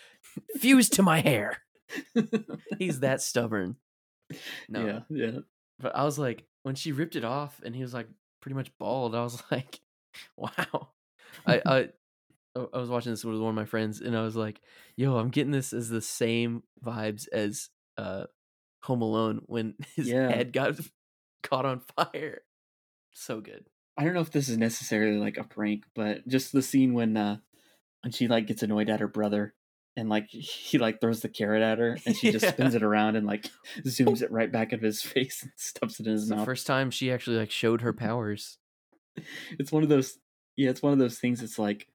fused 0.58 0.94
to 0.94 1.04
my 1.04 1.20
hair. 1.20 1.62
He's 2.80 3.00
that 3.02 3.22
stubborn. 3.22 3.76
No. 4.68 4.86
Yeah 4.86 5.00
yeah. 5.10 5.40
But 5.80 5.96
i 5.96 6.04
was 6.04 6.18
like 6.18 6.46
when 6.64 6.76
she 6.76 6.92
ripped 6.92 7.16
it 7.16 7.24
off 7.24 7.62
and 7.64 7.76
he 7.76 7.82
was 7.82 7.94
like 7.94 8.08
pretty 8.42 8.56
much 8.56 8.72
bald 8.80 9.16
i 9.16 9.22
was 9.22 9.42
like 9.52 9.80
wow. 10.38 10.90
I, 11.46 11.62
I 11.66 11.90
I 12.56 12.78
was 12.78 12.90
watching 12.90 13.12
this 13.12 13.24
with 13.24 13.40
one 13.40 13.50
of 13.50 13.56
my 13.56 13.66
friends, 13.66 14.02
and 14.02 14.18
I 14.18 14.24
was 14.24 14.36
like, 14.36 14.60
"Yo, 14.96 15.18
I'm 15.18 15.30
getting 15.30 15.52
this 15.52 15.72
as 15.72 15.90
the 15.90 16.02
same 16.02 16.64
vibes 16.84 17.28
as 17.32 17.70
uh 18.00 18.26
Home 18.84 19.02
Alone 19.02 19.42
when 19.46 19.76
his 19.96 20.08
yeah. 20.10 20.30
head 20.30 20.54
got 20.54 20.80
caught 21.44 21.66
on 21.66 21.82
fire. 21.96 22.42
So 23.12 23.42
good. 23.42 23.66
I 23.98 24.04
don't 24.04 24.14
know 24.14 24.22
if 24.22 24.32
this 24.32 24.48
is 24.48 24.58
necessarily 24.58 25.18
like 25.18 25.38
a 25.38 25.44
prank, 25.44 25.84
but 25.94 26.28
just 26.28 26.54
the 26.54 26.62
scene 26.62 26.94
when 26.94 27.18
uh 27.18 27.38
when 28.02 28.12
she 28.12 28.28
like 28.28 28.48
gets 28.48 28.64
annoyed 28.64 28.90
at 28.90 29.02
her 29.02 29.08
brother 29.08 29.54
and 29.98 30.08
like 30.10 30.28
he 30.30 30.78
like 30.78 31.02
throws 31.02 31.22
the 31.22 31.30
carrot 31.30 31.62
at 31.62 31.80
her 31.80 31.98
and 32.06 32.16
she 32.16 32.32
just 32.32 32.46
yeah. 32.46 32.52
spins 32.54 32.76
it 32.76 32.84
around 32.84 33.16
and 33.16 33.28
like 33.28 33.50
zooms 33.82 34.22
it 34.22 34.32
right 34.32 34.52
back 34.52 34.72
at 34.72 34.82
his 34.82 35.02
face 35.02 35.44
and 35.44 35.52
stuffs 35.58 36.00
it 36.00 36.08
in 36.08 36.14
his 36.14 36.24
it's 36.24 36.32
mouth. 36.32 36.40
The 36.40 36.46
first 36.46 36.68
time 36.68 36.92
she 36.92 37.12
actually 37.12 37.38
like 37.38 37.52
showed 37.52 37.82
her 37.82 37.94
powers. 37.94 38.58
It's 39.60 39.72
one 39.72 39.84
of 39.84 39.90
those 39.90 40.18
yeah, 40.56 40.70
it's 40.70 40.82
one 40.82 40.94
of 40.94 41.00
those 41.00 41.20
things 41.20 41.42
it's 41.42 41.60
like 41.60 41.88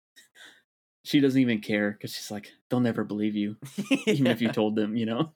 she 1.04 1.20
doesn't 1.20 1.40
even 1.40 1.60
care 1.60 1.92
because 1.92 2.14
she's 2.14 2.30
like, 2.30 2.52
they'll 2.68 2.80
never 2.80 3.04
believe 3.04 3.36
you, 3.36 3.56
even 4.06 4.26
if 4.26 4.40
you 4.40 4.50
told 4.50 4.74
them, 4.74 4.96
you 4.96 5.04
know. 5.04 5.32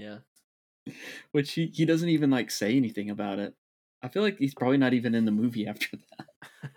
Yeah. 0.00 0.18
Which 1.32 1.52
he, 1.52 1.66
he 1.66 1.84
doesn't 1.84 2.08
even 2.08 2.30
like 2.30 2.50
say 2.50 2.76
anything 2.76 3.10
about 3.10 3.38
it. 3.38 3.54
I 4.02 4.08
feel 4.08 4.22
like 4.22 4.38
he's 4.38 4.54
probably 4.54 4.78
not 4.78 4.94
even 4.94 5.14
in 5.14 5.26
the 5.26 5.30
movie 5.30 5.66
after 5.66 5.96
that. 5.96 6.26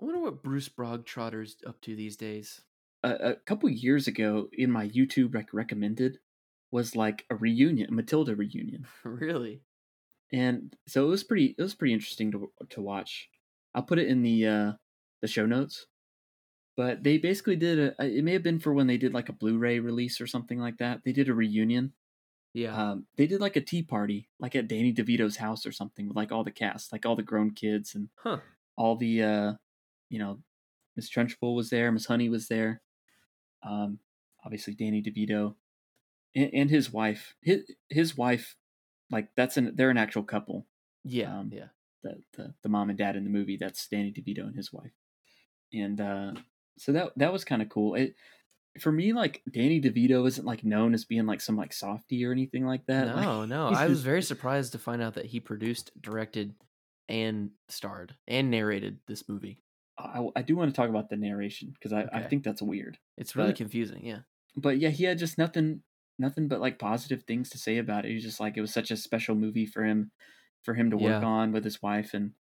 I 0.00 0.04
wonder 0.04 0.20
what 0.20 0.42
Bruce 0.42 0.68
Bogtrotter's 0.68 1.56
up 1.66 1.80
to 1.82 1.94
these 1.94 2.16
days. 2.16 2.62
A, 3.02 3.10
a 3.14 3.34
couple 3.34 3.68
years 3.68 4.06
ago, 4.08 4.48
in 4.52 4.70
my 4.70 4.88
YouTube 4.88 5.34
like 5.34 5.52
recommended, 5.52 6.18
was 6.70 6.96
like 6.96 7.24
a 7.30 7.36
reunion, 7.36 7.88
a 7.90 7.92
Matilda 7.92 8.34
reunion. 8.34 8.86
really? 9.04 9.62
And 10.32 10.74
so 10.88 11.06
it 11.06 11.10
was 11.10 11.22
pretty. 11.22 11.54
It 11.56 11.62
was 11.62 11.74
pretty 11.74 11.94
interesting 11.94 12.32
to 12.32 12.50
to 12.70 12.80
watch. 12.80 13.28
I'll 13.74 13.82
put 13.82 13.98
it 13.98 14.08
in 14.08 14.22
the 14.22 14.46
uh, 14.46 14.72
the 15.20 15.28
show 15.28 15.46
notes. 15.46 15.86
But 16.76 17.04
they 17.04 17.18
basically 17.18 17.56
did 17.56 17.78
a. 17.78 18.04
It 18.04 18.24
may 18.24 18.32
have 18.32 18.42
been 18.42 18.58
for 18.58 18.72
when 18.72 18.88
they 18.88 18.96
did 18.96 19.14
like 19.14 19.28
a 19.28 19.32
Blu-ray 19.32 19.78
release 19.78 20.20
or 20.20 20.26
something 20.26 20.58
like 20.58 20.78
that. 20.78 21.02
They 21.04 21.12
did 21.12 21.28
a 21.28 21.34
reunion. 21.34 21.92
Yeah. 22.52 22.90
Um, 22.90 23.06
they 23.16 23.26
did 23.26 23.40
like 23.40 23.56
a 23.56 23.60
tea 23.60 23.82
party, 23.82 24.28
like 24.38 24.54
at 24.54 24.68
Danny 24.68 24.92
DeVito's 24.92 25.36
house 25.36 25.66
or 25.66 25.72
something, 25.72 26.06
with 26.06 26.16
like 26.16 26.30
all 26.30 26.44
the 26.44 26.52
cast, 26.52 26.92
like 26.92 27.04
all 27.04 27.16
the 27.16 27.22
grown 27.22 27.50
kids 27.50 27.96
and 27.96 28.08
huh. 28.22 28.38
all 28.76 28.94
the, 28.94 29.22
uh, 29.22 29.52
you 30.08 30.20
know, 30.20 30.38
Miss 30.94 31.10
Trunchbull 31.10 31.56
was 31.56 31.70
there, 31.70 31.90
Miss 31.90 32.06
Honey 32.06 32.28
was 32.28 32.46
there, 32.46 32.80
um, 33.64 33.98
obviously 34.44 34.74
Danny 34.74 35.02
DeVito, 35.02 35.56
and, 36.36 36.50
and 36.54 36.70
his 36.70 36.92
wife. 36.92 37.34
His 37.42 37.64
his 37.88 38.16
wife, 38.16 38.54
like 39.10 39.30
that's 39.36 39.56
an 39.56 39.72
they're 39.74 39.90
an 39.90 39.98
actual 39.98 40.22
couple. 40.22 40.66
Yeah, 41.02 41.36
um, 41.36 41.50
yeah. 41.52 41.66
The, 42.04 42.22
the 42.36 42.54
the 42.62 42.68
mom 42.68 42.88
and 42.88 42.98
dad 42.98 43.16
in 43.16 43.24
the 43.24 43.30
movie 43.30 43.56
that's 43.56 43.88
Danny 43.88 44.12
DeVito 44.12 44.46
and 44.46 44.54
his 44.54 44.72
wife, 44.72 44.92
and 45.72 46.00
uh, 46.00 46.32
so 46.78 46.92
that 46.92 47.12
that 47.16 47.32
was 47.32 47.44
kind 47.44 47.62
of 47.62 47.68
cool. 47.68 47.94
It 47.94 48.14
for 48.80 48.90
me, 48.90 49.12
like 49.12 49.42
Danny 49.50 49.80
DeVito 49.80 50.26
isn't 50.26 50.46
like 50.46 50.64
known 50.64 50.94
as 50.94 51.04
being 51.04 51.26
like 51.26 51.40
some 51.40 51.56
like 51.56 51.72
softy 51.72 52.24
or 52.24 52.32
anything 52.32 52.66
like 52.66 52.86
that. 52.86 53.06
No, 53.06 53.40
like, 53.40 53.48
no. 53.48 53.68
I 53.68 53.86
was 53.86 54.02
very 54.02 54.22
surprised 54.22 54.72
to 54.72 54.78
find 54.78 55.00
out 55.00 55.14
that 55.14 55.26
he 55.26 55.40
produced, 55.40 55.92
directed, 56.00 56.54
and 57.08 57.50
starred 57.68 58.14
and 58.26 58.50
narrated 58.50 58.98
this 59.06 59.28
movie. 59.28 59.60
I, 59.96 60.26
I 60.34 60.42
do 60.42 60.56
want 60.56 60.74
to 60.74 60.76
talk 60.76 60.88
about 60.88 61.08
the 61.08 61.16
narration 61.16 61.72
because 61.72 61.92
I, 61.92 62.02
okay. 62.02 62.10
I 62.12 62.22
think 62.24 62.42
that's 62.42 62.62
weird. 62.62 62.98
It's 63.16 63.36
really 63.36 63.50
but, 63.50 63.58
confusing, 63.58 64.04
yeah. 64.04 64.20
But 64.56 64.78
yeah, 64.78 64.88
he 64.88 65.04
had 65.04 65.18
just 65.18 65.38
nothing 65.38 65.82
nothing 66.18 66.48
but 66.48 66.60
like 66.60 66.78
positive 66.78 67.24
things 67.24 67.50
to 67.50 67.58
say 67.58 67.78
about 67.78 68.04
it. 68.04 68.08
He 68.08 68.14
was 68.14 68.24
just 68.24 68.40
like 68.40 68.56
it 68.56 68.60
was 68.60 68.72
such 68.72 68.90
a 68.90 68.96
special 68.96 69.34
movie 69.34 69.66
for 69.66 69.84
him 69.84 70.10
for 70.64 70.74
him 70.74 70.90
to 70.90 70.96
work 70.96 71.22
yeah. 71.22 71.28
on 71.28 71.52
with 71.52 71.64
his 71.64 71.82
wife 71.82 72.14
and 72.14 72.32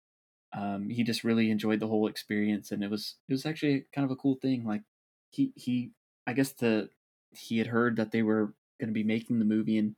um, 0.55 0.91
he 0.91 1.03
just 1.03 1.25
really 1.25 1.51
enjoyed 1.51 1.81
the 1.81 1.87
whole 1.87 2.07
experience 2.07 2.71
and 2.71 2.83
it 2.83 2.91
was 2.91 3.17
it 3.29 3.33
was 3.33 3.47
actually 3.47 3.87
kind 3.95 4.05
of 4.05 4.11
a 4.11 4.17
cool 4.17 4.37
thing 4.41 4.65
like 4.65 4.83
he 5.31 5.53
he 5.57 5.93
i 6.27 6.33
guess 6.33 6.53
the 6.53 6.89
he 7.31 7.59
had 7.59 7.69
heard 7.69 7.97
that 7.97 8.13
they 8.13 8.23
were 8.23 8.55
going 8.79 8.89
to 8.89 8.93
be 8.93 9.03
making 9.03 9.39
the 9.39 9.45
movie 9.45 9.79
and 9.79 9.95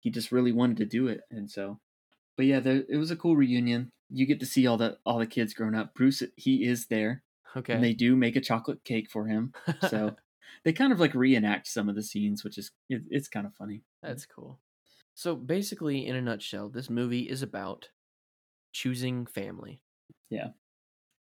he 0.00 0.10
just 0.10 0.32
really 0.32 0.52
wanted 0.52 0.76
to 0.76 0.86
do 0.86 1.08
it 1.08 1.20
and 1.30 1.50
so 1.50 1.78
but 2.36 2.46
yeah 2.46 2.60
there, 2.60 2.84
it 2.88 2.96
was 2.96 3.10
a 3.10 3.16
cool 3.16 3.36
reunion. 3.36 3.90
You 4.10 4.24
get 4.24 4.40
to 4.40 4.46
see 4.46 4.66
all 4.66 4.78
the 4.78 4.96
all 5.04 5.18
the 5.18 5.26
kids 5.26 5.52
grown 5.52 5.74
up. 5.74 5.94
Bruce 5.94 6.22
he 6.36 6.64
is 6.64 6.86
there 6.86 7.22
okay. 7.56 7.74
and 7.74 7.84
they 7.84 7.92
do 7.92 8.16
make 8.16 8.36
a 8.36 8.40
chocolate 8.40 8.84
cake 8.84 9.10
for 9.10 9.26
him 9.26 9.52
so 9.88 10.16
they 10.64 10.72
kind 10.72 10.92
of 10.92 11.00
like 11.00 11.14
reenact 11.14 11.66
some 11.66 11.88
of 11.88 11.94
the 11.94 12.02
scenes 12.02 12.42
which 12.42 12.56
is 12.56 12.70
it, 12.88 13.02
it's 13.10 13.28
kind 13.28 13.44
of 13.44 13.54
funny. 13.54 13.82
That's 14.02 14.24
cool. 14.24 14.60
So 15.14 15.34
basically 15.34 16.06
in 16.06 16.16
a 16.16 16.22
nutshell 16.22 16.70
this 16.70 16.88
movie 16.88 17.28
is 17.28 17.42
about 17.42 17.88
choosing 18.72 19.26
family 19.26 19.82
yeah. 20.30 20.48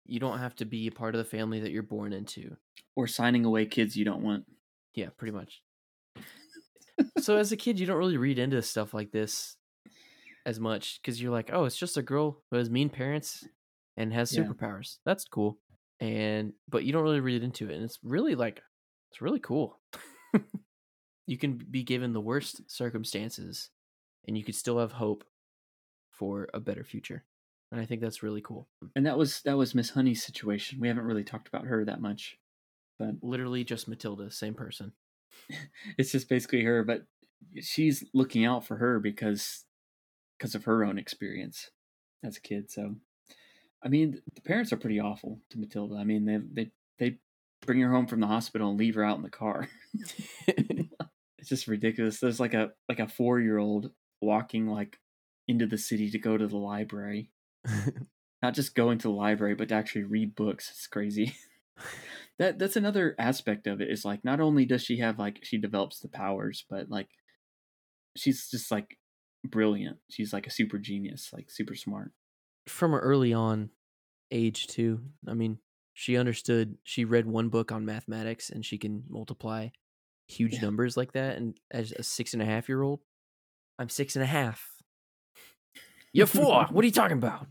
You 0.06 0.18
don't 0.20 0.38
have 0.38 0.54
to 0.56 0.64
be 0.64 0.86
a 0.88 0.92
part 0.92 1.14
of 1.14 1.18
the 1.18 1.30
family 1.30 1.60
that 1.60 1.70
you're 1.70 1.82
born 1.82 2.12
into. 2.12 2.56
Or 2.96 3.06
signing 3.06 3.44
away 3.44 3.66
kids 3.66 3.96
you 3.96 4.04
don't 4.04 4.22
want. 4.22 4.44
Yeah, 4.94 5.08
pretty 5.16 5.32
much. 5.32 5.62
so 7.18 7.36
as 7.36 7.52
a 7.52 7.56
kid, 7.56 7.78
you 7.78 7.86
don't 7.86 7.98
really 7.98 8.16
read 8.16 8.38
into 8.38 8.60
stuff 8.62 8.92
like 8.94 9.12
this. 9.12 9.56
as 10.46 10.58
much 10.58 10.98
because 11.00 11.20
you're 11.20 11.30
like, 11.32 11.50
oh, 11.52 11.64
it's 11.64 11.76
just 11.76 11.96
a 11.98 12.02
girl 12.02 12.42
who 12.50 12.56
has 12.56 12.70
mean 12.70 12.88
parents 12.88 13.46
and 13.96 14.12
has 14.12 14.32
Yeah. 14.32 14.42
superpowers. 14.42 14.96
That's 15.04 15.24
cool. 15.24 15.58
And 16.00 16.54
but 16.68 16.84
you 16.84 16.92
don't 16.92 17.02
really 17.02 17.20
read 17.20 17.42
into 17.44 17.68
it, 17.68 17.74
and 17.74 17.84
it's 17.84 17.98
really 18.02 18.34
like 18.34 18.62
it's 19.10 19.20
really 19.20 19.38
cool. 19.40 19.78
you 21.26 21.36
can 21.38 21.58
be 21.70 21.82
given 21.84 22.12
the 22.14 22.20
worst 22.20 22.62
circumstances, 22.70 23.68
and 24.26 24.36
you 24.36 24.42
could 24.44 24.54
still 24.54 24.78
have 24.78 24.92
hope 24.92 25.24
for 26.10 26.48
a 26.54 26.58
better 26.60 26.84
future. 26.84 27.24
And 27.72 27.80
I 27.80 27.86
think 27.86 28.00
that's 28.00 28.22
really 28.22 28.40
cool. 28.40 28.68
And 28.96 29.06
that 29.06 29.16
was 29.16 29.42
that 29.42 29.56
was 29.56 29.74
Miss 29.74 29.90
Honey's 29.90 30.24
situation. 30.24 30.80
We 30.80 30.88
haven't 30.88 31.04
really 31.04 31.24
talked 31.24 31.48
about 31.48 31.66
her 31.66 31.84
that 31.84 32.00
much, 32.00 32.36
but 32.98 33.14
Literally 33.22 33.64
just 33.64 33.88
Matilda, 33.88 34.30
same 34.30 34.54
person. 34.54 34.92
it's 35.98 36.12
just 36.12 36.28
basically 36.28 36.64
her. 36.64 36.82
But 36.82 37.02
she's 37.60 38.04
looking 38.12 38.44
out 38.44 38.66
for 38.66 38.76
her 38.76 38.98
because 38.98 39.64
because 40.38 40.54
of 40.54 40.64
her 40.64 40.84
own 40.84 40.98
experience 40.98 41.70
as 42.24 42.36
a 42.36 42.40
kid. 42.40 42.70
So, 42.70 42.96
I 43.84 43.88
mean, 43.88 44.20
the 44.34 44.40
parents 44.40 44.72
are 44.72 44.78
pretty 44.78 44.98
awful 44.98 45.40
to 45.50 45.58
Matilda. 45.58 45.96
I 45.96 46.04
mean, 46.04 46.24
they 46.24 46.38
they 46.52 46.70
they 46.98 47.18
bring 47.66 47.80
her 47.80 47.92
home 47.92 48.06
from 48.06 48.20
the 48.20 48.26
hospital 48.26 48.70
and 48.70 48.78
leave 48.78 48.94
her 48.94 49.04
out 49.04 49.16
in 49.16 49.22
the 49.22 49.30
car. 49.30 49.68
it's 50.48 51.48
just 51.48 51.68
ridiculous. 51.68 52.18
There's 52.18 52.40
like 52.40 52.54
a 52.54 52.70
like 52.88 53.00
a 53.00 53.08
four 53.08 53.38
year 53.38 53.58
old 53.58 53.90
walking 54.20 54.66
like 54.66 54.98
into 55.48 55.66
the 55.66 55.78
city 55.78 56.10
to 56.10 56.18
go 56.18 56.36
to 56.36 56.46
the 56.46 56.56
library. 56.56 57.30
Not 58.42 58.54
just 58.54 58.74
going 58.74 58.98
to 58.98 59.08
the 59.08 59.14
library, 59.14 59.54
but 59.54 59.68
to 59.68 59.74
actually 59.74 60.04
read 60.04 60.34
books. 60.34 60.70
It's 60.70 60.86
crazy. 60.86 61.34
that 62.38 62.58
that's 62.58 62.76
another 62.76 63.14
aspect 63.18 63.66
of 63.66 63.80
it. 63.80 63.90
Is 63.90 64.04
like 64.04 64.24
not 64.24 64.40
only 64.40 64.64
does 64.64 64.82
she 64.82 64.98
have 64.98 65.18
like 65.18 65.40
she 65.42 65.58
develops 65.58 66.00
the 66.00 66.08
powers, 66.08 66.64
but 66.70 66.88
like 66.88 67.08
she's 68.16 68.48
just 68.50 68.70
like 68.70 68.96
brilliant. 69.44 69.98
She's 70.10 70.32
like 70.32 70.46
a 70.46 70.50
super 70.50 70.78
genius, 70.78 71.30
like 71.32 71.50
super 71.50 71.74
smart. 71.74 72.12
From 72.66 72.92
her 72.92 73.00
early 73.00 73.32
on 73.32 73.70
age 74.30 74.66
too. 74.68 75.00
I 75.28 75.34
mean, 75.34 75.58
she 75.92 76.16
understood. 76.16 76.78
She 76.84 77.04
read 77.04 77.26
one 77.26 77.50
book 77.50 77.70
on 77.72 77.84
mathematics, 77.84 78.48
and 78.48 78.64
she 78.64 78.78
can 78.78 79.04
multiply 79.08 79.68
huge 80.28 80.54
Yeah. 80.54 80.62
numbers 80.62 80.96
like 80.96 81.12
that. 81.12 81.36
And 81.36 81.58
as 81.70 81.92
a 81.92 82.02
six 82.02 82.32
and 82.32 82.40
a 82.42 82.46
half 82.46 82.68
year 82.68 82.80
old, 82.82 83.00
I'm 83.78 83.88
six 83.88 84.16
and 84.16 84.22
a 84.22 84.26
half. 84.26 84.66
You're 86.12 86.26
four. 86.26 86.66
what 86.70 86.82
are 86.82 86.86
you 86.86 86.92
talking 86.92 87.16
about, 87.18 87.46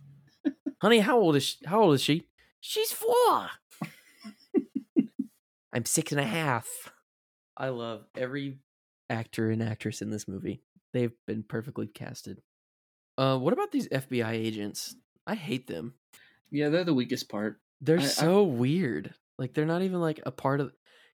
honey? 0.81 0.99
How 0.99 1.17
old 1.19 1.35
is 1.35 1.43
she? 1.43 1.57
How 1.65 1.81
old 1.81 1.95
is 1.95 2.01
she? 2.03 2.27
She's 2.59 2.91
four. 2.91 3.49
I'm 5.73 5.85
six 5.85 6.11
and 6.11 6.19
a 6.19 6.25
half. 6.25 6.67
I 7.55 7.69
love 7.69 8.05
every 8.17 8.59
actor 9.09 9.49
and 9.51 9.61
actress 9.61 10.01
in 10.01 10.09
this 10.09 10.27
movie. 10.27 10.61
They've 10.93 11.11
been 11.27 11.43
perfectly 11.43 11.87
casted. 11.87 12.41
Uh, 13.17 13.37
what 13.37 13.53
about 13.53 13.71
these 13.71 13.87
FBI 13.89 14.31
agents? 14.31 14.95
I 15.27 15.35
hate 15.35 15.67
them. 15.67 15.93
Yeah, 16.51 16.69
they're 16.69 16.83
the 16.83 16.93
weakest 16.93 17.29
part. 17.29 17.59
They're 17.81 17.99
I- 17.99 18.03
I- 18.03 18.07
so 18.07 18.43
weird. 18.43 19.13
Like 19.37 19.53
they're 19.53 19.65
not 19.65 19.83
even 19.83 20.01
like 20.01 20.19
a 20.25 20.31
part 20.31 20.59
of 20.59 20.73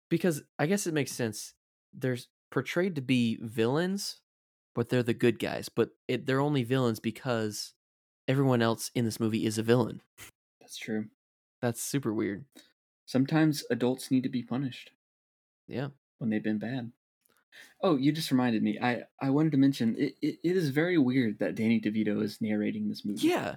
because 0.09 0.43
I 0.59 0.67
guess 0.67 0.87
it 0.87 0.95
makes 0.95 1.11
sense. 1.13 1.55
They're 1.93 2.19
portrayed 2.51 2.95
to 2.97 3.01
be 3.01 3.39
villains, 3.43 4.21
but 4.75 4.89
they're 4.89 5.03
the 5.03 5.15
good 5.15 5.39
guys. 5.39 5.69
But 5.69 5.91
it, 6.09 6.27
they're 6.27 6.41
only 6.41 6.63
villains 6.65 7.01
because 7.01 7.75
everyone 8.29 8.63
else 8.63 8.91
in 8.95 9.05
this 9.05 9.21
movie 9.21 9.45
is 9.47 9.59
a 9.59 9.63
villain. 9.63 10.01
That's 10.61 10.77
true. 10.79 11.07
That's 11.61 11.83
super 11.83 12.13
weird. 12.13 12.45
Sometimes 13.07 13.65
adults 13.71 14.11
need 14.11 14.23
to 14.23 14.29
be 14.29 14.43
punished 14.43 14.91
Yeah. 15.69 15.89
when 16.19 16.31
they've 16.31 16.43
been 16.43 16.59
bad. 16.59 16.93
Oh, 17.83 17.97
you 17.97 18.13
just 18.13 18.31
reminded 18.31 18.63
me. 18.63 18.79
I 18.81 19.03
I 19.21 19.29
wanted 19.31 19.53
to 19.53 19.59
mention 19.59 19.95
it. 19.99 20.15
It, 20.23 20.39
it 20.43 20.57
is 20.57 20.71
very 20.71 20.97
weird 20.97 21.39
that 21.41 21.55
Danny 21.55 21.81
DeVito 21.81 22.23
is 22.23 22.41
narrating 22.41 22.89
this 22.89 23.05
movie. 23.05 23.27
Yeah. 23.29 23.57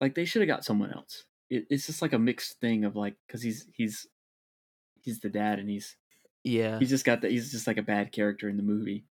like 0.00 0.14
they 0.14 0.24
should 0.26 0.42
have 0.42 0.48
got 0.48 0.64
someone 0.64 0.92
else. 0.92 1.24
It, 1.48 1.66
it's 1.70 1.86
just 1.86 2.02
like 2.02 2.12
a 2.12 2.18
mixed 2.18 2.60
thing 2.60 2.84
of 2.84 2.94
like 2.96 3.14
because 3.26 3.40
he's 3.40 3.66
he's 3.72 4.06
he's 5.00 5.20
the 5.20 5.30
dad 5.30 5.58
and 5.58 5.70
he's 5.70 5.96
Yeah. 6.44 6.78
he's 6.78 6.90
just 6.90 7.06
got 7.06 7.22
that 7.22 7.30
he's 7.30 7.50
just 7.50 7.66
like 7.66 7.78
a 7.78 7.82
bad 7.82 8.12
character 8.12 8.48
in 8.50 8.58
the 8.58 8.62
movie. 8.62 9.06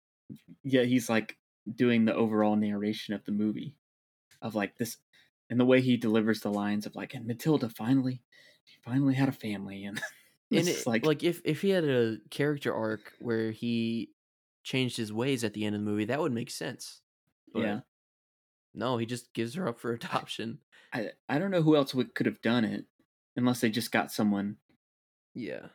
Yeah, 0.63 0.83
he's 0.83 1.09
like 1.09 1.37
doing 1.75 2.05
the 2.05 2.15
overall 2.15 2.57
narration 2.57 3.15
of 3.15 3.25
the 3.25 3.33
movie 3.33 3.77
of 4.43 4.55
like 4.55 4.77
this 4.77 4.99
and 5.51 5.59
the 5.59 5.65
way 5.65 5.81
he 5.81 5.97
delivers 5.97 6.41
the 6.41 6.51
lines 6.51 6.87
of 6.87 6.95
like 6.95 7.15
and 7.15 7.27
Matilda 7.27 7.69
finally 7.69 8.23
she 8.65 8.79
finally 8.85 9.15
had 9.15 9.29
a 9.29 9.33
family 9.33 9.85
and 9.85 10.01
and 10.53 10.69
it, 10.69 10.87
like, 10.87 11.05
like 11.07 11.23
if 11.23 11.41
if 11.45 11.63
he 11.63 11.71
had 11.71 11.85
a 11.85 12.19
character 12.31 12.75
arc 12.75 13.13
where 13.19 13.51
he 13.51 14.11
changed 14.63 14.97
his 14.97 15.13
ways 15.13 15.45
at 15.45 15.53
the 15.53 15.65
end 15.65 15.75
of 15.75 15.83
the 15.83 15.91
movie, 15.91 16.07
that 16.07 16.21
would 16.21 16.33
make 16.33 16.51
sense. 16.51 17.01
But 17.53 17.63
yeah 17.63 17.81
No, 18.75 18.99
he 18.99 19.07
just 19.07 19.33
gives 19.33 19.55
her 19.55 19.69
up 19.69 19.79
for 19.79 19.93
adoption. 19.95 20.61
I 20.93 21.11
I 21.29 21.39
don't 21.39 21.51
know 21.51 21.63
who 21.63 21.77
else 21.77 21.95
would 21.95 22.15
could 22.15 22.27
have 22.27 22.43
done 22.43 22.65
it 22.65 22.87
unless 23.37 23.61
they 23.61 23.71
just 23.71 23.93
got 23.93 24.13
someone 24.13 24.57
Yeah. 25.35 25.69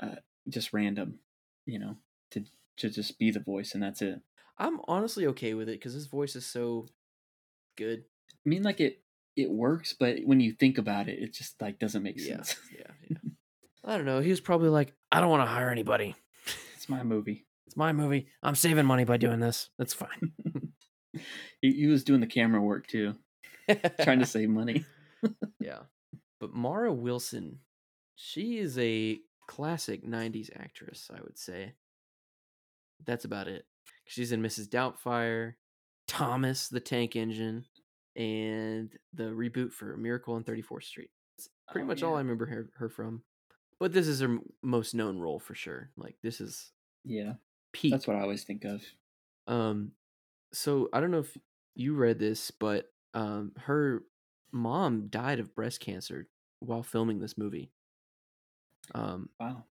Uh, 0.00 0.16
just 0.48 0.72
random, 0.72 1.18
you 1.66 1.78
know, 1.78 1.96
to 2.30 2.44
to 2.78 2.90
just 2.90 3.18
be 3.18 3.30
the 3.30 3.40
voice 3.40 3.74
and 3.74 3.82
that's 3.82 4.02
it. 4.02 4.20
I'm 4.58 4.80
honestly 4.88 5.26
okay 5.28 5.54
with 5.54 5.68
it 5.68 5.78
because 5.78 5.92
his 5.92 6.06
voice 6.06 6.34
is 6.36 6.44
so 6.46 6.86
good. 7.76 8.04
I 8.34 8.48
mean, 8.48 8.62
like 8.62 8.80
it 8.80 9.02
it 9.36 9.50
works, 9.50 9.94
but 9.98 10.18
when 10.24 10.40
you 10.40 10.52
think 10.52 10.78
about 10.78 11.08
it, 11.08 11.18
it 11.20 11.32
just 11.32 11.60
like 11.60 11.78
doesn't 11.78 12.02
make 12.02 12.18
Yeah. 12.18 12.36
sense. 12.36 12.56
Yeah. 12.76 12.90
Yeah. 13.10 13.16
I 13.84 13.96
don't 13.96 14.04
know. 14.06 14.20
He 14.20 14.28
was 14.30 14.40
probably 14.40 14.68
like, 14.68 14.92
I 15.10 15.20
don't 15.20 15.30
want 15.30 15.42
to 15.42 15.46
hire 15.46 15.70
anybody. 15.70 16.14
it's 16.74 16.88
my 16.88 17.02
movie. 17.02 17.44
It's 17.68 17.76
my 17.76 17.92
movie. 17.92 18.28
I'm 18.42 18.54
saving 18.54 18.86
money 18.86 19.04
by 19.04 19.18
doing 19.18 19.40
this. 19.40 19.68
That's 19.78 19.92
fine. 19.94 20.32
He, 21.60 21.72
he 21.72 21.86
was 21.86 22.04
doing 22.04 22.20
the 22.20 22.26
camera 22.26 22.60
work 22.62 22.86
too, 22.86 23.14
trying 24.02 24.20
to 24.20 24.26
save 24.26 24.48
money. 24.50 24.84
yeah. 25.58 25.80
But 26.38 26.54
Mara 26.54 26.92
Wilson, 26.92 27.58
she 28.14 28.58
is 28.58 28.78
a 28.78 29.18
classic 29.48 30.04
90s 30.06 30.50
actress, 30.56 31.10
I 31.12 31.20
would 31.22 31.36
say. 31.38 31.72
That's 33.04 33.24
about 33.24 33.48
it. 33.48 33.64
She's 34.06 34.32
in 34.32 34.42
Mrs. 34.42 34.68
Doubtfire, 34.68 35.54
Thomas 36.06 36.68
the 36.68 36.80
Tank 36.80 37.16
Engine, 37.16 37.64
and 38.16 38.90
the 39.12 39.24
reboot 39.24 39.72
for 39.72 39.96
Miracle 39.96 40.34
on 40.34 40.44
34th 40.44 40.84
Street. 40.84 41.10
That's 41.36 41.48
pretty 41.70 41.84
Oh, 41.84 41.86
much 41.88 42.02
all. 42.02 42.14
I 42.16 42.18
remember 42.18 42.46
her, 42.46 42.70
her 42.76 42.88
from. 42.88 43.22
But 43.78 43.92
this 43.92 44.08
is 44.08 44.20
her 44.20 44.28
m- 44.28 44.42
most 44.62 44.94
known 44.94 45.18
role 45.18 45.38
for 45.38 45.54
sure. 45.54 45.90
Like 45.96 46.16
this 46.22 46.40
is 46.40 46.72
Yeah, 47.04 47.34
peak. 47.72 47.92
that's 47.92 48.06
what 48.06 48.16
I 48.16 48.20
always 48.22 48.44
think 48.44 48.64
of. 48.64 48.82
Um, 49.46 49.92
so 50.52 50.88
I 50.92 51.00
don't 51.00 51.10
know 51.12 51.20
if 51.20 51.36
you 51.74 51.94
read 51.94 52.18
this, 52.18 52.50
but 52.50 52.86
um, 53.14 53.52
her 53.56 54.02
mom 54.50 55.08
died 55.08 55.38
of 55.38 55.54
breast 55.54 55.80
cancer 55.80 56.28
while 56.60 56.82
filming 56.82 57.20
this 57.20 57.38
movie. 57.38 57.70
Um, 58.94 59.28
Wow. 59.38 59.64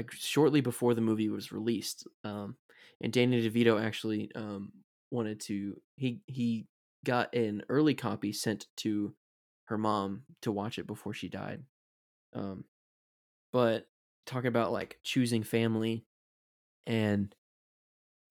Like 0.00 0.12
shortly 0.12 0.60
before 0.60 0.94
the 0.94 1.00
movie 1.00 1.28
was 1.28 1.52
released. 1.52 2.06
Um, 2.24 2.56
and 3.00 3.12
Danny 3.12 3.48
DeVito 3.48 3.82
actually 3.82 4.30
um 4.34 4.72
wanted 5.10 5.40
to 5.40 5.80
he 5.96 6.22
he 6.26 6.68
got 7.04 7.34
an 7.34 7.62
early 7.68 7.94
copy 7.94 8.32
sent 8.32 8.66
to 8.78 9.14
her 9.66 9.78
mom 9.78 10.24
to 10.42 10.52
watch 10.52 10.78
it 10.78 10.86
before 10.86 11.14
she 11.14 11.28
died. 11.28 11.64
Um, 12.34 12.64
but 13.52 13.88
talk 14.26 14.44
about 14.44 14.72
like 14.72 15.00
choosing 15.02 15.42
family, 15.42 16.06
and 16.86 17.34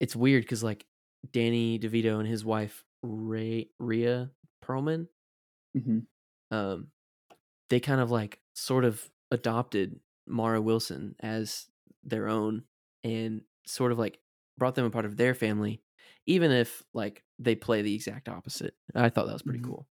it's 0.00 0.16
weird 0.16 0.42
because 0.44 0.62
like 0.62 0.86
Danny 1.32 1.78
DeVito 1.78 2.18
and 2.18 2.28
his 2.28 2.44
wife 2.44 2.84
Ray 3.02 3.70
Rhea 3.78 4.32
Perlman, 4.64 5.08
hmm 5.74 6.00
um, 6.50 6.90
they 7.70 7.80
kind 7.80 8.00
of 8.00 8.10
like 8.10 8.40
sort 8.54 8.84
of 8.84 9.10
adopted 9.30 10.00
Mara 10.30 10.60
Wilson 10.60 11.14
as 11.20 11.66
their 12.04 12.28
own 12.28 12.64
and 13.04 13.42
sort 13.66 13.92
of 13.92 13.98
like 13.98 14.18
brought 14.58 14.74
them 14.74 14.84
a 14.86 14.90
part 14.90 15.04
of 15.04 15.16
their 15.16 15.34
family, 15.34 15.82
even 16.26 16.50
if 16.50 16.82
like 16.94 17.24
they 17.38 17.54
play 17.54 17.82
the 17.82 17.94
exact 17.94 18.28
opposite. 18.28 18.74
I 18.94 19.08
thought 19.10 19.26
that 19.26 19.32
was 19.32 19.42
pretty 19.42 19.60
Mhm. 19.60 19.64
cool. 19.64 19.86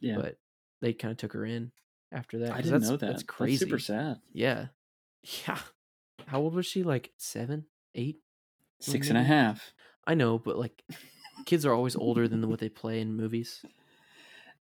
Yeah, 0.00 0.16
But 0.16 0.38
they 0.80 0.92
kind 0.92 1.12
of 1.12 1.18
took 1.18 1.32
her 1.34 1.44
in 1.44 1.70
after 2.10 2.38
that. 2.40 2.52
I 2.52 2.56
didn't 2.56 2.72
that's, 2.80 2.90
know 2.90 2.96
that. 2.96 3.06
That's 3.06 3.22
crazy. 3.22 3.64
super 3.64 3.78
sad. 3.78 4.20
Yeah. 4.32 4.68
Yeah. 5.46 5.60
How 6.26 6.40
old 6.40 6.54
was 6.54 6.66
she? 6.66 6.82
Like 6.82 7.12
seven, 7.16 7.66
eight? 7.94 8.18
Six 8.80 9.08
and 9.08 9.16
a 9.18 9.22
half. 9.22 9.72
I 10.04 10.14
know, 10.14 10.38
but 10.38 10.58
like 10.58 10.82
kids 11.46 11.64
are 11.64 11.72
always 11.72 11.94
older 11.94 12.26
than 12.26 12.48
what 12.48 12.58
they 12.58 12.68
play 12.82 13.00
in 13.00 13.14
movies. 13.14 13.64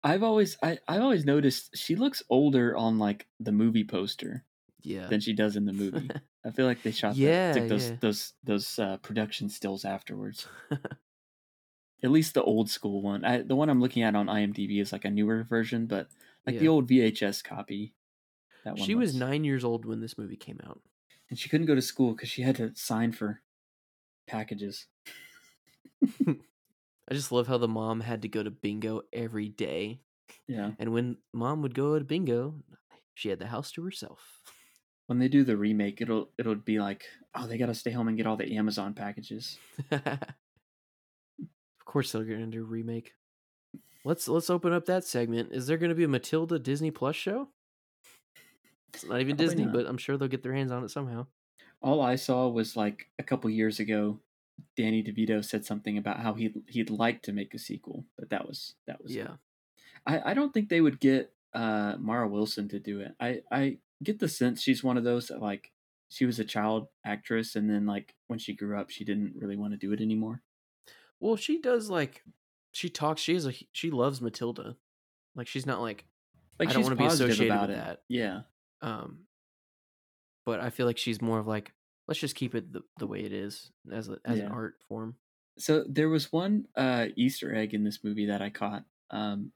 I've 0.03 0.23
always 0.23 0.57
I 0.63 0.79
I've 0.87 1.01
always 1.01 1.25
noticed 1.25 1.77
she 1.77 1.95
looks 1.95 2.23
older 2.29 2.75
on 2.75 2.97
like 2.99 3.27
the 3.39 3.51
movie 3.51 3.83
poster 3.85 4.43
Yeah. 4.83 5.07
than 5.07 5.19
she 5.21 5.33
does 5.33 5.55
in 5.55 5.65
the 5.65 5.73
movie. 5.73 6.09
I 6.45 6.51
feel 6.51 6.65
like 6.65 6.81
they 6.83 6.91
shot 6.91 7.15
Yeah, 7.15 7.51
that, 7.53 7.59
took 7.59 7.69
those 7.69 7.89
yeah. 7.89 7.95
those 7.99 8.33
those 8.43 8.79
uh, 8.79 8.97
production 8.97 9.49
stills 9.49 9.85
afterwards. 9.85 10.47
At 12.03 12.09
least 12.09 12.33
the 12.33 12.41
old 12.43 12.69
school 12.69 13.01
one. 13.03 13.23
I, 13.23 13.43
the 13.43 13.55
one 13.55 13.69
I'm 13.69 13.79
looking 13.79 14.01
at 14.01 14.15
on 14.15 14.25
IMDb 14.25 14.81
is 14.81 14.91
like 14.91 15.05
a 15.05 15.11
newer 15.11 15.43
version, 15.43 15.85
but 15.85 16.07
like 16.47 16.57
the 16.57 16.67
old 16.67 16.89
VHS 16.89 17.43
copy. 17.43 17.93
That 18.65 18.75
one 18.77 18.85
she 18.87 18.95
was 18.95 19.13
looks- 19.13 19.19
nine 19.19 19.43
years 19.43 19.63
old 19.63 19.85
when 19.85 19.99
this 20.01 20.17
movie 20.17 20.35
came 20.35 20.59
out. 20.65 20.81
and 21.29 21.37
she 21.37 21.47
couldn't 21.49 21.67
go 21.67 21.75
to 21.75 21.81
school 21.81 22.13
because 22.13 22.29
she 22.29 22.41
had 22.41 22.55
to 22.55 22.71
sign 22.75 23.11
for 23.11 23.41
packages. 24.27 24.87
I 26.27 27.13
just 27.13 27.31
love 27.31 27.47
how 27.47 27.57
the 27.57 27.67
mom 27.67 27.99
had 28.01 28.21
to 28.23 28.27
go 28.27 28.41
to 28.41 28.49
bingo 28.51 29.01
every 29.13 29.49
day. 29.49 29.99
Yeah. 30.47 30.71
And 30.79 30.93
when 30.93 31.17
mom 31.33 31.61
would 31.61 31.73
go 31.75 31.97
to 31.99 32.05
bingo, 32.05 32.55
she 33.13 33.29
had 33.29 33.39
the 33.39 33.47
house 33.47 33.71
to 33.73 33.83
herself. 33.83 34.41
When 35.11 35.19
they 35.19 35.27
do 35.27 35.43
the 35.43 35.57
remake, 35.57 35.99
it'll 35.99 36.29
it'll 36.37 36.55
be 36.55 36.79
like, 36.79 37.03
oh, 37.35 37.45
they 37.45 37.57
gotta 37.57 37.75
stay 37.75 37.91
home 37.91 38.07
and 38.07 38.15
get 38.15 38.25
all 38.25 38.37
the 38.37 38.55
Amazon 38.55 38.93
packages. 38.93 39.57
of 39.91 40.21
course 41.83 42.13
they're 42.13 42.23
gonna 42.23 42.47
do 42.47 42.61
a 42.61 42.65
remake. 42.65 43.11
Let's 44.05 44.29
let's 44.29 44.49
open 44.49 44.71
up 44.71 44.85
that 44.85 45.03
segment. 45.03 45.51
Is 45.51 45.67
there 45.67 45.75
gonna 45.75 45.95
be 45.95 46.05
a 46.05 46.07
Matilda 46.07 46.57
Disney 46.59 46.91
Plus 46.91 47.17
show? 47.17 47.49
It's 48.93 49.03
not 49.03 49.19
even 49.19 49.35
Probably 49.35 49.45
Disney, 49.45 49.65
not. 49.65 49.73
but 49.73 49.85
I'm 49.85 49.97
sure 49.97 50.15
they'll 50.15 50.29
get 50.29 50.43
their 50.43 50.53
hands 50.53 50.71
on 50.71 50.85
it 50.85 50.91
somehow. 50.91 51.27
All 51.81 51.99
I 51.99 52.15
saw 52.15 52.47
was 52.47 52.77
like 52.77 53.07
a 53.19 53.23
couple 53.23 53.49
years 53.49 53.81
ago, 53.81 54.17
Danny 54.77 55.03
DeVito 55.03 55.43
said 55.43 55.65
something 55.65 55.97
about 55.97 56.21
how 56.21 56.35
he 56.35 56.53
he'd 56.69 56.89
like 56.89 57.21
to 57.23 57.33
make 57.33 57.53
a 57.53 57.59
sequel, 57.59 58.05
but 58.17 58.29
that 58.29 58.47
was 58.47 58.75
that 58.87 59.03
was 59.03 59.11
it. 59.11 59.17
Yeah. 59.17 59.33
I, 60.07 60.31
I 60.31 60.33
don't 60.35 60.53
think 60.53 60.69
they 60.69 60.79
would 60.79 61.01
get 61.01 61.33
uh 61.53 61.95
Mara 61.99 62.29
Wilson 62.29 62.69
to 62.69 62.79
do 62.79 63.01
it. 63.01 63.13
I 63.19 63.41
I 63.51 63.77
get 64.03 64.19
the 64.19 64.27
sense 64.27 64.61
she's 64.61 64.83
one 64.83 64.97
of 64.97 65.03
those 65.03 65.27
that 65.27 65.41
like 65.41 65.71
she 66.09 66.25
was 66.25 66.39
a 66.39 66.45
child 66.45 66.87
actress 67.05 67.55
and 67.55 67.69
then 67.69 67.85
like 67.85 68.15
when 68.27 68.39
she 68.39 68.53
grew 68.53 68.77
up 68.79 68.89
she 68.89 69.05
didn't 69.05 69.33
really 69.37 69.55
want 69.55 69.71
to 69.73 69.77
do 69.77 69.91
it 69.93 70.01
anymore. 70.01 70.41
Well, 71.19 71.35
she 71.35 71.59
does 71.61 71.89
like 71.89 72.23
she 72.71 72.89
talks. 72.89 73.21
She 73.21 73.35
is 73.35 73.45
a 73.47 73.53
she 73.71 73.91
loves 73.91 74.21
Matilda. 74.21 74.75
Like 75.35 75.47
she's 75.47 75.65
not 75.65 75.81
like 75.81 76.05
Like 76.59 76.69
I 76.69 76.73
don't 76.73 76.81
she's 76.81 76.89
want 76.89 76.97
to 76.99 77.03
be 77.03 77.07
associated 77.07 77.45
about 77.47 77.69
with 77.69 77.77
it. 77.77 77.81
that. 77.81 78.01
Yeah. 78.09 78.41
Um, 78.81 79.25
but 80.45 80.59
I 80.59 80.69
feel 80.69 80.85
like 80.87 80.97
she's 80.97 81.21
more 81.21 81.39
of 81.39 81.47
like 81.47 81.73
let's 82.07 82.19
just 82.19 82.35
keep 82.35 82.55
it 82.55 82.73
the, 82.73 82.81
the 82.97 83.07
way 83.07 83.19
it 83.21 83.31
is 83.31 83.71
as 83.91 84.09
a, 84.09 84.17
as 84.25 84.39
Yeah. 84.39 84.45
an 84.47 84.51
art 84.51 84.75
form. 84.87 85.15
So 85.57 85.85
there 85.87 86.09
was 86.09 86.31
one 86.31 86.67
uh 86.75 87.07
Easter 87.15 87.53
egg 87.55 87.73
in 87.73 87.83
this 87.83 88.03
movie 88.03 88.25
that 88.27 88.41
I 88.41 88.49
caught. 88.49 88.83
Um 89.11 89.51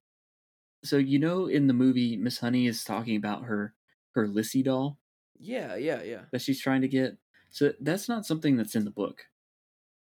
so 0.83 0.97
you 0.97 1.17
know 1.19 1.47
in 1.47 1.67
the 1.67 1.73
movie 1.73 2.15
Miss 2.15 2.39
Honey 2.39 2.67
is 2.67 2.83
talking 2.83 3.15
about 3.15 3.45
her 3.45 3.73
her 4.15 4.27
Lissy 4.27 4.63
doll 4.63 4.97
Yeah, 5.39 5.75
yeah, 5.75 6.01
yeah. 6.01 6.21
that 6.31 6.41
she's 6.41 6.61
trying 6.61 6.81
to 6.81 6.87
get. 6.87 7.17
So 7.51 7.73
that's 7.79 8.09
not 8.09 8.25
something 8.25 8.57
that's 8.57 8.75
in 8.75 8.85
the 8.85 8.91
book. 8.91 9.27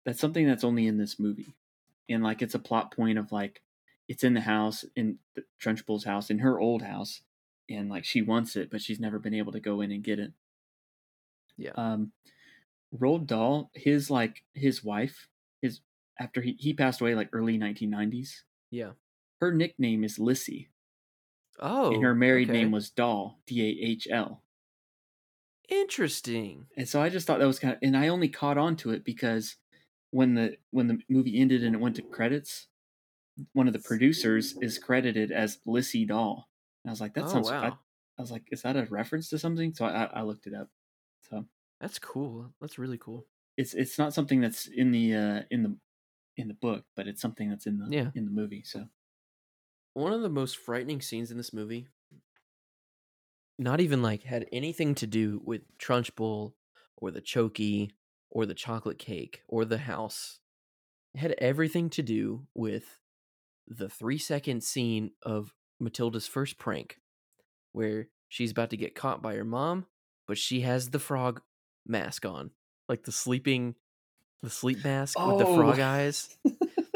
That's 0.05 0.21
something 0.21 0.47
that's 0.47 0.65
only 0.65 0.87
in 0.87 0.99
this 0.99 1.19
movie. 1.19 1.55
And 2.09 2.23
like 2.23 2.43
it's 2.43 2.55
a 2.55 2.59
plot 2.59 2.95
point 2.95 3.19
of 3.19 3.33
like 3.33 3.63
it's 4.09 4.25
in 4.25 4.35
the 4.35 4.41
house 4.41 4.85
in 4.97 5.19
the 5.35 5.45
Trunchbull's 5.61 6.05
house 6.05 6.29
in 6.31 6.41
her 6.41 6.61
old 6.61 6.83
house 6.83 7.23
and 7.71 7.89
like 7.89 8.05
she 8.05 8.21
wants 8.21 8.57
it 8.57 8.71
but 8.71 8.83
she's 8.83 8.99
never 9.01 9.19
been 9.19 9.33
able 9.35 9.53
to 9.53 9.61
go 9.61 9.81
in 9.81 9.91
and 9.93 10.03
get 10.03 10.19
it. 10.19 10.33
Yeah. 11.57 11.71
Um 11.77 12.13
Roald 12.97 13.27
Dahl, 13.27 13.71
his 13.75 14.11
like 14.11 14.43
his 14.55 14.85
wife, 14.85 15.29
his 15.63 15.81
after 16.21 16.43
he, 16.43 16.57
he 16.59 16.75
passed 16.75 17.01
away 17.01 17.15
like 17.15 17.31
early 17.33 17.59
1990s. 17.59 18.43
Yeah. 18.71 18.91
Her 19.41 19.53
nickname 19.53 20.05
is 20.05 20.19
Lissy 20.19 20.69
Oh, 21.63 21.95
and 21.95 22.03
her 22.03 22.15
married 22.15 22.51
okay. 22.51 22.59
name 22.59 22.71
was 22.73 22.91
Dahl, 22.91 23.41
D 23.47 23.63
A 23.63 23.87
H 23.87 24.09
L. 24.11 24.43
interesting. 25.69 26.67
And 26.77 26.89
so 26.89 27.01
I 27.01 27.09
just 27.09 27.27
thought 27.27 27.39
that 27.41 27.47
was 27.47 27.59
kind 27.59 27.75
of, 27.75 27.79
and 27.83 27.97
I 27.97 28.09
only 28.09 28.29
caught 28.29 28.59
on 28.59 28.77
to 28.77 28.91
it 28.91 29.05
because 29.05 29.57
when 30.11 30.35
the 30.35 30.57
when 30.71 30.89
the 30.89 30.99
movie 31.09 31.39
ended 31.41 31.65
and 31.65 31.75
it 31.75 31.81
went 31.81 31.97
to 31.97 32.03
credits, 32.03 32.69
one 33.53 33.67
of 33.67 33.73
the 33.73 33.79
producers 33.81 34.57
is 34.61 34.79
credited 34.79 35.33
as 35.33 35.59
Lissy 35.67 36.05
Doll. 36.07 36.49
And 36.85 36.91
I 36.91 36.93
was 36.93 37.01
like, 37.01 37.15
that 37.15 37.25
oh 37.27 37.29
sounds. 37.29 37.51
I, 37.63 37.69
wow, 37.69 37.79
I 38.19 38.23
was 38.23 38.31
like, 38.31 38.45
is 38.53 38.63
that 38.63 38.77
a 38.77 38.87
reference 38.91 39.29
to 39.31 39.39
something? 39.39 39.75
So 39.75 39.87
I, 39.87 40.05
I 40.05 40.23
looked 40.23 40.47
it 40.47 40.55
up. 40.55 40.69
So 41.31 41.47
that's 41.81 41.99
cool. 41.99 42.53
That's 42.61 42.79
really 42.79 42.99
cool. 42.99 43.27
it's 43.57 43.75
it's 43.75 43.99
not 43.99 44.15
something 44.15 44.41
that's 44.41 44.67
in 44.67 44.91
the 44.93 45.15
uh, 45.15 45.43
in 45.51 45.63
the 45.63 45.77
in 46.37 46.49
the 46.49 46.55
book, 46.55 46.85
but 46.97 47.09
it's 47.09 47.21
something 47.23 47.51
that's 47.51 47.67
in 47.67 47.79
the 47.79 47.89
Yeah. 47.91 48.11
in 48.15 48.25
the 48.25 48.31
movie. 48.31 48.63
So 48.65 48.87
One 49.95 50.13
of 50.13 50.23
the 50.23 50.31
most 50.31 50.57
frightening 50.57 51.03
scenes 51.03 51.31
in 51.31 51.37
this 51.37 51.53
movie, 51.53 51.89
not 53.59 53.81
even 53.81 54.03
like 54.03 54.23
had 54.23 54.47
anything 54.51 54.95
to 54.97 55.07
do 55.07 55.41
with 55.45 55.63
Trunchbull 55.79 56.55
or 56.97 57.11
the 57.11 57.21
Chokey 57.21 57.91
or 58.31 58.47
the 58.47 58.55
chocolate 58.55 58.99
cake 58.99 59.43
or 59.49 59.65
the 59.65 59.79
house. 59.79 60.39
It 61.15 61.19
had 61.19 61.35
everything 61.39 61.91
to 61.91 62.03
do 62.03 62.47
with 62.55 62.99
the 63.69 63.89
three 63.89 64.19
second 64.19 64.65
scene 64.65 65.11
of 65.23 65.53
Matilda's 65.79 66.27
first 66.27 66.59
prank, 66.59 66.97
where 67.73 68.09
she's 68.29 68.51
about 68.51 68.71
to 68.71 68.77
get 68.77 68.95
caught 68.95 69.21
by 69.21 69.35
her 69.35 69.45
mom, 69.45 69.87
but 70.27 70.39
she 70.39 70.63
has 70.63 70.91
the 70.91 70.99
frog 70.99 71.43
mask 71.87 72.25
on, 72.25 72.51
like 72.89 73.05
the 73.05 73.13
sleeping, 73.13 73.75
the 74.43 74.51
sleep 74.51 74.85
mask 74.85 75.19
with 75.19 75.39
the 75.39 75.45
frog 75.47 75.79
Oh. 75.79 75.85
eyes. 75.85 76.37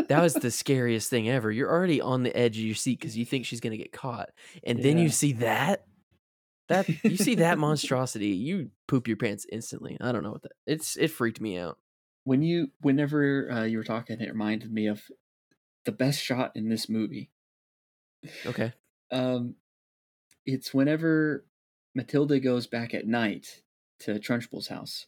That 0.08 0.22
was 0.22 0.34
the 0.34 0.52
scariest 0.52 1.10
thing 1.10 1.28
ever. 1.28 1.50
You're 1.50 1.68
already 1.68 2.00
on 2.00 2.22
the 2.22 2.36
edge 2.36 2.56
of 2.58 2.62
your 2.64 2.76
seat 2.76 3.00
because 3.00 3.16
you 3.18 3.24
think 3.24 3.44
she's 3.44 3.58
gonna 3.58 3.76
get 3.76 3.90
caught, 3.90 4.30
and 4.62 4.80
then 4.80 4.98
you 4.98 5.08
see 5.08 5.32
that. 5.32 5.84
That 6.68 6.88
you 7.04 7.16
see 7.16 7.34
that 7.36 7.58
monstrosity, 7.66 8.28
you 8.28 8.70
poop 8.86 9.08
your 9.08 9.16
pants 9.16 9.46
instantly. 9.50 9.96
I 10.00 10.12
don't 10.12 10.22
know 10.22 10.30
what 10.30 10.42
that. 10.42 10.52
It's 10.64 10.96
it 10.96 11.08
freaked 11.08 11.40
me 11.40 11.58
out. 11.58 11.78
when 12.22 12.40
you 12.42 12.68
whenever 12.82 13.50
uh, 13.50 13.64
you 13.64 13.78
were 13.78 13.84
talking, 13.84 14.20
it 14.20 14.28
reminded 14.30 14.72
me 14.72 14.86
of 14.86 15.02
the 15.84 15.92
best 15.92 16.22
shot 16.22 16.52
in 16.54 16.68
this 16.68 16.88
movie. 16.88 17.30
Okay. 18.46 18.74
Um, 19.10 19.56
it's 20.44 20.72
whenever 20.72 21.44
Matilda 21.96 22.38
goes 22.38 22.68
back 22.68 22.94
at 22.94 23.08
night 23.08 23.62
to 24.00 24.20
Trunchbull's 24.20 24.68
house 24.68 25.06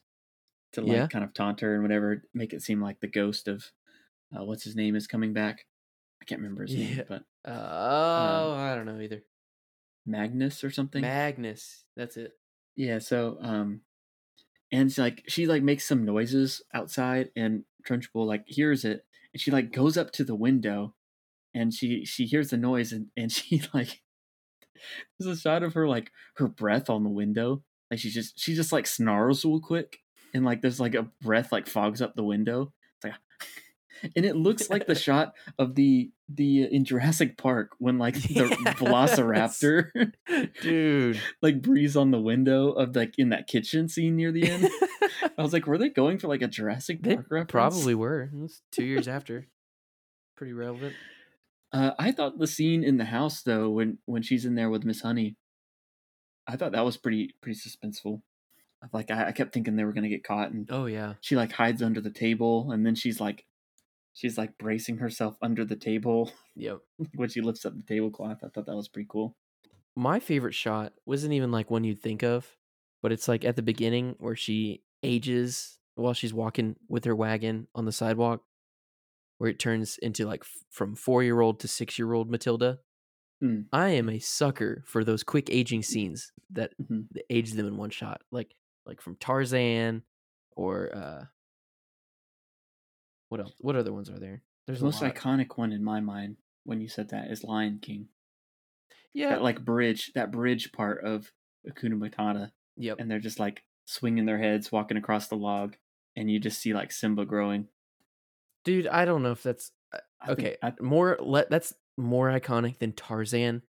to 0.73 0.81
like 0.83 0.93
Yeah. 0.97 1.07
kind 1.07 1.25
of 1.25 1.33
taunt 1.35 1.61
her 1.61 1.75
and 1.75 1.83
whatever, 1.83 2.25
make 2.35 2.53
it 2.53 2.62
seem 2.62 2.81
like 2.83 3.01
the 3.01 3.07
ghost 3.09 3.49
of 3.49 3.64
uh, 4.37 4.45
what's 4.45 4.64
his 4.64 4.77
name 4.77 4.95
is 4.97 5.07
coming 5.07 5.33
back. 5.33 5.64
I 6.21 6.25
can't 6.25 6.41
remember 6.41 6.62
his 6.66 6.75
name, 6.75 7.05
but 7.09 7.23
Oh, 7.45 8.53
I 8.55 8.75
don't 8.75 8.87
know 8.87 9.01
either. 9.01 9.23
Magnus 10.07 10.62
or 10.64 10.71
something. 10.71 11.01
Magnus. 11.03 11.85
That's 11.97 12.16
it. 12.16 12.33
yeah. 12.77 12.99
So, 12.99 13.39
um, 13.41 13.81
and 14.73 14.89
it's 14.91 14.99
like 14.99 15.25
she 15.29 15.47
like 15.47 15.62
makes 15.62 15.87
some 15.87 16.05
noises 16.05 16.62
outside, 16.75 17.31
and 17.37 17.64
Trunchbull 17.87 18.27
like 18.27 18.45
hears 18.47 18.85
it, 18.85 19.05
and 19.33 19.41
she 19.41 19.51
like 19.51 19.73
goes 19.73 19.97
up 19.97 20.11
to 20.12 20.25
the 20.25 20.35
window, 20.35 20.95
and 21.55 21.73
she 21.73 22.05
she 22.05 22.27
hears 22.27 22.51
the 22.51 22.57
noise, 22.59 22.93
and 22.93 23.07
and 23.16 23.33
she 23.33 23.62
like 23.73 24.03
there's 25.19 25.39
a 25.39 25.41
shot 25.41 25.62
of 25.62 25.75
her 25.75 25.89
like 25.89 26.11
her 26.37 26.49
breath 26.49 26.91
on 26.91 27.03
the 27.05 27.11
window, 27.11 27.62
like 27.91 28.01
she 28.01 28.11
just 28.11 28.39
she 28.39 28.55
just 28.55 28.73
like 28.73 28.87
snarls 28.87 29.45
real 29.45 29.61
quick, 29.61 29.99
and 30.35 30.45
like 30.45 30.62
there's 30.62 30.81
like 30.81 30.95
a 30.95 31.09
breath 31.22 31.53
like 31.53 31.66
fogs 31.66 32.01
up 32.03 32.14
the 32.14 32.24
window. 32.24 32.72
It's 32.97 33.05
like, 33.05 33.14
and 34.16 34.24
it 34.24 34.37
looks 34.37 34.70
like 34.70 34.87
the 34.87 34.95
shot 35.07 35.35
of 35.59 35.74
the 35.74 36.11
the 36.29 36.64
in 36.64 36.85
Jurassic 36.85 37.37
Park 37.39 37.70
when 37.79 37.99
like 37.99 38.14
the 38.22 38.57
Yes. 38.64 38.74
Velociraptor 38.79 40.12
Dude. 40.61 41.20
like 41.43 41.62
breathes 41.62 41.97
on 41.97 42.11
the 42.11 42.20
window 42.20 42.70
of 42.72 42.95
like 42.95 43.14
in 43.18 43.31
that 43.31 43.47
kitchen 43.47 43.89
scene 43.89 44.16
near 44.16 44.31
the 44.33 44.49
end. 44.51 44.68
I 45.37 45.43
was 45.43 45.53
like, 45.53 45.66
were 45.66 45.79
they 45.79 45.89
going 45.89 46.18
for 46.18 46.29
like 46.29 46.43
a 46.43 46.49
Jurassic 46.49 47.03
they 47.03 47.14
Park 47.14 47.26
reference? 47.31 47.51
probably 47.51 47.95
were. 47.95 48.22
It 48.33 48.35
was 48.35 48.62
two 48.72 48.85
years 48.85 49.09
after. 49.09 49.47
Pretty 50.37 50.53
relevant. 50.53 50.95
Uh, 51.72 51.91
I 51.99 52.12
thought 52.12 52.39
the 52.39 52.47
scene 52.47 52.83
in 52.85 52.97
the 52.99 53.05
house 53.07 53.43
though, 53.43 53.70
when 53.70 53.99
when 54.07 54.22
she's 54.22 54.45
in 54.45 54.55
there 54.55 54.70
with 54.70 54.85
Miss 54.85 55.01
Honey, 55.03 55.37
I 56.47 56.57
thought 56.57 56.72
that 56.72 56.85
was 56.85 56.97
pretty 56.97 57.35
pretty 57.43 57.59
suspenseful. 57.59 58.22
Like 58.93 59.11
I, 59.11 59.29
I 59.29 59.33
kept 59.33 59.53
thinking 59.53 59.76
they 59.76 59.85
were 59.85 59.93
gonna 59.93 60.09
get 60.09 60.24
caught, 60.24 60.51
and 60.53 60.68
Oh 60.70 60.87
yeah. 60.87 61.14
she 61.20 61.35
like 61.37 61.53
hides 61.53 61.83
under 61.83 62.01
the 62.01 62.11
table, 62.11 62.70
and 62.72 62.85
then 62.87 62.95
she's 62.95 63.20
like, 63.20 63.45
she's 64.14 64.39
like 64.39 64.57
bracing 64.59 64.99
herself 64.99 65.37
under 65.43 65.64
the 65.64 65.76
table 65.76 66.31
Yep. 66.57 66.79
when 67.14 67.29
she 67.29 67.41
lifts 67.41 67.64
up 67.66 67.74
the 67.76 67.83
tablecloth. 67.83 68.39
I 68.45 68.49
thought 68.49 68.66
that 68.66 68.76
was 68.76 68.89
pretty 68.89 69.09
cool. 69.11 69.37
My 69.97 70.20
favorite 70.20 70.55
shot 70.55 70.93
wasn't 71.07 71.33
even 71.33 71.51
like 71.51 71.70
one 71.70 71.83
you'd 71.85 72.01
think 72.03 72.22
of, 72.22 72.57
but 73.03 73.11
it's 73.12 73.26
like 73.29 73.45
at 73.45 73.57
the 73.57 73.62
beginning 73.62 74.14
where 74.18 74.37
she 74.37 74.83
ages 75.03 75.79
while 75.97 76.14
she's 76.14 76.33
walking 76.35 76.76
with 76.89 77.05
her 77.05 77.16
wagon 77.16 77.66
on 77.74 77.85
the 77.85 77.91
sidewalk, 77.93 78.43
where 79.39 79.51
it 79.51 79.59
turns 79.59 79.99
into 79.99 80.24
like 80.26 80.43
f- 80.43 80.51
from 80.70 80.95
four 80.95 81.24
year 81.24 81.41
old 81.41 81.59
to 81.61 81.68
six 81.68 81.99
year 81.99 82.12
old 82.12 82.31
Matilda. 82.31 82.79
Hmm. 83.41 83.62
I 83.72 83.89
am 83.91 84.09
a 84.09 84.18
sucker 84.20 84.83
for 84.87 85.03
those 85.05 85.22
quick 85.24 85.49
aging 85.51 85.83
scenes 85.83 86.33
that, 86.51 86.72
Mhm. 86.81 87.07
that 87.12 87.24
age 87.31 87.53
them 87.53 87.66
in 87.66 87.76
one 87.76 87.91
shot, 87.91 88.22
like 88.33 88.55
like 88.89 89.01
from 89.01 89.14
Tarzan 89.16 90.03
or 90.57 90.91
uh, 90.97 91.24
what 93.28 93.41
else? 93.41 93.53
What 93.61 93.76
other 93.76 93.93
ones 93.93 94.09
are 94.11 94.18
there? 94.18 94.43
There's 94.66 94.80
The 94.80 94.86
most 94.86 95.03
lot. 95.03 95.14
iconic 95.14 95.57
one 95.57 95.72
in 95.72 95.84
my 95.84 96.01
mind 96.01 96.36
when 96.64 96.80
you 96.80 96.89
said 96.89 97.11
that 97.11 97.30
is 97.30 97.45
Lion 97.45 97.78
King. 97.80 98.09
yeah. 99.14 99.30
That 99.30 99.43
like 99.43 99.64
bridge, 99.64 100.12
that 100.14 100.30
bridge 100.32 100.72
part 100.72 101.05
of 101.05 101.30
Hakuna 101.68 101.95
Matata, 101.99 102.51
yep. 102.76 102.97
and 102.99 103.11
they're 103.11 103.18
just 103.18 103.39
like 103.39 103.62
swinging 103.84 104.26
their 104.26 104.39
heads, 104.39 104.72
walking 104.72 104.97
across 104.97 105.28
the 105.28 105.36
log, 105.36 105.76
and 106.16 106.30
you 106.30 106.39
just 106.41 106.61
see 106.61 106.72
like 106.74 106.91
Simba 106.93 107.24
growing. 107.24 107.68
Dude, 108.64 108.86
I 108.86 109.05
don't 109.05 109.22
know 109.22 109.32
if 109.32 109.43
that's 109.43 109.70
uh, 109.95 109.99
I 110.20 110.26
think- 110.26 110.39
okay. 110.41 110.57
I, 110.62 110.72
more 110.80 111.18
let 111.20 111.51
that's 111.51 111.74
more 111.97 112.28
iconic 112.30 112.78
than 112.78 112.93
Tarzan 112.93 113.62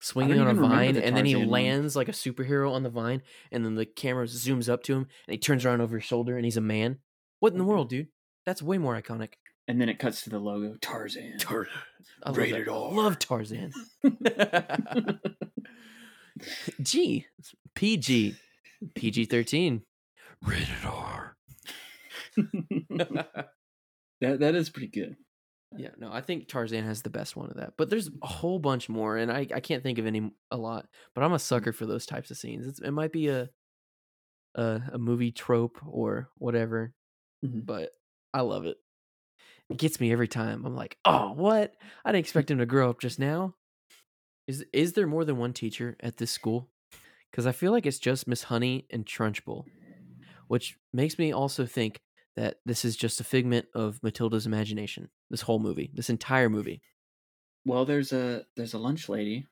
swinging 0.00 0.40
on 0.40 0.48
a 0.48 0.54
vine 0.54 0.94
the 0.94 1.04
and 1.04 1.16
then 1.16 1.24
he 1.26 1.32
Tarzan 1.32 1.48
one. 1.50 1.62
lands 1.62 1.96
like 1.96 2.08
a 2.08 2.12
superhero 2.12 2.72
on 2.72 2.82
the 2.82 2.90
vine 2.90 3.22
and 3.52 3.64
then 3.64 3.74
the 3.74 3.84
camera 3.86 4.24
zooms 4.26 4.68
up 4.68 4.82
to 4.84 4.94
him 4.94 5.06
and 5.26 5.32
he 5.32 5.38
turns 5.38 5.64
around 5.64 5.80
over 5.80 5.96
his 5.98 6.04
shoulder 6.04 6.36
and 6.36 6.44
he's 6.44 6.56
a 6.56 6.60
man. 6.62 6.98
What 7.38 7.52
in 7.52 7.58
the 7.58 7.64
world, 7.64 7.88
dude? 7.88 8.08
That's 8.46 8.62
way 8.62 8.78
more 8.78 9.00
iconic. 9.00 9.34
And 9.68 9.80
then 9.80 9.88
it 9.88 9.98
cuts 9.98 10.22
to 10.22 10.30
the 10.30 10.38
logo 10.38 10.76
Tarzan. 10.80 11.38
Tarzan. 11.38 11.72
I 12.24 12.30
love 12.30 12.38
Rated 12.38 12.66
that. 12.66 12.72
R. 12.72 12.92
Love 12.92 13.18
Tarzan. 13.18 13.72
G. 16.82 17.26
PG. 17.74 18.34
PG 18.94 19.24
13. 19.26 19.82
Rated 20.44 20.68
R. 20.84 21.36
That 24.22 24.40
that 24.40 24.54
is 24.54 24.68
pretty 24.68 24.88
good. 24.88 25.16
Yeah, 25.76 25.90
no, 25.98 26.12
I 26.12 26.20
think 26.20 26.48
Tarzan 26.48 26.84
has 26.84 27.02
the 27.02 27.10
best 27.10 27.36
one 27.36 27.48
of 27.50 27.56
that. 27.56 27.74
But 27.76 27.90
there's 27.90 28.10
a 28.22 28.26
whole 28.26 28.58
bunch 28.58 28.88
more, 28.88 29.16
and 29.16 29.30
I, 29.30 29.46
I 29.54 29.60
can't 29.60 29.82
think 29.82 29.98
of 29.98 30.06
any 30.06 30.30
a 30.50 30.56
lot. 30.56 30.88
But 31.14 31.22
I'm 31.24 31.32
a 31.32 31.38
sucker 31.38 31.72
for 31.72 31.86
those 31.86 32.06
types 32.06 32.30
of 32.30 32.36
scenes. 32.38 32.66
It's, 32.66 32.80
it 32.80 32.90
might 32.90 33.12
be 33.12 33.28
a, 33.28 33.50
a 34.54 34.80
a 34.94 34.98
movie 34.98 35.32
trope 35.32 35.78
or 35.86 36.28
whatever, 36.36 36.92
Mhm. 37.44 37.64
but 37.64 37.90
I 38.34 38.40
love 38.40 38.64
it. 38.66 38.78
It 39.68 39.76
gets 39.78 40.00
me 40.00 40.12
every 40.12 40.28
time. 40.28 40.66
I'm 40.66 40.74
like, 40.74 40.98
oh, 41.04 41.32
what? 41.32 41.74
I 42.04 42.10
didn't 42.12 42.20
expect 42.24 42.50
him 42.50 42.58
to 42.58 42.66
grow 42.66 42.90
up 42.90 43.00
just 43.00 43.18
now. 43.18 43.54
Is 44.48 44.64
is 44.72 44.94
there 44.94 45.06
more 45.06 45.24
than 45.24 45.38
one 45.38 45.52
teacher 45.52 45.96
at 46.00 46.16
this 46.16 46.30
school? 46.32 46.68
Because 47.30 47.46
I 47.46 47.52
feel 47.52 47.70
like 47.70 47.86
it's 47.86 48.00
just 48.00 48.26
Miss 48.26 48.44
Honey 48.44 48.86
and 48.90 49.06
Trunchbull, 49.06 49.64
which 50.48 50.76
makes 50.92 51.18
me 51.18 51.32
also 51.32 51.64
think 51.66 52.00
that 52.40 52.56
this 52.64 52.86
is 52.86 52.96
just 52.96 53.20
a 53.20 53.24
figment 53.24 53.66
of 53.74 54.02
Matilda's 54.02 54.46
imagination. 54.46 55.10
This 55.28 55.42
whole 55.42 55.58
movie, 55.58 55.90
this 55.92 56.08
entire 56.08 56.48
movie. 56.48 56.80
Well, 57.66 57.84
there's 57.84 58.14
a 58.14 58.46
there's 58.56 58.72
a 58.72 58.78
lunch 58.78 59.10
lady, 59.10 59.46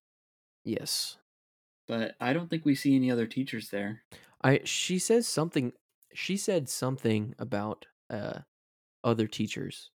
Yes, 0.64 1.18
but 1.86 2.14
I 2.18 2.32
don't 2.32 2.48
think 2.48 2.64
we 2.64 2.74
see 2.74 2.96
any 2.96 3.10
other 3.10 3.26
teachers 3.26 3.68
there. 3.68 4.02
I. 4.42 4.60
She 4.64 4.98
says 4.98 5.28
something. 5.28 5.72
She 6.14 6.38
said 6.38 6.70
something 6.70 7.34
about 7.38 7.84
uh 8.08 8.38
other 9.04 9.26
teachers. 9.26 9.90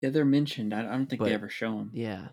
Yeah, 0.00 0.08
they're 0.10 0.24
mentioned. 0.24 0.72
I, 0.72 0.80
I 0.80 0.92
don't 0.92 1.06
think 1.06 1.18
But- 1.20 1.26
they 1.26 1.34
ever 1.34 1.50
show 1.50 1.72
them. 1.76 1.90
Yeah, 1.92 2.28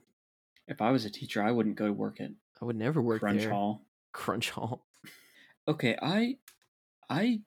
If 0.69 0.81
I 0.81 0.91
was 0.91 1.03
a 1.03 1.09
teacher, 1.09 1.43
I 1.43 1.51
wouldn't 1.51 1.75
go 1.75 1.87
to 1.87 1.93
work 1.93 2.21
at 2.21 2.31
I 2.61 2.65
would 2.65 2.77
never 2.77 3.01
work 3.01 3.19
Crunch 3.19 3.41
there. 3.41 3.49
Hall. 3.51 3.81
Crunchem 4.13 4.51
Hall. 4.51 4.85
Okay, 5.67 5.97
I 6.01 6.37
I 7.09 7.41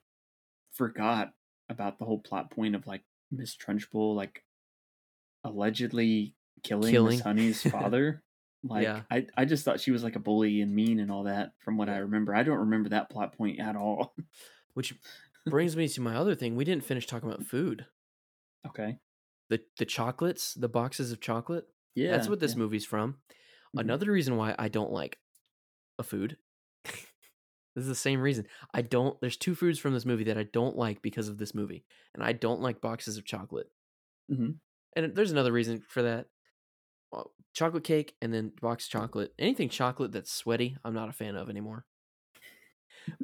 forgot 0.73 1.33
about 1.69 1.99
the 1.99 2.05
whole 2.05 2.19
plot 2.19 2.51
point 2.51 2.75
of 2.75 2.87
like 2.87 3.03
Miss 3.31 3.55
Trunchbull 3.55 4.15
like 4.15 4.43
allegedly 5.43 6.35
killing, 6.63 6.91
Killing. 6.91 7.15
Miss 7.17 7.21
Honey's 7.21 7.61
father. 7.71 8.21
Like 8.63 8.83
Yeah. 8.83 9.01
I, 9.09 9.27
I 9.37 9.45
just 9.45 9.63
thought 9.63 9.79
she 9.79 9.91
was 9.91 10.03
like 10.03 10.15
a 10.15 10.19
bully 10.19 10.61
and 10.61 10.73
mean 10.75 10.99
and 10.99 11.11
all 11.11 11.23
that 11.23 11.51
from 11.59 11.77
what 11.77 11.89
I 11.89 11.97
remember. 11.99 12.35
I 12.35 12.43
don't 12.43 12.57
remember 12.59 12.89
that 12.89 13.09
plot 13.09 13.37
point 13.37 13.59
at 13.59 13.75
all. 13.75 14.13
Which 14.73 14.93
brings 15.45 15.75
me 15.77 15.87
to 15.87 16.01
my 16.01 16.15
other 16.15 16.35
thing. 16.35 16.55
We 16.55 16.65
didn't 16.65 16.83
finish 16.83 17.07
talking 17.07 17.29
about 17.29 17.45
food. 17.45 17.85
okay. 18.67 18.97
The 19.49 19.59
the 19.79 19.85
chocolates, 19.85 20.53
the 20.53 20.69
boxes 20.69 21.11
of 21.11 21.19
chocolate. 21.21 21.65
Yeah. 21.95 22.11
That's 22.11 22.29
what 22.29 22.39
this 22.39 22.51
yeah. 22.51 22.59
movie's 22.59 22.85
from. 22.85 23.15
Mhm. 23.75 23.81
Another 23.81 24.11
reason 24.11 24.35
why 24.37 24.53
I 24.59 24.67
don't 24.67 24.91
like 24.91 25.17
a 25.97 26.03
food. 26.03 26.37
this 27.79 27.85
is 27.85 27.89
the 27.89 27.95
same 27.95 28.21
reason. 28.21 28.47
I 28.73 28.81
don't 28.81 29.19
there's 29.21 29.37
two 29.37 29.55
foods 29.55 29.79
from 29.79 29.93
this 29.93 30.05
movie 30.05 30.25
that 30.25 30.37
I 30.37 30.43
don't 30.43 30.77
like 30.77 31.01
because 31.01 31.29
of 31.29 31.37
this 31.37 31.55
movie. 31.55 31.85
And 32.13 32.23
I 32.23 32.33
don't 32.33 32.61
like 32.61 32.81
boxes 32.81 33.17
of 33.17 33.25
chocolate. 33.25 33.71
Mhm. 34.29 34.59
And 34.95 35.15
there's 35.15 35.31
another 35.31 35.51
reason 35.51 35.81
for 35.81 36.01
that. 36.03 36.27
Well, 37.11 37.33
chocolate 37.53 37.85
cake 37.85 38.15
and 38.21 38.33
then 38.33 38.53
box 38.61 38.87
chocolate. 38.87 39.33
Anything 39.39 39.69
chocolate 39.69 40.11
that's 40.11 40.31
sweaty, 40.31 40.77
I'm 40.85 40.93
not 40.95 41.09
a 41.09 41.13
fan 41.13 41.35
of 41.35 41.49
anymore. 41.49 41.85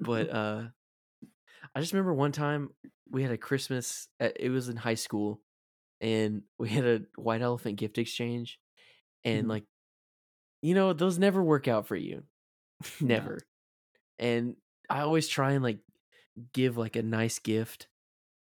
But 0.01 0.30
uh 0.30 0.70
I 1.74 1.80
just 1.80 1.93
remember 1.93 2.14
one 2.14 2.32
time 2.32 2.70
we 3.10 3.24
had 3.24 3.32
a 3.32 3.38
Christmas 3.38 4.08
at, 4.20 4.39
it 4.39 4.49
was 4.49 4.70
in 4.70 4.76
high 4.78 4.95
school 4.95 5.41
and 6.01 6.43
we 6.60 6.70
had 6.70 6.86
a 6.86 7.01
white 7.18 7.41
elephant 7.41 7.78
gift 7.78 7.97
exchange 7.97 8.60
and 9.26 9.47
Mhm. 9.47 9.49
like 9.49 9.66
you 10.62 10.76
know 10.76 10.93
those 10.93 11.20
never 11.20 11.43
work 11.43 11.68
out 11.68 11.88
for 11.88 11.95
you 11.95 12.24
never 13.01 13.39
and 14.20 14.55
i 14.89 15.01
always 15.01 15.28
try 15.28 15.51
and 15.53 15.63
like 15.63 15.80
give 16.53 16.78
like 16.78 16.95
a 16.95 17.03
nice 17.03 17.39
gift 17.39 17.88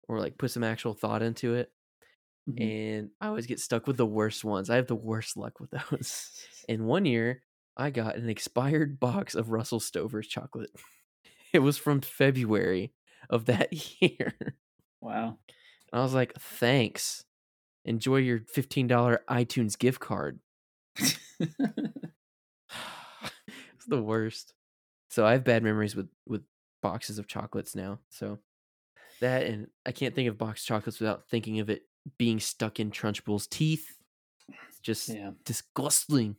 or 0.08 0.20
like 0.20 0.38
put 0.38 0.52
some 0.52 0.64
actual 0.64 0.94
thought 0.94 1.22
into 1.24 1.56
it 1.56 1.72
Mhm. 2.50 2.62
and 2.62 3.10
i 3.22 3.28
always 3.28 3.48
get 3.48 3.60
stuck 3.60 3.88
with 3.88 3.98
the 3.98 4.06
worst 4.06 4.44
ones 4.44 4.70
i 4.70 4.76
have 4.76 4.88
the 4.88 4.96
worst 4.96 5.38
luck 5.38 5.60
with 5.60 5.72
those 5.72 6.46
and 6.70 6.86
one 6.88 7.06
year 7.06 7.42
i 7.78 7.90
got 7.90 8.16
an 8.18 8.30
expired 8.30 9.00
box 9.00 9.36
of 9.36 9.50
russell 9.52 9.80
stover's 9.80 10.28
chocolate 10.28 10.72
it 11.54 11.60
was 11.60 11.78
from 11.78 12.02
february 12.02 12.94
of 13.30 13.46
that 13.46 13.70
year 14.02 14.34
wow. 15.02 15.38
and 15.92 16.00
i 16.00 16.04
was 16.04 16.14
like 16.14 16.34
thanks 16.40 17.26
enjoy 17.86 18.18
your 18.18 18.40
$15 18.42 19.20
itunes 19.30 19.78
gift 19.78 20.00
card 20.02 20.40
it's 21.00 21.18
the 23.88 24.02
worst. 24.02 24.54
So 25.14 25.28
I 25.28 25.34
have 25.34 25.44
bad 25.44 25.62
memories 25.62 25.96
with 25.96 26.10
with 26.26 26.42
boxes 26.82 27.20
of 27.20 27.28
chocolates 27.28 27.76
now. 27.76 28.00
So 28.10 28.40
that 29.22 29.46
and 29.46 29.68
I 29.86 29.92
can't 29.92 30.16
think 30.16 30.28
of 30.28 30.40
box 30.40 30.66
chocolates 30.66 31.00
without 31.00 31.30
thinking 31.30 31.60
of 31.60 31.70
it 31.70 31.84
being 32.18 32.40
stuck 32.40 32.80
in 32.80 32.90
Trunchbull's 32.90 33.46
teeth. 33.46 33.86
It's 34.68 34.80
just 34.80 35.10
yeah. 35.10 35.30
disgusting. 35.46 36.38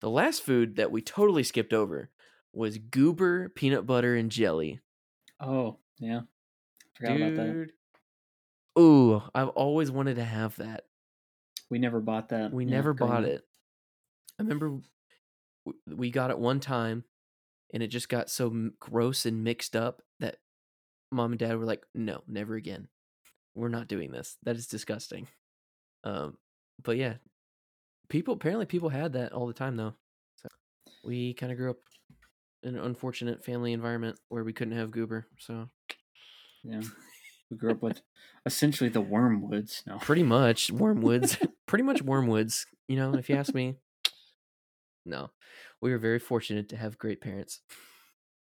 The 0.00 0.08
last 0.08 0.42
food 0.42 0.76
that 0.76 0.90
we 0.90 1.02
totally 1.02 1.42
skipped 1.42 1.74
over 1.74 2.08
was 2.54 2.78
goober 2.78 3.50
peanut 3.50 3.84
butter 3.84 4.16
and 4.16 4.30
jelly. 4.30 4.80
Oh, 5.38 5.76
yeah. 5.98 6.22
Forgot 6.94 7.16
about 7.16 7.34
that. 7.36 7.68
Ooh, 8.78 9.22
I've 9.34 9.50
always 9.50 9.90
wanted 9.90 10.16
to 10.16 10.24
have 10.24 10.56
that. 10.56 10.84
We 11.68 11.78
never 11.78 12.00
bought 12.00 12.30
that. 12.30 12.54
We 12.54 12.64
yeah, 12.64 12.70
never 12.70 12.94
bought 12.94 13.24
it. 13.24 13.42
I 14.40 14.44
remember 14.44 14.78
we 15.86 16.10
got 16.10 16.30
it 16.30 16.38
one 16.38 16.60
time 16.60 17.04
and 17.76 17.82
it 17.82 17.88
just 17.88 18.08
got 18.08 18.30
so 18.30 18.70
gross 18.80 19.26
and 19.26 19.44
mixed 19.44 19.76
up 19.76 20.00
that 20.18 20.36
mom 21.12 21.32
and 21.32 21.38
dad 21.38 21.58
were 21.58 21.66
like, 21.66 21.84
"No, 21.94 22.22
never 22.26 22.54
again. 22.54 22.88
We're 23.54 23.68
not 23.68 23.86
doing 23.86 24.12
this. 24.12 24.38
That 24.44 24.56
is 24.56 24.66
disgusting." 24.66 25.28
Um, 26.02 26.38
but 26.82 26.96
yeah, 26.96 27.16
people 28.08 28.32
apparently 28.32 28.64
people 28.64 28.88
had 28.88 29.12
that 29.12 29.34
all 29.34 29.46
the 29.46 29.52
time 29.52 29.76
though. 29.76 29.92
So 30.36 30.48
we 31.04 31.34
kind 31.34 31.52
of 31.52 31.58
grew 31.58 31.68
up 31.68 31.76
in 32.62 32.76
an 32.76 32.82
unfortunate 32.82 33.44
family 33.44 33.74
environment 33.74 34.18
where 34.30 34.42
we 34.42 34.54
couldn't 34.54 34.78
have 34.78 34.90
goober. 34.90 35.26
So 35.38 35.68
Yeah. 36.64 36.80
We 37.50 37.58
grew 37.58 37.72
up 37.72 37.82
with 37.82 38.00
essentially 38.46 38.88
the 38.88 39.02
Wormwoods. 39.02 39.86
No. 39.86 39.98
pretty 39.98 40.22
much 40.22 40.72
wormwoods, 40.72 41.46
pretty 41.66 41.84
much 41.84 42.02
wormwoods. 42.02 42.64
You 42.88 42.96
know, 42.96 43.14
if 43.14 43.28
you 43.28 43.36
ask 43.36 43.54
me, 43.54 43.76
no, 45.04 45.30
we 45.80 45.90
were 45.90 45.98
very 45.98 46.18
fortunate 46.18 46.68
to 46.70 46.76
have 46.76 46.98
great 46.98 47.20
parents 47.20 47.60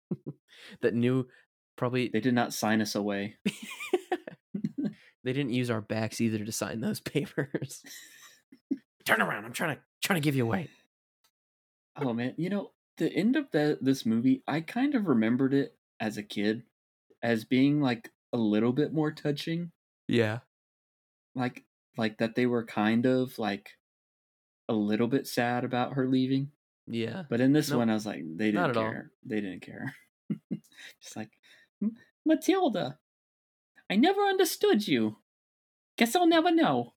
that 0.81 0.93
knew 0.93 1.27
probably 1.75 2.09
They 2.09 2.19
did 2.19 2.34
not 2.34 2.53
sign 2.53 2.81
us 2.81 2.95
away. 2.95 3.38
they 5.23 5.34
didn't 5.34 5.53
use 5.53 5.69
our 5.69 5.81
backs 5.81 6.21
either 6.21 6.43
to 6.43 6.51
sign 6.51 6.81
those 6.81 6.99
papers. 7.01 7.84
Turn 9.05 9.21
around! 9.21 9.45
I'm 9.45 9.53
trying 9.53 9.75
to 9.75 9.81
trying 10.01 10.21
to 10.21 10.23
give 10.23 10.36
you 10.36 10.45
away. 10.45 10.69
Oh 11.95 12.13
man, 12.13 12.36
you 12.38 12.49
know 12.49 12.71
the 12.97 13.11
end 13.11 13.36
of 13.36 13.49
the 13.51 13.77
this 13.81 14.05
movie, 14.05 14.43
I 14.47 14.61
kind 14.61 14.95
of 14.95 15.07
remembered 15.07 15.53
it 15.53 15.77
as 15.99 16.17
a 16.17 16.23
kid 16.23 16.63
as 17.21 17.45
being 17.45 17.81
like 17.81 18.11
a 18.34 18.38
little 18.38 18.73
bit 18.73 18.93
more 18.93 19.11
touching, 19.11 19.71
Yeah, 20.07 20.39
like 21.36 21.63
like 21.97 22.17
that 22.17 22.36
they 22.36 22.45
were 22.45 22.65
kind 22.65 23.05
of 23.05 23.38
like 23.39 23.77
a 24.69 24.73
little 24.73 25.07
bit 25.07 25.27
sad 25.27 25.63
about 25.63 25.93
her 25.93 26.07
leaving. 26.07 26.51
Yeah. 26.88 27.23
But 27.29 27.41
in 27.41 27.53
this 27.53 27.69
Nope. 27.69 27.79
one, 27.79 27.89
I 27.89 27.93
was 27.93 28.05
like, 28.05 28.23
they 28.36 28.51
didn't 28.51 28.73
care. 28.73 29.11
They 29.25 29.41
didn't 29.41 29.61
care. 29.61 29.95
Just 31.01 31.15
like 31.15 31.29
Matilda, 32.25 32.97
I 33.89 33.95
never 33.95 34.21
understood 34.21 34.88
you. 34.88 35.17
Guess 35.97 36.15
I'll 36.15 36.27
never 36.27 36.51
know. 36.51 36.93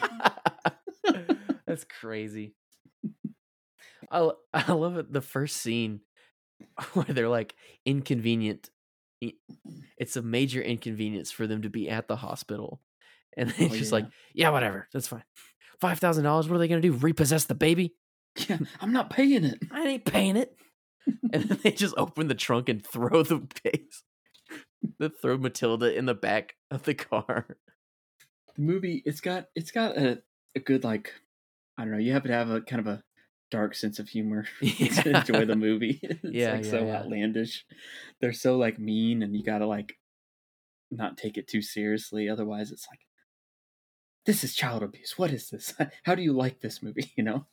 That's 1.66 1.84
crazy. 2.00 2.54
I 4.10 4.30
I 4.54 4.72
love 4.72 4.96
it. 4.96 5.12
The 5.12 5.20
first 5.20 5.58
scene 5.58 6.00
where 6.94 7.04
they're 7.06 7.28
like 7.28 7.54
inconvenient. 7.84 8.70
It's 9.98 10.16
a 10.16 10.22
major 10.22 10.62
inconvenience 10.62 11.30
for 11.32 11.46
them 11.46 11.62
to 11.62 11.68
be 11.70 11.88
at 11.90 12.06
the 12.08 12.16
hospital, 12.16 12.80
and 13.36 13.50
they're 13.50 13.68
Oh, 13.68 13.74
just 13.76 13.90
yeah. 13.90 13.98
like, 13.98 14.06
"Yeah, 14.32 14.50
whatever, 14.50 14.88
that's 14.92 15.08
fine." 15.08 15.24
Five 15.80 15.98
thousand 15.98 16.24
dollars. 16.24 16.48
What 16.48 16.56
are 16.56 16.58
they 16.58 16.68
gonna 16.68 16.80
do? 16.80 16.92
Repossess 16.92 17.44
the 17.44 17.54
baby? 17.54 17.94
Yeah, 18.48 18.58
I'm 18.80 18.92
not 18.92 19.10
paying 19.10 19.44
it. 19.44 19.58
I 19.72 19.82
ain't 19.86 20.04
paying 20.04 20.36
it. 20.36 20.56
and 21.32 21.44
then 21.44 21.58
they 21.62 21.72
just 21.72 21.94
open 21.96 22.28
the 22.28 22.34
trunk 22.34 22.68
and 22.68 22.84
throw 22.86 23.22
the 23.22 23.46
base. 23.64 24.02
They 24.98 25.08
throw 25.08 25.38
Matilda 25.38 25.96
in 25.96 26.06
the 26.06 26.14
back 26.14 26.54
of 26.70 26.82
the 26.84 26.94
car. 26.94 27.46
the 28.54 28.62
movie 28.62 29.02
it's 29.06 29.20
got 29.20 29.46
it's 29.54 29.70
got 29.70 29.96
a, 29.96 30.22
a 30.54 30.60
good 30.60 30.84
like 30.84 31.12
i 31.76 31.82
don't 31.82 31.92
know 31.92 31.98
you 31.98 32.12
have 32.12 32.24
to 32.24 32.32
have 32.32 32.50
a 32.50 32.60
kind 32.60 32.80
of 32.80 32.86
a 32.86 33.02
dark 33.50 33.74
sense 33.74 33.98
of 33.98 34.08
humor 34.08 34.44
to 34.60 35.10
enjoy 35.16 35.44
the 35.44 35.56
movie 35.56 35.98
it's 36.02 36.20
Yeah, 36.24 36.52
like 36.54 36.64
yeah, 36.64 36.70
so 36.70 36.84
yeah. 36.86 36.96
outlandish 36.98 37.64
they're 38.20 38.32
so 38.32 38.56
like 38.58 38.78
mean 38.78 39.22
and 39.22 39.34
you 39.36 39.42
gotta 39.42 39.66
like 39.66 39.98
not 40.90 41.16
take 41.16 41.38
it 41.38 41.48
too 41.48 41.62
seriously 41.62 42.28
otherwise 42.28 42.70
it's 42.70 42.86
like 42.90 43.00
this 44.26 44.44
is 44.44 44.54
child 44.54 44.82
abuse. 44.82 45.16
What 45.16 45.30
is 45.30 45.48
this? 45.48 45.72
How 46.04 46.14
do 46.14 46.20
you 46.22 46.34
like 46.34 46.60
this 46.60 46.82
movie? 46.82 47.12
You 47.16 47.22
know, 47.24 47.46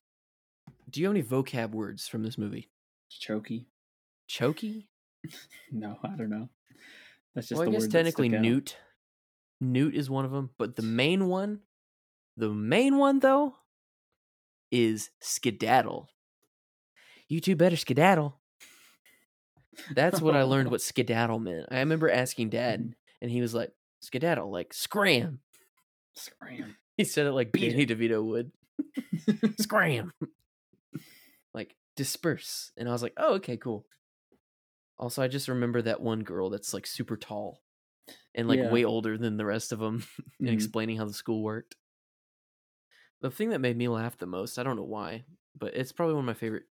Do 0.89 1.01
you 1.01 1.07
have 1.07 1.15
any 1.15 1.23
vocab 1.23 1.71
words 1.71 2.07
from 2.07 2.23
this 2.23 2.37
movie? 2.37 2.69
chokey. 3.11 3.65
Chokey? 4.29 4.87
No, 5.71 5.97
I 6.03 6.15
don't 6.15 6.29
know. 6.29 6.49
That's 7.33 7.47
just 7.47 7.59
Well, 7.59 7.67
I 7.67 7.71
guess 7.71 7.87
technically 7.87 8.29
stuck 8.29 8.37
out. 8.37 8.43
newt. 8.43 8.77
Newt 9.59 9.95
is 9.95 10.09
one 10.09 10.23
of 10.23 10.31
them, 10.31 10.51
but 10.59 10.75
the 10.75 10.83
main 10.83 11.27
one, 11.27 11.61
the 12.37 12.49
main 12.49 12.97
one 12.97 13.19
though, 13.19 13.55
is 14.71 15.09
skedaddle. 15.21 16.09
You 17.27 17.41
two 17.41 17.55
better 17.55 17.75
skedaddle. 17.75 18.39
That's 19.93 20.21
what 20.21 20.35
I 20.35 20.43
learned 20.43 20.69
what 20.69 20.81
skedaddle 20.83 21.39
meant. 21.39 21.67
I 21.71 21.79
remember 21.79 22.09
asking 22.09 22.49
dad, 22.49 22.81
mm-hmm. 22.81 22.91
and 23.21 23.31
he 23.31 23.41
was 23.41 23.53
like, 23.53 23.71
skedaddle, 24.01 24.51
like 24.51 24.73
scram. 24.73 25.39
Scram. 26.13 26.75
He 26.97 27.03
said 27.03 27.25
it 27.25 27.33
like 27.33 27.51
Beat 27.51 27.71
Danny 27.71 27.85
DeVito 27.85 28.23
would. 28.23 28.51
Scram. 29.59 30.13
Like 31.55 31.75
disperse. 31.95 32.71
And 32.77 32.87
I 32.87 32.91
was 32.91 33.01
like, 33.01 33.13
oh, 33.17 33.35
okay, 33.35 33.57
cool. 33.57 33.87
Also, 34.99 35.23
I 35.23 35.27
just 35.27 35.47
remember 35.47 35.81
that 35.81 36.01
one 36.01 36.21
girl 36.23 36.49
that's 36.49 36.73
like 36.73 36.85
super 36.85 37.17
tall 37.17 37.61
and 38.35 38.47
like 38.47 38.59
Yeah. 38.59 38.71
way 38.71 38.85
older 38.85 39.17
than 39.17 39.37
the 39.37 39.45
rest 39.45 39.71
of 39.71 39.79
them 39.79 40.03
and 40.39 40.49
Mhm. 40.49 40.53
explaining 40.53 40.97
how 40.97 41.05
the 41.05 41.13
school 41.13 41.41
worked. 41.43 41.75
The 43.21 43.31
thing 43.31 43.49
that 43.49 43.59
made 43.59 43.77
me 43.77 43.87
laugh 43.87 44.17
the 44.17 44.25
most, 44.25 44.59
I 44.59 44.63
don't 44.63 44.75
know 44.75 44.83
why, 44.83 45.25
but 45.57 45.73
it's 45.75 45.91
probably 45.91 46.15
one 46.15 46.23
of 46.23 46.27
my 46.27 46.33
favorite 46.33 46.65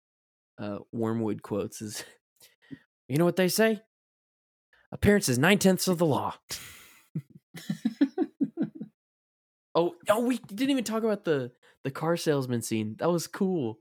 uh, 0.59 0.79
Wormwood 0.91 1.41
quotes 1.41 1.81
is, 1.81 2.03
you 3.07 3.17
know 3.17 3.25
what 3.25 3.37
they 3.37 3.47
say? 3.47 3.81
Appearance 4.91 5.27
is 5.27 5.39
nine 5.39 5.57
tenths 5.59 5.87
of 5.87 5.97
the 5.97 6.05
law. 6.05 6.35
Oh, 9.75 9.95
oh, 10.07 10.23
we 10.23 10.37
didn't 10.37 10.69
even 10.69 10.83
talk 10.83 11.03
about 11.03 11.23
the 11.25 11.51
the 11.83 11.89
car 11.91 12.15
salesman 12.15 12.61
scene. 12.61 12.95
That 12.99 13.09
was 13.09 13.25
cool. 13.25 13.79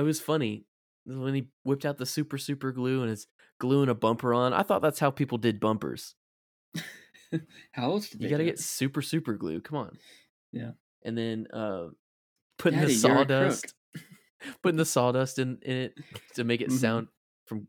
It 0.00 0.06
was 0.06 0.20
funny 0.20 0.64
when 1.04 1.34
he 1.34 1.48
whipped 1.64 1.84
out 1.84 1.98
the 1.98 2.06
super 2.06 2.38
super 2.38 2.72
glue 2.72 3.02
and 3.02 3.10
is 3.10 3.26
gluing 3.58 3.88
a 3.88 3.94
bumper 3.94 4.32
on. 4.34 4.52
I 4.52 4.62
thought 4.62 4.82
that's 4.82 4.98
how 4.98 5.10
people 5.10 5.38
did 5.38 5.60
bumpers. 5.60 6.14
How 7.72 7.92
else 7.92 8.08
did 8.08 8.20
You 8.22 8.28
got 8.28 8.38
to 8.38 8.44
get 8.44 8.58
super 8.58 9.02
super 9.02 9.34
glue. 9.34 9.60
Come 9.60 9.78
on. 9.78 9.98
Yeah. 10.52 10.72
And 11.04 11.16
then 11.16 11.46
uh 11.52 11.88
putting 12.58 12.80
Daddy, 12.80 12.94
the 12.94 13.08
you're 13.08 13.12
a 13.20 13.26
crook. 13.26 13.28
sawdust 13.28 13.74
putting 14.62 14.76
the 14.78 14.84
sawdust 14.84 15.38
in, 15.38 15.58
in 15.62 15.76
it 15.76 15.94
to 16.34 16.44
make 16.44 16.60
it 16.60 16.70
Mhm. 16.70 16.78
sound 16.80 17.08
from 17.46 17.68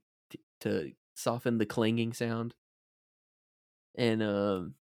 to 0.61 0.91
soften 1.15 1.57
the 1.59 1.65
clanging 1.67 2.13
sound. 2.13 2.55
And 3.95 4.23
um 4.23 4.75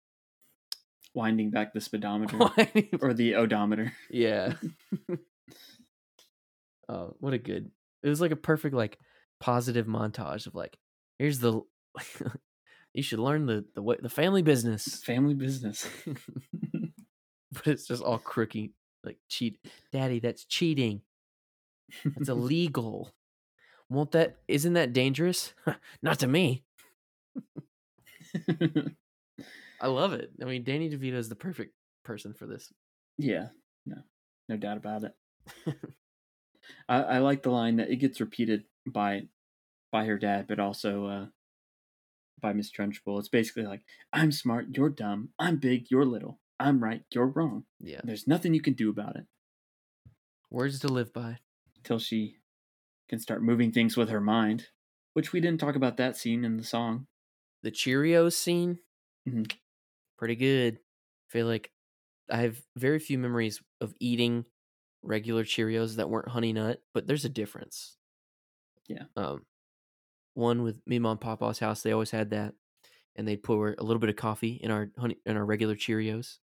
Winding 1.16 1.50
back 1.50 1.74
the 1.74 1.82
speedometer 1.82 2.38
or 3.02 3.14
the 3.16 3.34
odometer. 3.36 3.91
Yeah. 4.12 4.54
Oh, 6.90 7.16
what 7.20 7.34
a 7.34 7.38
good. 7.38 7.72
It 8.04 8.10
was 8.10 8.22
like 8.22 8.32
a 8.32 8.36
perfect 8.38 8.76
like 8.76 8.98
positive 9.40 9.86
montage 9.88 10.48
of 10.48 10.56
like 10.56 10.78
here's 11.20 11.40
the 11.40 11.62
you 12.94 13.04
should 13.04 13.20
learn 13.20 13.46
the 13.46 13.66
the 13.76 13.82
way 13.82 13.98
the 14.02 14.10
family 14.10 14.42
business. 14.42 15.04
Family 15.04 15.34
business. 15.34 15.88
But 17.54 17.68
it's 17.68 17.88
just 17.88 18.04
all 18.04 18.20
crooky 18.20 18.74
like 19.06 19.18
cheat. 19.30 19.58
Daddy, 19.92 20.20
that's 20.20 20.44
cheating. 20.44 21.02
It's 22.18 22.30
illegal. 22.38 23.14
Won't 23.90 24.12
that 24.12 24.38
isn't 24.50 24.74
that 24.74 24.92
dangerous? 24.94 25.54
Not 26.02 26.20
to 26.20 26.28
me. 26.28 26.66
I 29.82 29.88
love 29.88 30.14
it. 30.14 30.32
I 30.42 30.46
mean, 30.46 30.64
Danny 30.64 30.90
DeVito 30.90 31.14
is 31.14 31.30
the 31.30 31.36
perfect 31.36 31.74
person 32.04 32.34
for 32.34 32.46
this. 32.46 32.72
yeah, 33.18 33.48
no, 33.86 33.98
no 34.50 34.58
doubt 34.58 34.78
about 34.78 35.04
it. 35.04 35.76
I, 36.89 37.03
I 37.03 37.18
like 37.20 37.43
the 37.43 37.51
line 37.51 37.78
that 37.78 37.89
it 37.89 37.97
gets 37.97 38.20
repeated 38.20 38.65
by 38.86 39.30
by 39.91 40.05
her 40.05 40.18
dad, 40.20 40.47
but 40.47 40.59
also 40.59 41.05
uh, 41.07 41.28
by 42.39 42.51
Miss 42.53 42.72
Trunchbull. 42.72 43.20
It's 43.20 43.30
basically 43.30 43.63
like, 43.63 43.84
"I'm 44.13 44.32
smart, 44.32 44.76
you're 44.76 44.89
dumb. 44.89 45.34
I'm 45.39 45.57
big, 45.57 45.91
you're 45.91 46.05
little. 46.05 46.39
I'm 46.59 46.84
right, 46.84 47.03
you're 47.13 47.28
wrong. 47.28 47.65
Yeah. 47.80 48.01
There's 48.03 48.28
nothing 48.28 48.53
you 48.55 48.61
can 48.61 48.74
do 48.74 48.89
about 48.89 49.15
it." 49.15 49.28
Words 50.49 50.80
to 50.80 50.88
live 50.88 51.13
by. 51.13 51.39
Till 51.84 51.99
she 51.99 52.38
can 53.09 53.20
start 53.20 53.43
moving 53.43 53.72
things 53.72 53.97
with 53.97 54.09
her 54.09 54.22
mind, 54.22 54.70
which 55.13 55.34
we 55.34 55.41
didn't 55.41 55.59
talk 55.59 55.76
about 55.76 55.97
that 55.97 56.18
scene 56.18 56.45
in 56.45 56.57
the 56.57 56.63
song. 56.63 57.07
the 57.63 57.72
Cheerios 57.72 58.34
scene, 58.34 58.80
Mhm. 59.28 59.51
pretty 60.18 60.36
good. 60.36 60.80
feel 61.30 61.47
like 61.47 61.74
I 62.30 62.38
have 62.38 62.65
very 62.78 62.99
few 62.99 63.18
memories 63.20 63.61
of 63.82 63.93
eating 63.99 64.45
regular 65.04 65.43
Cheerios 65.43 65.95
that 65.95 66.10
weren't 66.10 66.30
honey 66.30 66.54
nut, 66.54 66.82
but 66.93 67.08
there's 67.08 67.26
a 67.26 67.30
difference. 67.30 67.98
Yeah. 68.88 69.04
Um, 69.16 69.45
one 70.34 70.64
with 70.64 70.78
me, 70.86 71.00
mom, 71.00 71.18
papa's 71.18 71.60
house, 71.60 71.82
they 71.82 71.91
always 71.91 72.12
had 72.12 72.30
that, 72.30 72.54
and 73.16 73.28
they'd 73.28 73.41
pour 73.41 73.76
a 73.78 73.84
little 73.84 74.00
bit 74.00 74.10
of 74.10 74.16
coffee 74.16 74.60
in 74.62 74.72
our 74.72 74.91
honey 74.98 75.18
in 75.26 75.36
our 75.36 75.45
regular 75.45 75.76
Cheerios, 75.76 76.38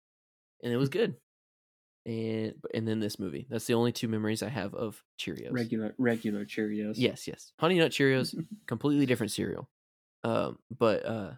and 0.64 0.74
it 0.74 0.78
was 0.78 0.90
good. 0.90 1.16
And 2.06 2.56
and 2.74 2.88
then 2.88 3.00
this 3.00 3.20
movie, 3.20 3.48
that's 3.50 3.66
the 3.66 3.76
only 3.76 3.92
two 3.92 4.08
memories 4.08 4.44
I 4.44 4.50
have 4.50 4.74
of 4.74 5.02
Cheerios. 5.20 5.52
Regular 5.52 5.94
regular 5.98 6.44
Cheerios. 6.44 6.96
Yes, 6.98 7.28
yes. 7.28 7.54
Honey 7.60 7.78
Nut 7.78 7.92
Cheerios, 7.92 8.36
completely 8.68 9.06
different 9.06 9.32
cereal. 9.32 9.70
Um, 10.24 10.58
but 10.78 11.06
uh, 11.06 11.32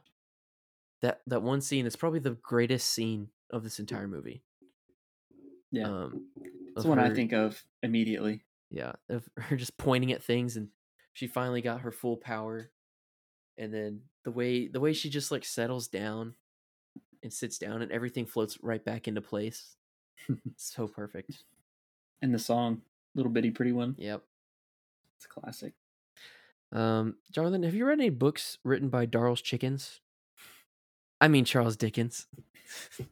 that 1.01 1.21
that 1.27 1.43
one 1.43 1.61
scene 1.61 1.85
is 1.85 1.95
probably 1.95 2.19
the 2.19 2.37
greatest 2.41 2.89
scene 2.89 3.29
of 3.51 3.63
this 3.63 3.79
entire 3.79 4.07
movie. 4.07 4.43
Yeah. 5.71 5.87
Um, 5.87 6.27
That's 6.75 6.85
of 6.85 6.89
what 6.89 6.99
I 6.99 7.13
think 7.13 7.31
of 7.33 7.63
immediately. 7.81 8.41
Yeah, 8.69 8.93
of 9.09 9.27
her 9.37 9.55
just 9.55 9.77
pointing 9.77 10.11
at 10.11 10.23
things, 10.23 10.57
and 10.57 10.69
she 11.13 11.27
finally 11.27 11.61
got 11.61 11.81
her 11.81 11.91
full 11.91 12.17
power. 12.17 12.69
And 13.57 13.73
then 13.73 14.01
the 14.25 14.31
way 14.31 14.67
the 14.67 14.79
way 14.81 14.91
she 14.93 15.09
just 15.09 15.31
like 15.31 15.45
settles 15.45 15.87
down 15.87 16.35
and 17.23 17.31
sits 17.31 17.57
down, 17.57 17.81
and 17.81 17.91
everything 17.91 18.25
floats 18.25 18.57
right 18.61 18.83
back 18.83 19.07
into 19.07 19.21
place. 19.21 19.75
so 20.57 20.87
perfect. 20.87 21.43
And 22.21 22.33
the 22.33 22.39
song, 22.39 22.81
Little 23.15 23.31
Bitty 23.31 23.51
Pretty 23.51 23.71
One, 23.71 23.95
Yep. 23.97 24.23
it's 25.17 25.25
classic. 25.27 25.73
Um, 26.71 27.15
Jonathan, 27.31 27.63
have 27.63 27.75
you 27.75 27.85
read 27.85 27.99
any 27.99 28.09
books 28.09 28.57
written 28.63 28.89
by 28.89 29.05
Darl's 29.05 29.41
Chickens? 29.41 30.01
I 31.21 31.27
mean 31.29 31.45
Charles 31.45 31.77
Dickens. 31.77 32.27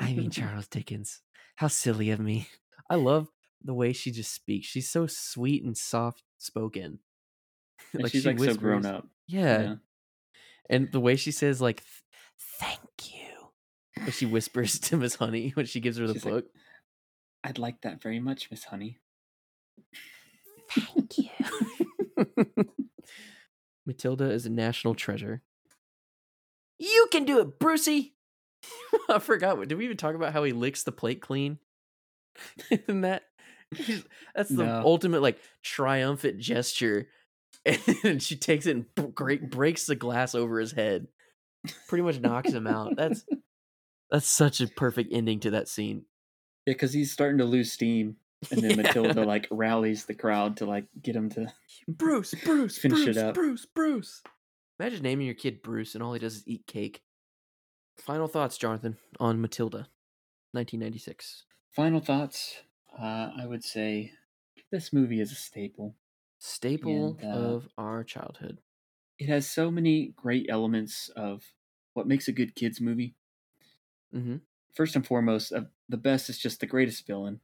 I 0.00 0.12
mean 0.14 0.30
Charles 0.30 0.66
Dickens. 0.66 1.20
How 1.56 1.68
silly 1.68 2.10
of 2.10 2.18
me. 2.18 2.48
I 2.90 2.96
love 2.96 3.28
the 3.62 3.74
way 3.74 3.92
she 3.92 4.10
just 4.10 4.32
speaks. 4.32 4.66
She's 4.66 4.90
so 4.90 5.06
sweet 5.08 5.64
and 5.64 5.76
soft 5.76 6.22
spoken. 6.38 6.98
like 7.94 8.12
she's 8.12 8.26
like 8.26 8.38
so 8.38 8.54
grown 8.54 8.84
up. 8.86 9.06
Yeah. 9.26 9.76
And 10.70 10.90
the 10.92 11.00
way 11.00 11.16
she 11.16 11.30
says 11.32 11.60
like 11.60 11.82
thank 12.60 12.80
you. 13.12 13.20
When 13.96 14.10
she 14.10 14.26
whispers 14.26 14.78
to 14.80 14.96
Miss 14.96 15.14
Honey 15.16 15.50
when 15.50 15.66
she 15.66 15.80
gives 15.80 15.96
her 15.98 16.06
the 16.06 16.14
She's 16.14 16.24
like, 16.24 16.34
book. 16.34 16.44
I'd 17.42 17.58
like 17.58 17.82
that 17.82 18.02
very 18.02 18.20
much, 18.20 18.50
Miss 18.50 18.64
Honey. 18.64 18.98
Thank 20.70 21.18
you. 21.18 21.28
Matilda 23.86 24.30
is 24.30 24.46
a 24.46 24.50
national 24.50 24.94
treasure. 24.94 25.42
You 26.78 27.06
can 27.12 27.24
do 27.24 27.38
it, 27.40 27.58
Brucey. 27.58 28.14
I 29.08 29.18
forgot. 29.18 29.58
what- 29.58 29.68
Did 29.68 29.78
we 29.78 29.84
even 29.84 29.96
talk 29.96 30.14
about 30.14 30.32
how 30.32 30.42
he 30.44 30.52
licks 30.52 30.82
the 30.84 30.92
plate 30.92 31.20
clean? 31.20 31.58
Isn't 32.70 33.02
that? 33.02 33.22
That's 34.34 34.48
the 34.50 34.64
No. 34.64 34.82
ultimate 34.84 35.22
like 35.22 35.38
triumphant 35.62 36.38
gesture. 36.38 37.08
And 38.04 38.22
she 38.22 38.36
takes 38.36 38.66
it 38.66 38.76
and 38.76 38.94
b- 38.94 39.04
great 39.14 39.50
breaks 39.50 39.86
the 39.86 39.94
glass 39.96 40.34
over 40.34 40.60
his 40.60 40.72
head. 40.72 41.06
Pretty 41.88 42.02
much 42.02 42.20
knocks 42.20 42.52
him 42.52 42.66
out. 42.66 42.94
That's 42.96 43.24
that's 44.10 44.26
such 44.26 44.60
a 44.60 44.66
perfect 44.68 45.10
ending 45.14 45.40
to 45.40 45.50
that 45.52 45.68
scene. 45.68 46.04
Yeah, 46.66 46.74
because 46.74 46.92
he's 46.92 47.10
starting 47.10 47.38
to 47.38 47.44
lose 47.46 47.72
steam. 47.72 48.16
And 48.50 48.60
then 48.60 48.70
Yeah. 48.72 48.76
Matilda 48.82 49.24
like 49.24 49.48
rallies 49.50 50.04
the 50.04 50.12
crowd 50.14 50.58
to 50.58 50.66
like 50.66 50.84
get 51.00 51.16
him 51.16 51.30
to 51.30 51.50
Bruce, 51.88 52.34
Bruce, 52.44 52.76
Finish 52.76 53.00
it 53.00 53.04
Bruce, 53.04 53.16
up. 53.16 53.34
Bruce, 53.34 53.66
Bruce. 53.74 54.22
Imagine 54.78 55.02
naming 55.02 55.24
your 55.26 55.34
kid 55.34 55.62
Bruce 55.62 55.94
and 55.94 56.02
all 56.04 56.12
he 56.12 56.18
does 56.18 56.36
is 56.36 56.44
eat 56.46 56.66
cake. 56.66 57.00
Final 57.96 58.28
thoughts, 58.28 58.58
Jonathan, 58.58 58.98
on 59.18 59.40
Matilda, 59.40 59.88
1996. 60.52 61.44
Final 61.74 62.00
thoughts. 62.00 62.62
Uh, 62.96 63.30
I 63.36 63.46
would 63.46 63.64
say 63.64 64.12
this 64.70 64.92
movie 64.92 65.20
is 65.20 65.32
a 65.32 65.36
staple. 65.36 65.96
Staple 66.38 67.18
And, 67.18 67.24
uh, 67.24 67.56
of 67.56 67.68
our 67.76 68.04
childhood. 68.04 68.62
It 69.18 69.28
has 69.28 69.48
so 69.50 69.70
many 69.70 70.08
great 70.08 70.46
elements 70.48 71.08
of 71.08 71.52
what 71.94 72.06
makes 72.06 72.28
a 72.28 72.32
good 72.32 72.54
kids 72.54 72.80
movie. 72.80 73.16
Mm-hmm. 74.14 74.36
First 74.74 74.96
and 74.96 75.06
foremost, 75.06 75.52
uh, 75.52 75.64
the 75.88 75.96
best 75.96 76.28
is 76.28 76.38
just 76.38 76.60
the 76.60 76.66
greatest 76.66 77.06
villain. 77.06 77.40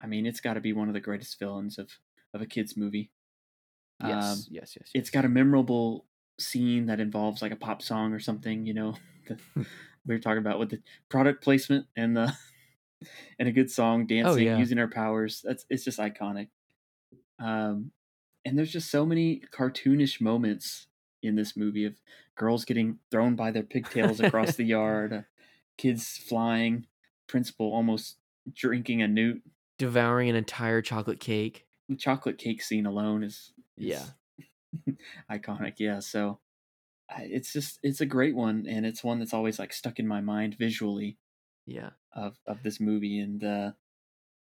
I 0.00 0.06
mean, 0.08 0.26
it's 0.26 0.40
got 0.40 0.54
to 0.54 0.60
be 0.60 0.72
one 0.72 0.88
of 0.88 0.94
the 0.94 1.00
greatest 1.00 1.38
villains 1.38 1.78
of 1.78 2.00
of 2.34 2.42
a 2.42 2.46
kids 2.46 2.76
movie. 2.76 3.12
Yes, 3.98 4.46
Um, 4.46 4.46
yes, 4.50 4.76
yes, 4.76 4.92
it's 4.94 5.10
got 5.10 5.24
a 5.24 5.28
memorable 5.28 6.06
scene 6.40 6.86
that 6.86 7.00
involves 7.00 7.42
like 7.42 7.52
a 7.52 7.56
pop 7.56 7.82
song 7.82 8.12
or 8.12 8.20
something. 8.20 8.66
You 8.66 8.74
know, 8.74 8.96
the, 9.28 9.40
we 10.06 10.14
were 10.14 10.20
talking 10.20 10.38
about 10.38 10.58
with 10.58 10.70
the 10.70 10.82
product 11.08 11.42
placement 11.44 11.88
and 11.96 12.16
the 12.16 12.36
and 13.38 13.48
a 13.48 13.52
good 13.52 13.70
song, 13.70 14.06
dancing, 14.06 14.32
Oh, 14.32 14.36
yeah. 14.36 14.58
using 14.58 14.78
our 14.78 14.88
powers. 14.88 15.40
That's 15.44 15.66
it's 15.70 15.84
just 15.84 15.98
iconic. 15.98 16.48
Um, 17.38 17.92
and 18.44 18.58
there's 18.58 18.72
just 18.72 18.90
so 18.90 19.04
many 19.06 19.42
cartoonish 19.52 20.20
moments 20.20 20.86
in 21.22 21.36
this 21.36 21.56
movie 21.56 21.84
of 21.86 21.96
girls 22.36 22.64
getting 22.64 22.98
thrown 23.10 23.34
by 23.36 23.50
their 23.50 23.62
pigtails 23.62 24.20
across 24.20 24.56
the 24.56 24.64
yard, 24.64 25.12
uh, 25.14 25.22
kids 25.78 26.16
flying, 26.18 26.86
principal 27.26 27.72
almost 27.72 28.18
drinking 28.52 29.02
a 29.02 29.08
newt. 29.08 29.42
Devouring 29.78 30.28
an 30.28 30.36
entire 30.36 30.82
chocolate 30.82 31.20
cake. 31.20 31.66
The 31.88 31.96
chocolate 31.96 32.38
cake 32.38 32.62
scene 32.62 32.86
alone 32.86 33.22
is, 33.24 33.52
is 33.76 33.86
Yeah. 33.86 34.06
iconic. 35.30 35.74
Yeah, 35.78 36.00
so 36.00 36.40
it's 37.18 37.52
just 37.52 37.78
it's 37.82 38.00
a 38.00 38.06
great 38.06 38.34
one, 38.34 38.66
and 38.68 38.86
it's 38.86 39.04
one 39.04 39.18
that's 39.18 39.34
always 39.34 39.58
like 39.58 39.72
stuck 39.72 39.98
in 39.98 40.06
my 40.06 40.20
mind 40.20 40.56
visually 40.58 41.18
Yeah. 41.66 41.90
of 42.12 42.38
of 42.46 42.62
this 42.62 42.80
movie, 42.80 43.18
and 43.20 43.42
uh, 43.42 43.72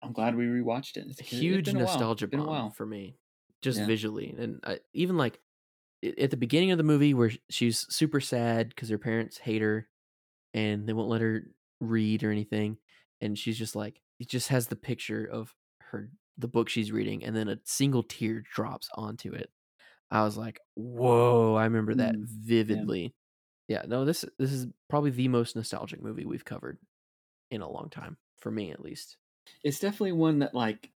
I'm 0.02 0.12
glad 0.14 0.36
we 0.36 0.46
rewatched 0.46 0.96
it. 0.98 1.06
It's, 1.08 1.20
A 1.20 1.22
huge 1.22 1.72
been 1.72 1.76
a 1.76 1.80
while. 1.80 2.10
nostalgia 2.10 2.26
bomb 2.26 2.68
while. 2.68 2.70
for 2.70 2.86
me, 2.86 3.18
just 3.60 3.80
Yeah. 3.80 3.82
visually, 3.82 4.34
and 4.36 4.60
I, 4.64 4.80
even 4.92 5.16
like 5.16 5.40
at 6.18 6.30
the 6.30 6.36
beginning 6.38 6.72
of 6.72 6.78
the 6.78 6.84
movie 6.84 7.14
where 7.14 7.32
she's 7.50 7.86
super 7.94 8.20
sad 8.20 8.70
because 8.70 8.88
her 8.90 8.98
parents 8.98 9.38
hate 9.38 9.62
her, 9.62 9.88
and 10.54 10.88
they 10.88 10.92
won't 10.94 11.10
let 11.10 11.22
her 11.22 11.48
read 11.80 12.24
or 12.24 12.32
anything, 12.32 12.78
and 13.20 13.38
she's 13.38 13.58
just 13.58 13.76
like 13.76 14.02
it 14.20 14.28
just 14.28 14.48
has 14.48 14.68
the 14.68 14.76
picture 14.76 15.24
of 15.26 15.54
her 15.80 16.10
the 16.38 16.48
book 16.48 16.68
she's 16.68 16.92
reading, 16.92 17.24
and 17.24 17.36
then 17.36 17.48
a 17.48 17.60
single 17.64 18.02
tear 18.04 18.42
drops 18.54 18.90
onto 18.94 19.32
it. 19.34 19.50
I 20.10 20.24
was 20.24 20.36
like, 20.38 20.60
"Whoa!" 20.74 21.54
I 21.56 21.64
remember 21.64 21.94
that 21.96 22.16
Mm, 22.20 22.24
vividly. 22.24 23.14
Yeah, 23.68 23.84
no, 23.88 24.04
this 24.04 24.24
this 24.38 24.52
is 24.52 24.66
probably 24.90 25.10
the 25.10 25.28
most 25.28 25.56
nostalgic 25.56 26.02
movie 26.02 26.26
we've 26.26 26.44
covered 26.44 26.78
in 27.52 27.60
a 27.60 27.70
long 27.70 27.88
time, 27.90 28.16
for 28.38 28.50
me 28.50 28.70
at 28.70 28.80
least. 28.80 29.16
It's 29.62 29.78
definitely 29.78 30.12
one 30.12 30.40
that 30.40 30.54
like 30.54 30.90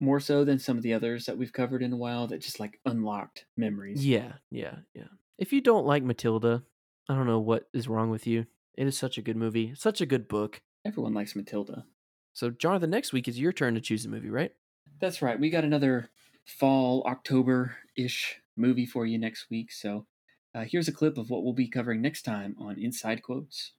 more 0.00 0.20
so 0.20 0.44
than 0.44 0.58
some 0.58 0.76
of 0.76 0.82
the 0.82 0.94
others 0.94 1.26
that 1.26 1.38
we've 1.38 1.52
covered 1.52 1.82
in 1.82 1.92
a 1.92 1.96
while 1.96 2.26
that 2.26 2.40
just 2.40 2.60
like 2.60 2.80
unlocked 2.84 3.46
memories. 3.56 4.04
Yeah, 4.04 4.32
yeah, 4.50 4.76
yeah. 4.94 5.08
If 5.38 5.52
you 5.52 5.60
don't 5.60 5.86
like 5.86 6.02
Matilda, 6.02 6.62
I 7.08 7.14
don't 7.14 7.26
know 7.26 7.40
what 7.40 7.68
is 7.72 7.88
wrong 7.88 8.10
with 8.10 8.26
you. 8.26 8.46
It 8.76 8.86
is 8.86 8.98
such 8.98 9.18
a 9.18 9.22
good 9.22 9.36
movie, 9.36 9.74
such 9.74 10.00
a 10.00 10.06
good 10.06 10.28
book. 10.28 10.60
Everyone 10.84 11.14
likes 11.14 11.36
Matilda. 11.36 11.86
So, 12.32 12.50
Jonathan, 12.50 12.90
next 12.90 13.12
week 13.12 13.28
is 13.28 13.38
your 13.38 13.52
turn 13.52 13.74
to 13.74 13.80
choose 13.80 14.04
a 14.04 14.08
movie, 14.08 14.30
right? 14.30 14.52
That's 15.00 15.22
right. 15.22 15.38
We 15.38 15.50
got 15.50 15.64
another 15.64 16.10
fall 16.44 17.04
October 17.06 17.76
ish 17.96 18.40
movie 18.56 18.86
for 18.86 19.06
you 19.06 19.18
next 19.18 19.48
week. 19.50 19.72
So 19.72 20.06
uh, 20.54 20.64
here's 20.68 20.88
a 20.88 20.92
clip 20.92 21.18
of 21.18 21.30
what 21.30 21.42
we'll 21.42 21.52
be 21.52 21.68
covering 21.68 22.00
next 22.00 22.22
time 22.22 22.54
on 22.58 22.78
Inside 22.78 23.22
Quotes. 23.22 23.72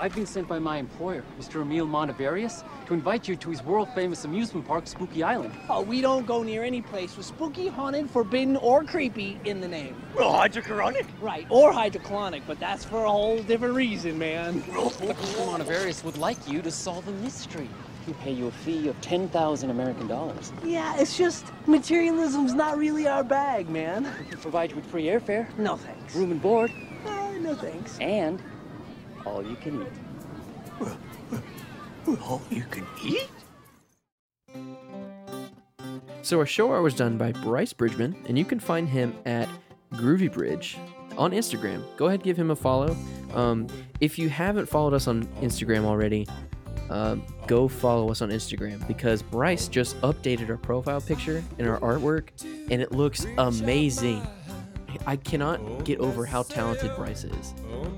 I've 0.00 0.14
been 0.14 0.26
sent 0.26 0.48
by 0.48 0.58
my 0.58 0.78
employer, 0.78 1.22
Mr. 1.40 1.62
Emile 1.62 1.86
Mondavarious, 1.86 2.64
to 2.86 2.94
invite 2.94 3.28
you 3.28 3.36
to 3.36 3.50
his 3.50 3.62
world 3.64 3.88
famous 3.94 4.24
amusement 4.24 4.66
park, 4.66 4.86
Spooky 4.86 5.22
Island. 5.22 5.54
Oh, 5.68 5.82
we 5.82 6.00
don't 6.00 6.26
go 6.26 6.42
near 6.42 6.62
any 6.64 6.82
place 6.82 7.16
with 7.16 7.26
spooky, 7.26 7.68
haunted, 7.68 8.10
forbidden, 8.10 8.56
or 8.56 8.84
creepy 8.84 9.38
in 9.44 9.60
the 9.60 9.68
name. 9.68 9.96
Well, 10.16 10.32
hydroponic. 10.32 11.06
Right, 11.20 11.46
or 11.50 11.72
hydroponic, 11.72 12.42
but 12.46 12.58
that's 12.60 12.84
for 12.84 13.04
a 13.04 13.10
whole 13.10 13.42
different 13.42 13.74
reason, 13.74 14.18
man. 14.18 14.60
But 14.66 14.92
Mr. 14.92 15.46
Mondavarious 15.46 16.04
would 16.04 16.18
like 16.18 16.36
you 16.48 16.60
to 16.62 16.70
solve 16.70 17.06
a 17.08 17.12
mystery. 17.12 17.68
He'll 18.06 18.14
pay 18.16 18.32
you 18.32 18.48
a 18.48 18.50
fee 18.50 18.88
of 18.88 19.00
10,000 19.00 19.70
American 19.70 20.06
dollars. 20.06 20.52
Yeah, 20.62 20.94
it's 20.98 21.16
just 21.16 21.46
materialism's 21.66 22.52
not 22.52 22.76
really 22.76 23.06
our 23.08 23.24
bag, 23.24 23.68
man. 23.70 24.04
He'll 24.28 24.38
provide 24.38 24.70
you 24.70 24.76
with 24.76 24.86
free 24.86 25.04
airfare, 25.04 25.46
No 25.58 25.76
thanks. 25.76 26.14
room 26.14 26.30
and 26.32 26.42
board, 26.42 26.70
Uh, 27.06 27.30
no 27.40 27.54
thanks. 27.54 27.98
and 28.00 28.42
all 29.26 29.42
you 29.42 29.56
can 29.56 29.82
eat. 29.82 29.88
All 32.22 32.42
you 32.50 32.64
can 32.70 32.86
eat? 33.02 33.28
So, 36.22 36.38
our 36.38 36.46
show 36.46 36.70
art 36.70 36.82
was 36.82 36.94
done 36.94 37.18
by 37.18 37.32
Bryce 37.32 37.72
Bridgman, 37.72 38.16
and 38.28 38.38
you 38.38 38.44
can 38.44 38.58
find 38.58 38.88
him 38.88 39.14
at 39.26 39.48
Groovy 39.92 40.32
Bridge 40.32 40.78
on 41.18 41.32
Instagram. 41.32 41.84
Go 41.96 42.06
ahead, 42.06 42.22
give 42.22 42.36
him 42.36 42.50
a 42.50 42.56
follow. 42.56 42.96
Um, 43.34 43.66
if 44.00 44.18
you 44.18 44.28
haven't 44.28 44.66
followed 44.66 44.94
us 44.94 45.06
on 45.06 45.26
Instagram 45.42 45.84
already, 45.84 46.26
um, 46.90 47.22
go 47.46 47.68
follow 47.68 48.10
us 48.10 48.22
on 48.22 48.30
Instagram 48.30 48.86
because 48.86 49.22
Bryce 49.22 49.68
just 49.68 50.00
updated 50.02 50.48
our 50.50 50.56
profile 50.56 51.00
picture 51.00 51.42
and 51.58 51.68
our 51.68 51.78
artwork, 51.80 52.28
and 52.70 52.80
it 52.82 52.92
looks 52.92 53.26
amazing. 53.38 54.26
I 55.06 55.16
cannot 55.16 55.84
get 55.84 55.98
over 56.00 56.24
how 56.24 56.42
talented 56.42 56.94
Bryce 56.96 57.24
is, 57.24 57.54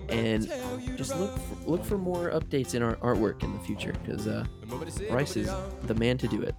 and 0.08 0.50
just 0.96 1.16
look 1.16 1.36
for, 1.38 1.70
look 1.70 1.84
for 1.84 1.98
more 1.98 2.30
updates 2.30 2.74
in 2.74 2.82
our 2.82 2.96
artwork 2.96 3.42
in 3.42 3.52
the 3.52 3.58
future 3.60 3.94
because 4.04 4.26
uh, 4.26 4.44
Bryce 5.08 5.36
is 5.36 5.50
the 5.82 5.94
man 5.94 6.18
to 6.18 6.28
do 6.28 6.42
it. 6.42 6.54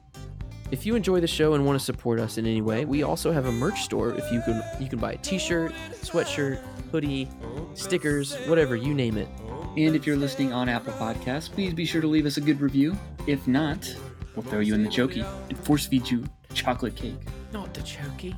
If 0.69 0.85
you 0.85 0.95
enjoy 0.95 1.21
the 1.21 1.27
show 1.27 1.53
and 1.53 1.65
want 1.65 1.79
to 1.79 1.83
support 1.83 2.19
us 2.19 2.37
in 2.37 2.45
any 2.45 2.61
way, 2.61 2.83
we 2.83 3.03
also 3.03 3.31
have 3.31 3.45
a 3.45 3.51
merch 3.51 3.81
store. 3.83 4.13
If 4.15 4.29
you 4.31 4.41
can, 4.41 4.61
you 4.81 4.89
can 4.89 4.99
buy 4.99 5.13
a 5.13 5.17
T-shirt, 5.17 5.71
sweatshirt, 6.01 6.61
hoodie, 6.91 7.29
stickers, 7.73 8.35
whatever 8.47 8.75
you 8.75 8.93
name 8.93 9.17
it. 9.17 9.29
And 9.77 9.95
if 9.95 10.05
you're 10.05 10.17
listening 10.17 10.51
on 10.51 10.67
Apple 10.67 10.93
Podcasts, 10.93 11.49
please 11.49 11.73
be 11.73 11.85
sure 11.85 12.01
to 12.01 12.07
leave 12.07 12.25
us 12.25 12.35
a 12.37 12.41
good 12.41 12.59
review. 12.59 12.97
If 13.27 13.47
not, 13.47 13.95
we'll 14.35 14.43
throw 14.43 14.59
you 14.59 14.73
in 14.73 14.83
the 14.83 14.89
chokey 14.89 15.25
and 15.49 15.57
force 15.59 15.85
feed 15.85 16.09
you 16.09 16.25
chocolate 16.53 16.95
cake. 16.95 17.15
Not 17.53 17.73
the 17.73 17.81
chokey. 17.81 18.35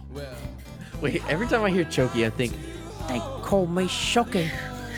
Wait, 1.02 1.24
every 1.30 1.47
time 1.47 1.64
I 1.64 1.70
hear 1.70 1.86
chokey, 1.86 2.26
I 2.26 2.30
think 2.30 2.54
they 3.08 3.20
call 3.41 3.68
me 3.68 3.88
Shocky. 3.88 4.50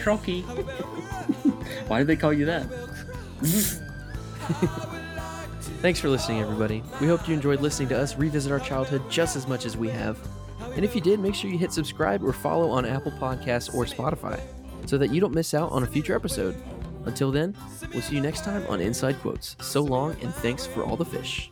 Chokey. 0.04 0.43
Why 1.88 1.99
did 1.99 2.08
they 2.08 2.16
call 2.16 2.34
you 2.34 2.45
that? 2.45 2.66
Thanks 5.82 5.99
for 5.99 6.10
listening, 6.10 6.41
everybody. 6.41 6.84
We 6.99 7.08
hope 7.08 7.28
you 7.28 7.34
enjoyed 7.34 7.62
listening 7.62 7.89
to 7.89 7.99
us 7.99 8.16
revisit 8.16 8.52
our 8.52 8.60
childhood 8.60 9.04
just 9.10 9.36
as 9.36 9.47
much 9.47 9.66
as 9.66 9.78
we 9.78 9.89
have. 9.89 10.20
And 10.76 10.86
if 10.86 10.95
you 10.95 11.02
did, 11.02 11.20
make 11.20 11.36
sure 11.36 11.49
you 11.49 11.58
hit 11.58 11.72
subscribe 11.74 12.24
or 12.24 12.34
follow 12.34 12.70
on 12.70 12.86
Apple 12.86 13.12
Podcasts 13.14 13.74
or 13.74 13.86
Spotify 13.86 14.39
so 14.86 14.97
that 14.97 15.12
you 15.12 15.20
don't 15.20 15.34
miss 15.34 15.54
out 15.54 15.72
on 15.72 15.84
a 15.84 15.88
future 15.88 16.16
episode. 16.16 16.56
Until 17.06 17.32
then, 17.32 17.56
we'll 17.93 18.02
see 18.02 18.16
you 18.16 18.22
next 18.22 18.43
time 18.43 18.66
on 18.68 18.80
Inside 18.80 19.20
Quotes. 19.22 19.56
So 19.60 19.82
long, 19.82 20.16
and 20.22 20.34
thanks 20.36 20.68
for 20.68 20.84
all 20.84 20.95
the 20.95 21.06
fish. 21.06 21.52